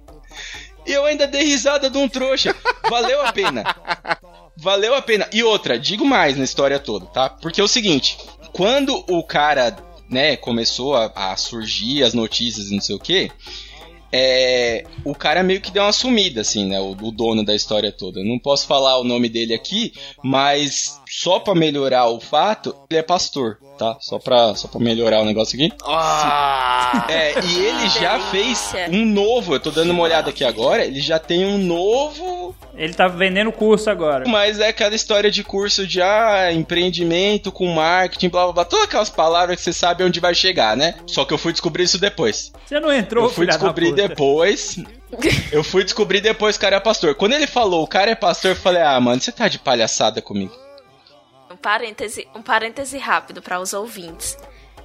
[0.86, 2.55] e eu ainda dei risada de um trouxa.
[2.89, 3.63] Valeu a pena.
[4.55, 5.28] Valeu a pena.
[5.34, 7.30] E outra, digo mais na história toda, tá?
[7.30, 8.18] Porque é o seguinte,
[8.53, 9.76] quando o cara,
[10.10, 13.32] né, começou a, a surgir as notícias e não sei o que,
[14.18, 16.80] é, o cara meio que deu uma sumida, assim, né?
[16.80, 18.24] O, o dono da história toda.
[18.24, 19.91] Não posso falar o nome dele aqui,
[20.24, 23.97] mas só pra melhorar o fato, ele é pastor, tá?
[24.01, 25.72] Só pra, só pra melhorar o negócio aqui.
[25.86, 30.86] Ah, É, e ele já fez um novo, eu tô dando uma olhada aqui agora,
[30.86, 34.28] ele já tem um novo, Ele tá vendendo curso agora.
[34.28, 38.86] mas é aquela história de curso de ah, empreendimento com marketing, blá blá blá, todas
[38.86, 40.95] aquelas palavras que você sabe onde vai chegar, né?
[41.07, 42.51] Só que eu fui descobrir isso depois.
[42.66, 44.78] Você não entrou, eu fui descobrir depois.
[45.51, 47.16] Eu fui descobrir depois que o cara é pastor.
[47.16, 50.21] Quando ele falou o cara é pastor, eu falei, ah, mano, você tá de palhaçada
[50.21, 50.51] comigo.
[51.55, 54.37] Um parêntese, um parêntese rápido para os ouvintes.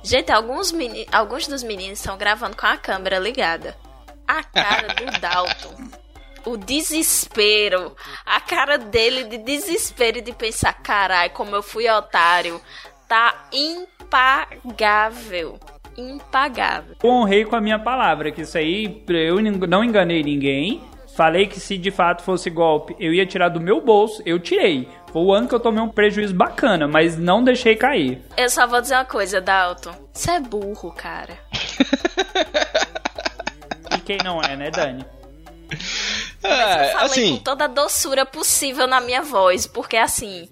[0.04, 3.76] Gente, alguns, meni- alguns dos meninos estão gravando com a câmera ligada.
[4.26, 5.74] A cara do Dalton.
[6.46, 7.96] O desespero.
[8.24, 12.60] A cara dele de desespero e de pensar, carai, como eu fui otário.
[13.08, 15.58] Tá impagável.
[15.98, 16.94] Impagável.
[17.02, 20.80] Eu honrei com a minha palavra, que isso aí eu não enganei ninguém.
[21.20, 24.88] Falei que se de fato fosse golpe, eu ia tirar do meu bolso, eu tirei.
[25.12, 28.22] Foi o ano que eu tomei um prejuízo bacana, mas não deixei cair.
[28.38, 29.92] Eu só vou dizer uma coisa, Dalton.
[30.14, 31.36] Você é burro, cara.
[33.94, 35.04] e quem não é, né, Dani?
[36.42, 37.36] Mas eu falei assim...
[37.36, 40.48] com toda a doçura possível na minha voz, porque assim,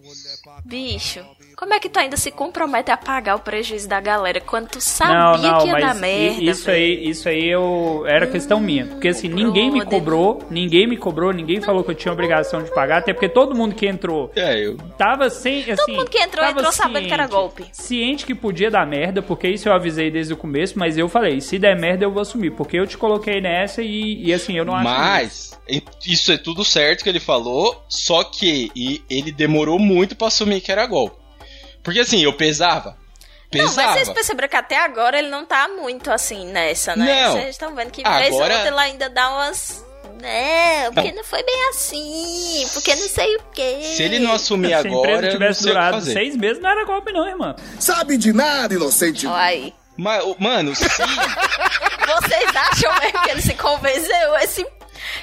[0.66, 1.24] bicho,
[1.58, 4.80] como é que tu ainda se compromete a pagar o prejuízo da galera quando tu
[4.80, 6.40] sabia não, não, que ia dar merda?
[6.44, 10.96] Isso aí, isso aí eu era questão minha, porque assim, ninguém me cobrou, ninguém me
[10.96, 14.30] cobrou, ninguém falou que eu tinha obrigação de pagar, até porque todo mundo que entrou
[14.36, 14.76] é, eu.
[14.96, 17.64] tava sem, assim, Todo mundo que entrou entrou ciente, sabendo que era golpe.
[17.72, 21.40] Ciente que podia dar merda, porque isso eu avisei desde o começo, mas eu falei,
[21.40, 24.64] se der merda eu vou assumir, porque eu te coloquei nessa e, e assim, eu
[24.64, 25.58] não acho Mas
[26.06, 30.60] isso é tudo certo que ele falou, só que e ele demorou muito para assumir
[30.60, 31.26] que era golpe.
[31.88, 32.98] Porque assim, eu pesava.
[33.50, 33.70] Pesava.
[33.70, 37.24] Não, mas vocês perceberam que até agora ele não tá muito assim nessa, né?
[37.24, 37.32] Não.
[37.32, 38.20] Vocês estão vendo que agora...
[38.20, 39.82] vez ou outra ele ainda dá umas.
[40.20, 41.16] Não, porque não.
[41.16, 43.78] não foi bem assim, porque não sei o quê.
[43.96, 44.84] Se ele não assumir agora.
[44.92, 47.56] Se a empresa tivesse durado seis meses, não era golpe, não, irmão.
[47.80, 49.26] Sabe de nada, inocente.
[49.26, 49.74] Olha aí.
[49.96, 50.84] Mas, mano, sim.
[52.06, 54.36] Vocês acham mesmo que ele se convenceu?
[54.42, 54.66] Esse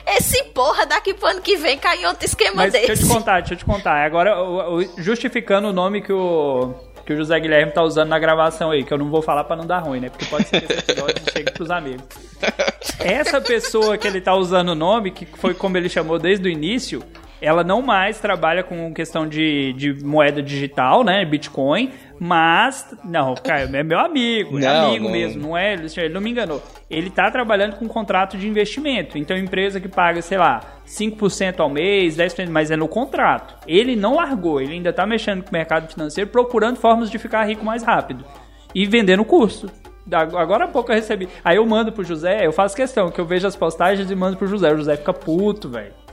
[0.07, 2.88] esse porra daqui pro ano que vem cai em outro esquema Mas desse.
[2.88, 4.06] Deixa eu te contar, deixa eu te contar.
[4.06, 4.36] Agora,
[4.98, 6.74] justificando o nome que o,
[7.06, 9.56] que o José Guilherme tá usando na gravação aí, que eu não vou falar para
[9.56, 10.10] não dar ruim, né?
[10.10, 12.03] Porque pode ser que esse episódio chegue pros amigos.
[12.99, 16.52] Essa pessoa que ele tá usando o nome, que foi como ele chamou desde o
[16.52, 17.03] início,
[17.45, 21.23] ela não mais trabalha com questão de, de moeda digital, né?
[21.23, 22.95] Bitcoin, mas.
[23.03, 25.11] Não, cara, é meu amigo, é não, amigo não.
[25.11, 25.73] mesmo, não é?
[25.73, 26.63] Ele não me enganou.
[26.89, 29.15] Ele tá trabalhando com um contrato de investimento.
[29.15, 33.55] Então, empresa que paga, sei lá, 5% ao mês, 10%, mas é no contrato.
[33.67, 37.43] Ele não largou, ele ainda tá mexendo com o mercado financeiro, procurando formas de ficar
[37.43, 38.26] rico mais rápido.
[38.73, 39.69] E vendendo curso.
[40.11, 41.30] Agora há pouco eu recebi.
[41.43, 44.35] Aí eu mando pro José, eu faço questão, que eu vejo as postagens e mando
[44.35, 44.73] pro José.
[44.73, 46.05] O José fica puto, velho.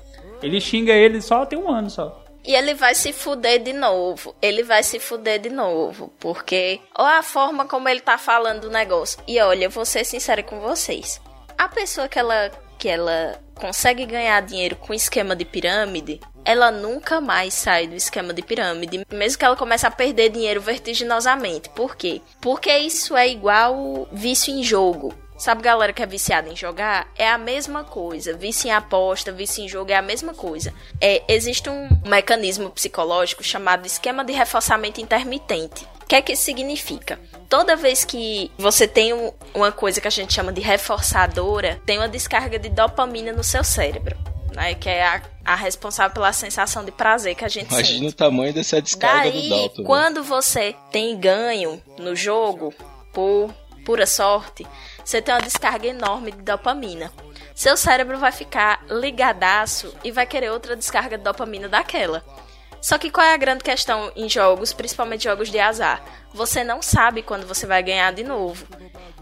[0.43, 2.23] Ele xinga ele só tem um ano só.
[2.45, 4.35] E ele vai se fuder de novo.
[4.43, 6.13] Ele vai se fuder de novo.
[6.19, 9.21] Porque olha a forma como ele tá falando do negócio.
[9.29, 11.21] E olha, eu vou ser sincera com vocês.
[11.57, 17.21] A pessoa que ela, que ela consegue ganhar dinheiro com esquema de pirâmide, ela nunca
[17.21, 21.69] mais sai do esquema de pirâmide, mesmo que ela comece a perder dinheiro vertiginosamente.
[21.71, 22.21] Por quê?
[22.41, 25.15] Porque isso é igual vício em jogo.
[25.43, 27.11] Sabe, galera que é viciada em jogar?
[27.17, 28.33] É a mesma coisa.
[28.33, 30.73] Vício em aposta, vício em jogo é a mesma coisa.
[31.01, 35.85] É, existe um mecanismo psicológico chamado esquema de reforçamento intermitente.
[36.01, 37.19] O que é que isso significa?
[37.49, 41.99] Toda vez que você tem um, uma coisa que a gente chama de reforçadora, tem
[41.99, 44.17] uma descarga de dopamina no seu cérebro.
[44.55, 47.91] Né, que é a, a, responsável pela sensação de prazer que a gente Imagina sente.
[47.95, 49.83] Imagina o tamanho dessa descarga Daí, do Dalton.
[49.83, 52.73] quando você tem ganho no jogo,
[53.15, 53.51] por
[53.85, 54.67] pura sorte,
[55.05, 57.13] você tem uma descarga enorme de dopamina.
[57.55, 62.25] Seu cérebro vai ficar ligadaço e vai querer outra descarga de dopamina daquela.
[62.81, 66.03] Só que qual é a grande questão em jogos, principalmente jogos de azar?
[66.35, 68.67] Você não sabe quando você vai ganhar de novo.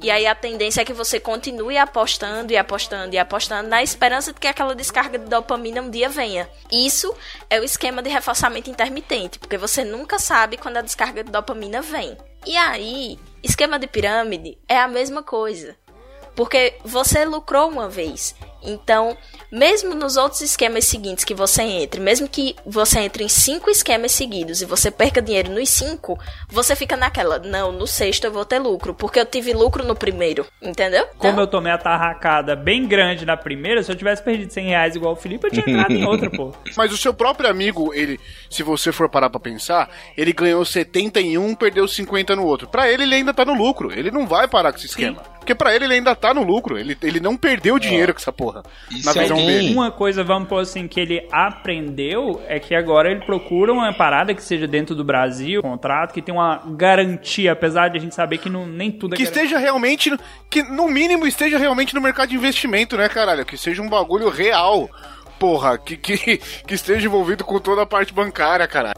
[0.01, 4.32] E aí a tendência é que você continue apostando e apostando e apostando na esperança
[4.32, 6.48] de que aquela descarga de dopamina um dia venha.
[6.73, 7.15] Isso
[7.51, 11.82] é o esquema de reforçamento intermitente, porque você nunca sabe quando a descarga de dopamina
[11.82, 12.16] vem.
[12.47, 15.76] E aí, esquema de pirâmide é a mesma coisa.
[16.35, 18.35] Porque você lucrou uma vez.
[18.62, 19.16] Então,
[19.51, 24.12] mesmo nos outros esquemas seguintes que você entre, mesmo que você entre em cinco esquemas
[24.12, 28.44] seguidos e você perca dinheiro nos cinco, você fica naquela, não, no sexto eu vou
[28.44, 31.07] ter lucro, porque eu tive lucro no primeiro, entendeu?
[31.16, 34.66] Como então, eu tomei a tarracada bem grande na primeira, se eu tivesse perdido 100
[34.66, 36.52] reais igual o Felipe, eu tinha entrado em outra, pô.
[36.77, 38.20] Mas o seu próprio amigo, ele,
[38.51, 42.69] se você for parar pra pensar, ele ganhou 70 em um, perdeu 50 no outro.
[42.69, 45.23] Pra ele, ele ainda tá no lucro, ele não vai parar com esse esquema.
[45.23, 45.39] Sim.
[45.51, 48.32] Porque pra ele, ele ainda tá no lucro, ele, ele não perdeu dinheiro com essa
[48.32, 48.62] porra.
[48.89, 49.74] Isso na visão dele.
[49.74, 54.32] Uma coisa, vamos pôr assim, que ele aprendeu é que agora ele procura uma parada
[54.32, 58.14] que seja dentro do Brasil, um contrato, que tem uma garantia, apesar de a gente
[58.14, 60.16] saber que não, nem tudo é Que esteja realmente,
[60.48, 63.44] que no mínimo esteja realmente no mercado de investimento, né, caralho?
[63.44, 64.89] Que seja um bagulho real.
[65.36, 68.94] Porra, que, que, que esteja envolvido com toda a parte bancária, caralho.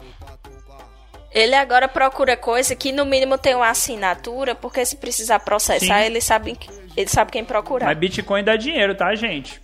[1.33, 6.05] Ele agora procura coisa que no mínimo tem uma assinatura, porque se precisar processar, Sim.
[6.05, 6.57] ele sabe,
[6.95, 7.87] ele sabe quem procurar.
[7.87, 9.59] Mas Bitcoin dá dinheiro, tá, gente?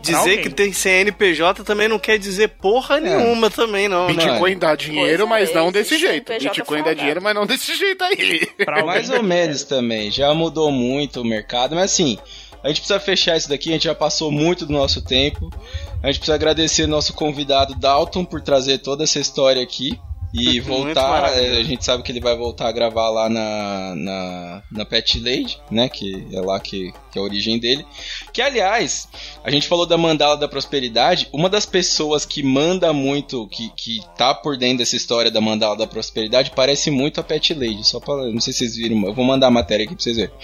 [0.00, 4.06] Dizer que tem CNPJ também não quer dizer porra nenhuma também, não.
[4.06, 4.14] né?
[4.14, 6.32] Bitcoin dá dinheiro, é, mas não desse um jeito.
[6.32, 8.48] Bitcoin dá dinheiro, mas não desse jeito aí.
[8.84, 10.10] Mais ou menos também.
[10.10, 12.18] Já mudou muito o mercado, mas assim,
[12.62, 15.50] a gente precisa fechar isso daqui, a gente já passou muito do nosso tempo.
[16.02, 19.98] A gente precisa agradecer nosso convidado Dalton por trazer toda essa história aqui.
[20.38, 24.62] E voltar, é, a gente sabe que ele vai voltar a gravar lá na, na,
[24.70, 25.88] na Pet Lady, né?
[25.88, 27.86] Que é lá que, que é a origem dele.
[28.36, 29.08] Que aliás,
[29.42, 31.26] a gente falou da mandala da prosperidade.
[31.32, 35.74] Uma das pessoas que manda muito, que, que tá por dentro dessa história da mandala
[35.74, 37.82] da prosperidade, parece muito a Pet Lady.
[37.82, 38.14] Só pra.
[38.30, 40.34] Não sei se vocês viram, eu vou mandar a matéria aqui pra vocês verem.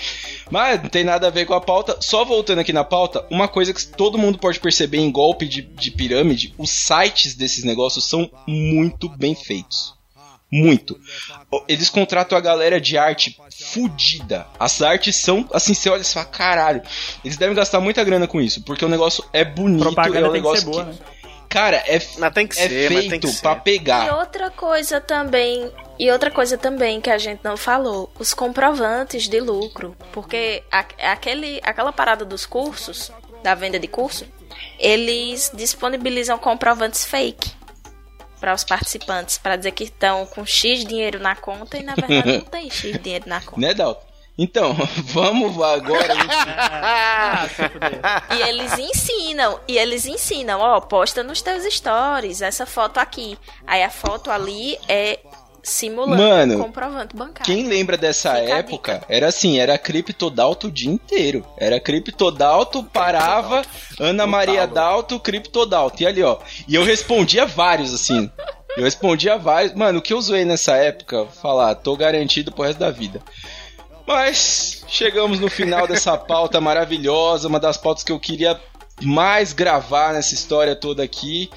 [0.51, 1.99] Mas não tem nada a ver com a pauta.
[2.01, 5.61] Só voltando aqui na pauta, uma coisa que todo mundo pode perceber em golpe de,
[5.61, 10.01] de pirâmide: os sites desses negócios são muito bem feitos.
[10.53, 11.01] Muito.
[11.67, 13.37] Eles contratam a galera de arte
[13.73, 14.47] fudida.
[14.61, 16.83] As artes são, assim, você olha e fala, caralho.
[17.25, 19.81] Eles devem gastar muita grana com isso, porque o negócio é bonito.
[19.81, 20.97] Propaganda é um tem que negócio ser boa, que- né?
[21.49, 23.43] Cara, é, Mas tem que é ser, mas tem feito que ser.
[23.43, 24.19] pra E pegar.
[24.19, 29.39] outra coisa também, e outra coisa também que a gente não falou, os comprovantes de
[29.39, 33.13] lucro, porque a- aquele, aquela parada dos cursos,
[33.43, 34.25] da venda de curso,
[34.79, 37.51] eles disponibilizam comprovantes fake
[38.43, 42.39] para os participantes, para dizer que estão com X dinheiro na conta e na verdade
[42.39, 43.61] não tem X dinheiro na conta.
[43.61, 44.05] Né, Dalton?
[44.37, 44.75] Então,
[45.15, 46.13] vamos agora.
[48.35, 53.39] E eles ensinam, e eles ensinam, ó, posta nos teus stories essa foto aqui.
[53.65, 55.21] Aí a foto ali é
[55.63, 57.45] simulando Mano, comprovante bancário.
[57.45, 61.47] Quem lembra dessa Fica época, era assim, era Criptodalto o dia inteiro.
[61.57, 63.63] Era Criptodalto, parava,
[64.01, 66.03] Ana Maria Dalto, Criptodalto.
[66.03, 66.39] E ali, ó.
[66.67, 68.31] E eu respondia vários, assim.
[68.77, 69.75] Eu respondia vários.
[69.75, 73.23] Mano, o que eu zoei nessa época, falar, tô garantido pro resto da vida.
[74.07, 78.61] Mas chegamos no final dessa pauta maravilhosa, uma das pautas que eu queria
[79.01, 81.51] mais gravar nessa história toda aqui.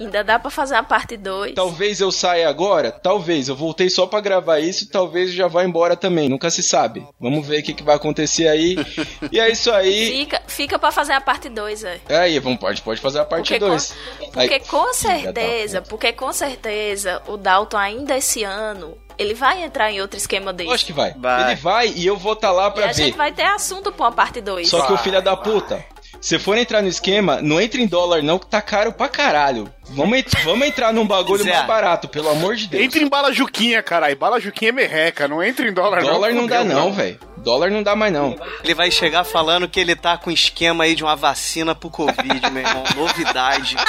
[0.00, 1.54] Ainda dá pra fazer uma parte 2.
[1.54, 3.48] Talvez eu saia agora, talvez.
[3.48, 6.28] Eu voltei só pra gravar isso, talvez eu já vá embora também.
[6.28, 7.06] Nunca se sabe.
[7.20, 8.76] Vamos ver o que, que vai acontecer aí.
[9.32, 10.06] E é isso aí.
[10.18, 12.00] Fica, fica pra fazer a parte 2, velho.
[12.08, 13.94] Aí, vamos, pode, pode fazer a parte Porque, com, 2.
[14.32, 20.00] porque com certeza, porque com certeza o Dalton ainda esse ano, ele vai entrar em
[20.00, 20.68] outro esquema desse.
[20.70, 21.14] Lógico que vai.
[21.14, 21.52] Vai.
[21.52, 22.94] Ele vai e eu vou estar lá e pra a ver.
[22.94, 24.68] gente vai ter assunto pra uma parte 2.
[24.68, 25.84] Só que o filho da puta.
[26.24, 29.68] Se for entrar no esquema, não entre em dólar não, que tá caro pra caralho.
[29.90, 31.52] Vamos, ent- vamos entrar num bagulho Zé.
[31.52, 32.82] mais barato, pelo amor de Deus.
[32.82, 34.16] Entra em bala juquinha, caralho.
[34.16, 35.28] Bala juquinha é merreca.
[35.28, 36.08] Não entra em dólar, não.
[36.14, 37.20] Dólar não dá não, velho.
[37.36, 38.38] Dólar não dá mais não.
[38.64, 42.50] Ele vai chegar falando que ele tá com esquema aí de uma vacina pro Covid,
[42.50, 42.84] meu irmão.
[42.96, 43.76] Novidade.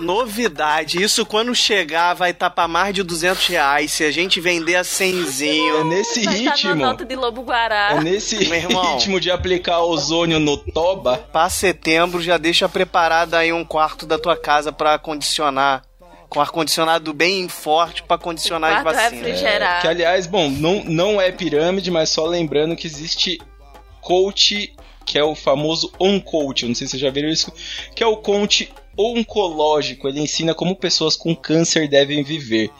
[0.00, 1.02] Novidade.
[1.02, 3.92] Isso quando chegar vai estar pra mais de 200 reais.
[3.92, 5.84] Se a gente vender a É cenzinho.
[5.84, 6.74] nesse vai estar ritmo.
[6.74, 7.92] na nota de Lobo Guará.
[7.96, 8.94] É nesse Meu irmão.
[8.94, 11.18] ritmo de aplicar ozônio no toba.
[11.32, 15.82] Pra setembro já deixa preparado aí um quarto da tua casa pra condicionar.
[16.28, 19.12] Com ar-condicionado bem forte pra condicionar as vacinas.
[19.12, 19.82] refrigerado.
[19.82, 23.38] Que aliás, bom, não, não é pirâmide, mas só lembrando que existe
[24.00, 24.74] coach,
[25.04, 27.52] que é o famoso on-coach, eu não sei se vocês já viram isso,
[27.94, 32.70] que é o coach oncológico, ele ensina como pessoas com câncer devem viver.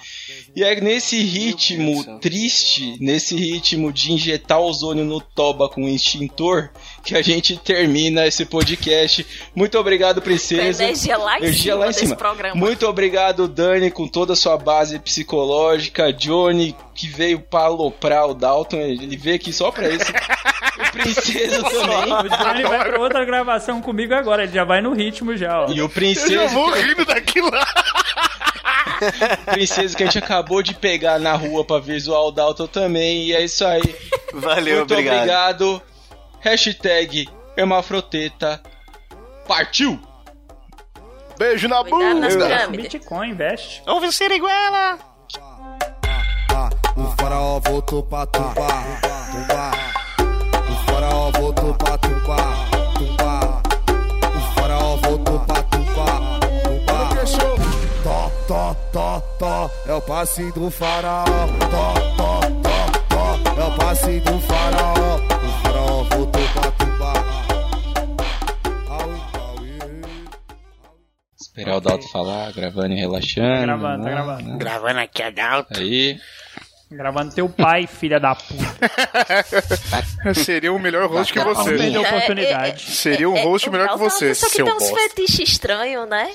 [0.54, 6.70] E é nesse ritmo triste, nesse ritmo de injetar ozônio no toba com um extintor,
[7.04, 9.26] que a gente termina esse podcast.
[9.54, 10.82] Muito obrigado, princesa.
[10.84, 12.16] energia lá em Energia cima lá em desse cima.
[12.16, 12.54] programa.
[12.56, 16.12] Muito obrigado, Dani, com toda a sua base psicológica.
[16.12, 20.04] Johnny, que veio pra aloprar o Dalton, ele veio aqui só pra isso.
[20.80, 22.12] o Princesa também.
[22.12, 25.66] O Johnny vai pra outra gravação comigo agora, ele já vai no ritmo já, ó.
[25.68, 27.66] E o Eu já Princesa, vou rindo daquilo lá.
[29.52, 33.24] Princesa que a gente acabou de pegar na rua pra visual o Dalton também.
[33.26, 33.82] E é isso aí.
[34.32, 35.16] Valeu, Muito obrigado.
[35.16, 35.82] obrigado.
[36.44, 37.26] Hashtag
[37.56, 38.60] Hermafroteta.
[39.48, 39.98] Partiu!
[41.38, 42.28] Beijo na bunda.
[42.68, 43.82] Bitcoin, investe.
[43.86, 44.98] Ouve o Siriguela!
[46.54, 46.68] Ah,
[46.98, 48.84] o faraó voltou pra tumbar,
[49.32, 49.94] tumbar.
[50.70, 53.62] O faraó voltou pra tumbar, tumbar.
[54.36, 57.14] O faraó voltou pra tumbar, tumbar.
[58.02, 61.24] Tó, tó, tó, tó, é o passe do faraó.
[61.24, 65.43] Tó, tó, tó, tó, é o passe do faraó
[71.64, 73.48] Esperar o Dalton falar, gravando e relaxando.
[73.48, 74.10] Tá gravando, tá né?
[74.10, 74.58] gravando.
[74.58, 75.80] Gravando aqui a Dalton.
[75.80, 76.20] Aí.
[76.96, 78.64] Gravando teu pai, filha da puta.
[80.34, 81.76] Seria o melhor host que Não você.
[81.76, 82.82] perdeu a oportunidade.
[82.90, 86.30] Seria um host o melhor que você, Só que seu tem uns fetiches estranhos, né?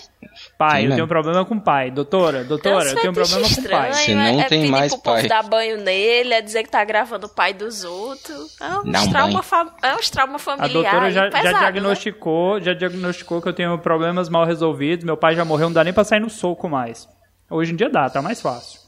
[0.57, 0.95] Pai, Sim, eu né?
[0.95, 1.91] tenho um problema com pai.
[1.91, 3.59] Doutora, doutora, eu tenho um problema com pai.
[3.59, 5.27] estranhos, Você não é, tem é pedir mais pro povo pai.
[5.27, 8.55] dar banho nele, é dizer que tá gravando o pai dos outros.
[8.61, 9.43] É uns um trauma, banho.
[9.43, 11.59] fa- é uns trauma A familiar doutora já, pesado, já né?
[11.59, 15.03] diagnosticou, já diagnosticou que eu tenho problemas mal resolvidos.
[15.03, 17.07] Meu pai já morreu, não dá nem pra sair no soco mais.
[17.49, 18.78] Hoje em dia dá, tá mais fácil.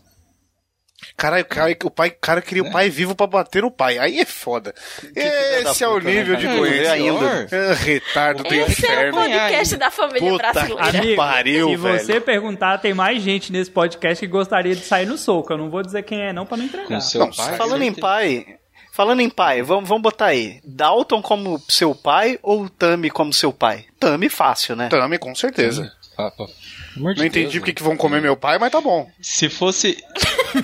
[1.17, 3.97] Caralho, cara, o pai, cara queria o pai vivo pra bater no pai.
[3.97, 4.73] Aí é foda.
[5.15, 6.91] Esse é o né, nível de doença.
[6.93, 7.47] Ainda.
[7.51, 9.17] É, retardo do Esse é o inferno.
[9.17, 10.91] podcast da família Puta brasileira.
[10.91, 11.99] que Amigo, pariu, se velho.
[11.99, 15.53] você perguntar, tem mais gente nesse podcast que gostaria de sair no soco.
[15.53, 16.89] Eu não vou dizer quem é não pra não entregar.
[16.89, 17.57] Não, pai.
[17.57, 18.01] Falando em certeza.
[18.01, 18.45] pai,
[18.91, 20.59] falando em pai, vamos, vamos botar aí.
[20.63, 23.85] Dalton como seu pai ou Tami como seu pai?
[23.99, 24.89] Tami fácil, né?
[24.89, 25.91] Tami, com certeza.
[26.17, 26.31] Ah,
[26.95, 29.09] de Não entendi Deus, porque que vão comer meu pai, mas tá bom.
[29.21, 29.97] Se fosse.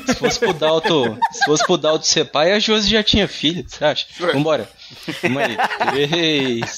[0.06, 1.18] Se fosse pro Dalto.
[1.32, 4.06] Se fosse pro Dalto ser pai, a Josi já tinha filho, você acha?
[4.20, 4.34] É.
[4.34, 4.70] Vambora.
[5.22, 5.58] Vamos aí.
[5.92, 6.78] Três.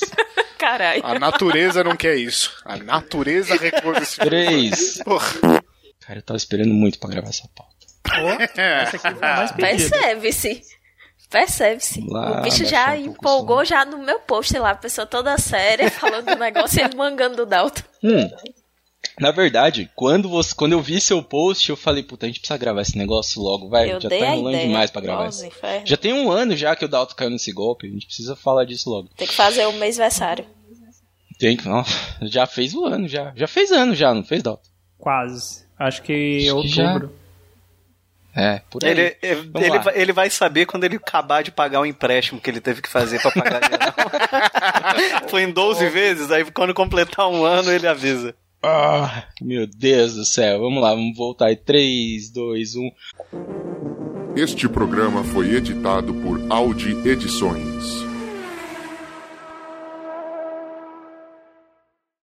[0.58, 1.02] Caralho.
[1.06, 2.54] A natureza não quer isso.
[2.66, 5.02] A natureza recusa esse Três.
[5.04, 5.64] Porra.
[6.02, 7.80] Cara, eu tava esperando muito pra gravar essa pauta.
[8.56, 9.90] Essa aqui foi a mais pedida.
[9.90, 10.62] Percebe-se.
[11.30, 12.00] Percebe-se.
[12.02, 15.90] O bicho já um o empolgou já no meu post lá, a pessoa toda séria,
[15.92, 17.84] falando do negócio e ele mangando do Dalton.
[18.04, 18.30] Hum.
[19.20, 22.58] Na verdade, quando, você, quando eu vi seu post, eu falei, puta, a gente precisa
[22.58, 23.92] gravar esse negócio logo, vai.
[23.92, 24.68] Eu já dei tá enrolando ideia.
[24.68, 25.50] demais pra gravar isso.
[25.84, 28.64] Já tem um ano já que o Dalton caiu nesse golpe, a gente precisa falar
[28.64, 29.10] disso logo.
[29.18, 30.46] Tem que fazer o mêsversário.
[31.38, 31.68] Tem que.
[31.68, 31.84] ó,
[32.24, 33.34] já fez o ano, já.
[33.36, 34.70] Já fez ano já, não fez, Dalton?
[34.98, 35.66] Quase.
[35.78, 36.94] Acho que Acho que já.
[36.94, 37.16] outubro.
[38.36, 38.92] É, por aí.
[38.92, 42.62] Ele, ele, ele ele vai saber quando ele acabar de pagar o empréstimo que ele
[42.62, 43.62] teve que fazer pra pagar.
[45.28, 48.36] Foi em 12 vezes, aí quando completar um ano ele avisa.
[48.62, 50.60] Ah, meu Deus do céu.
[50.60, 51.56] Vamos lá, vamos voltar aí.
[51.56, 51.60] um.
[51.60, 52.92] 3, 2, 1.
[54.36, 58.09] Este programa foi editado por Audi Edições.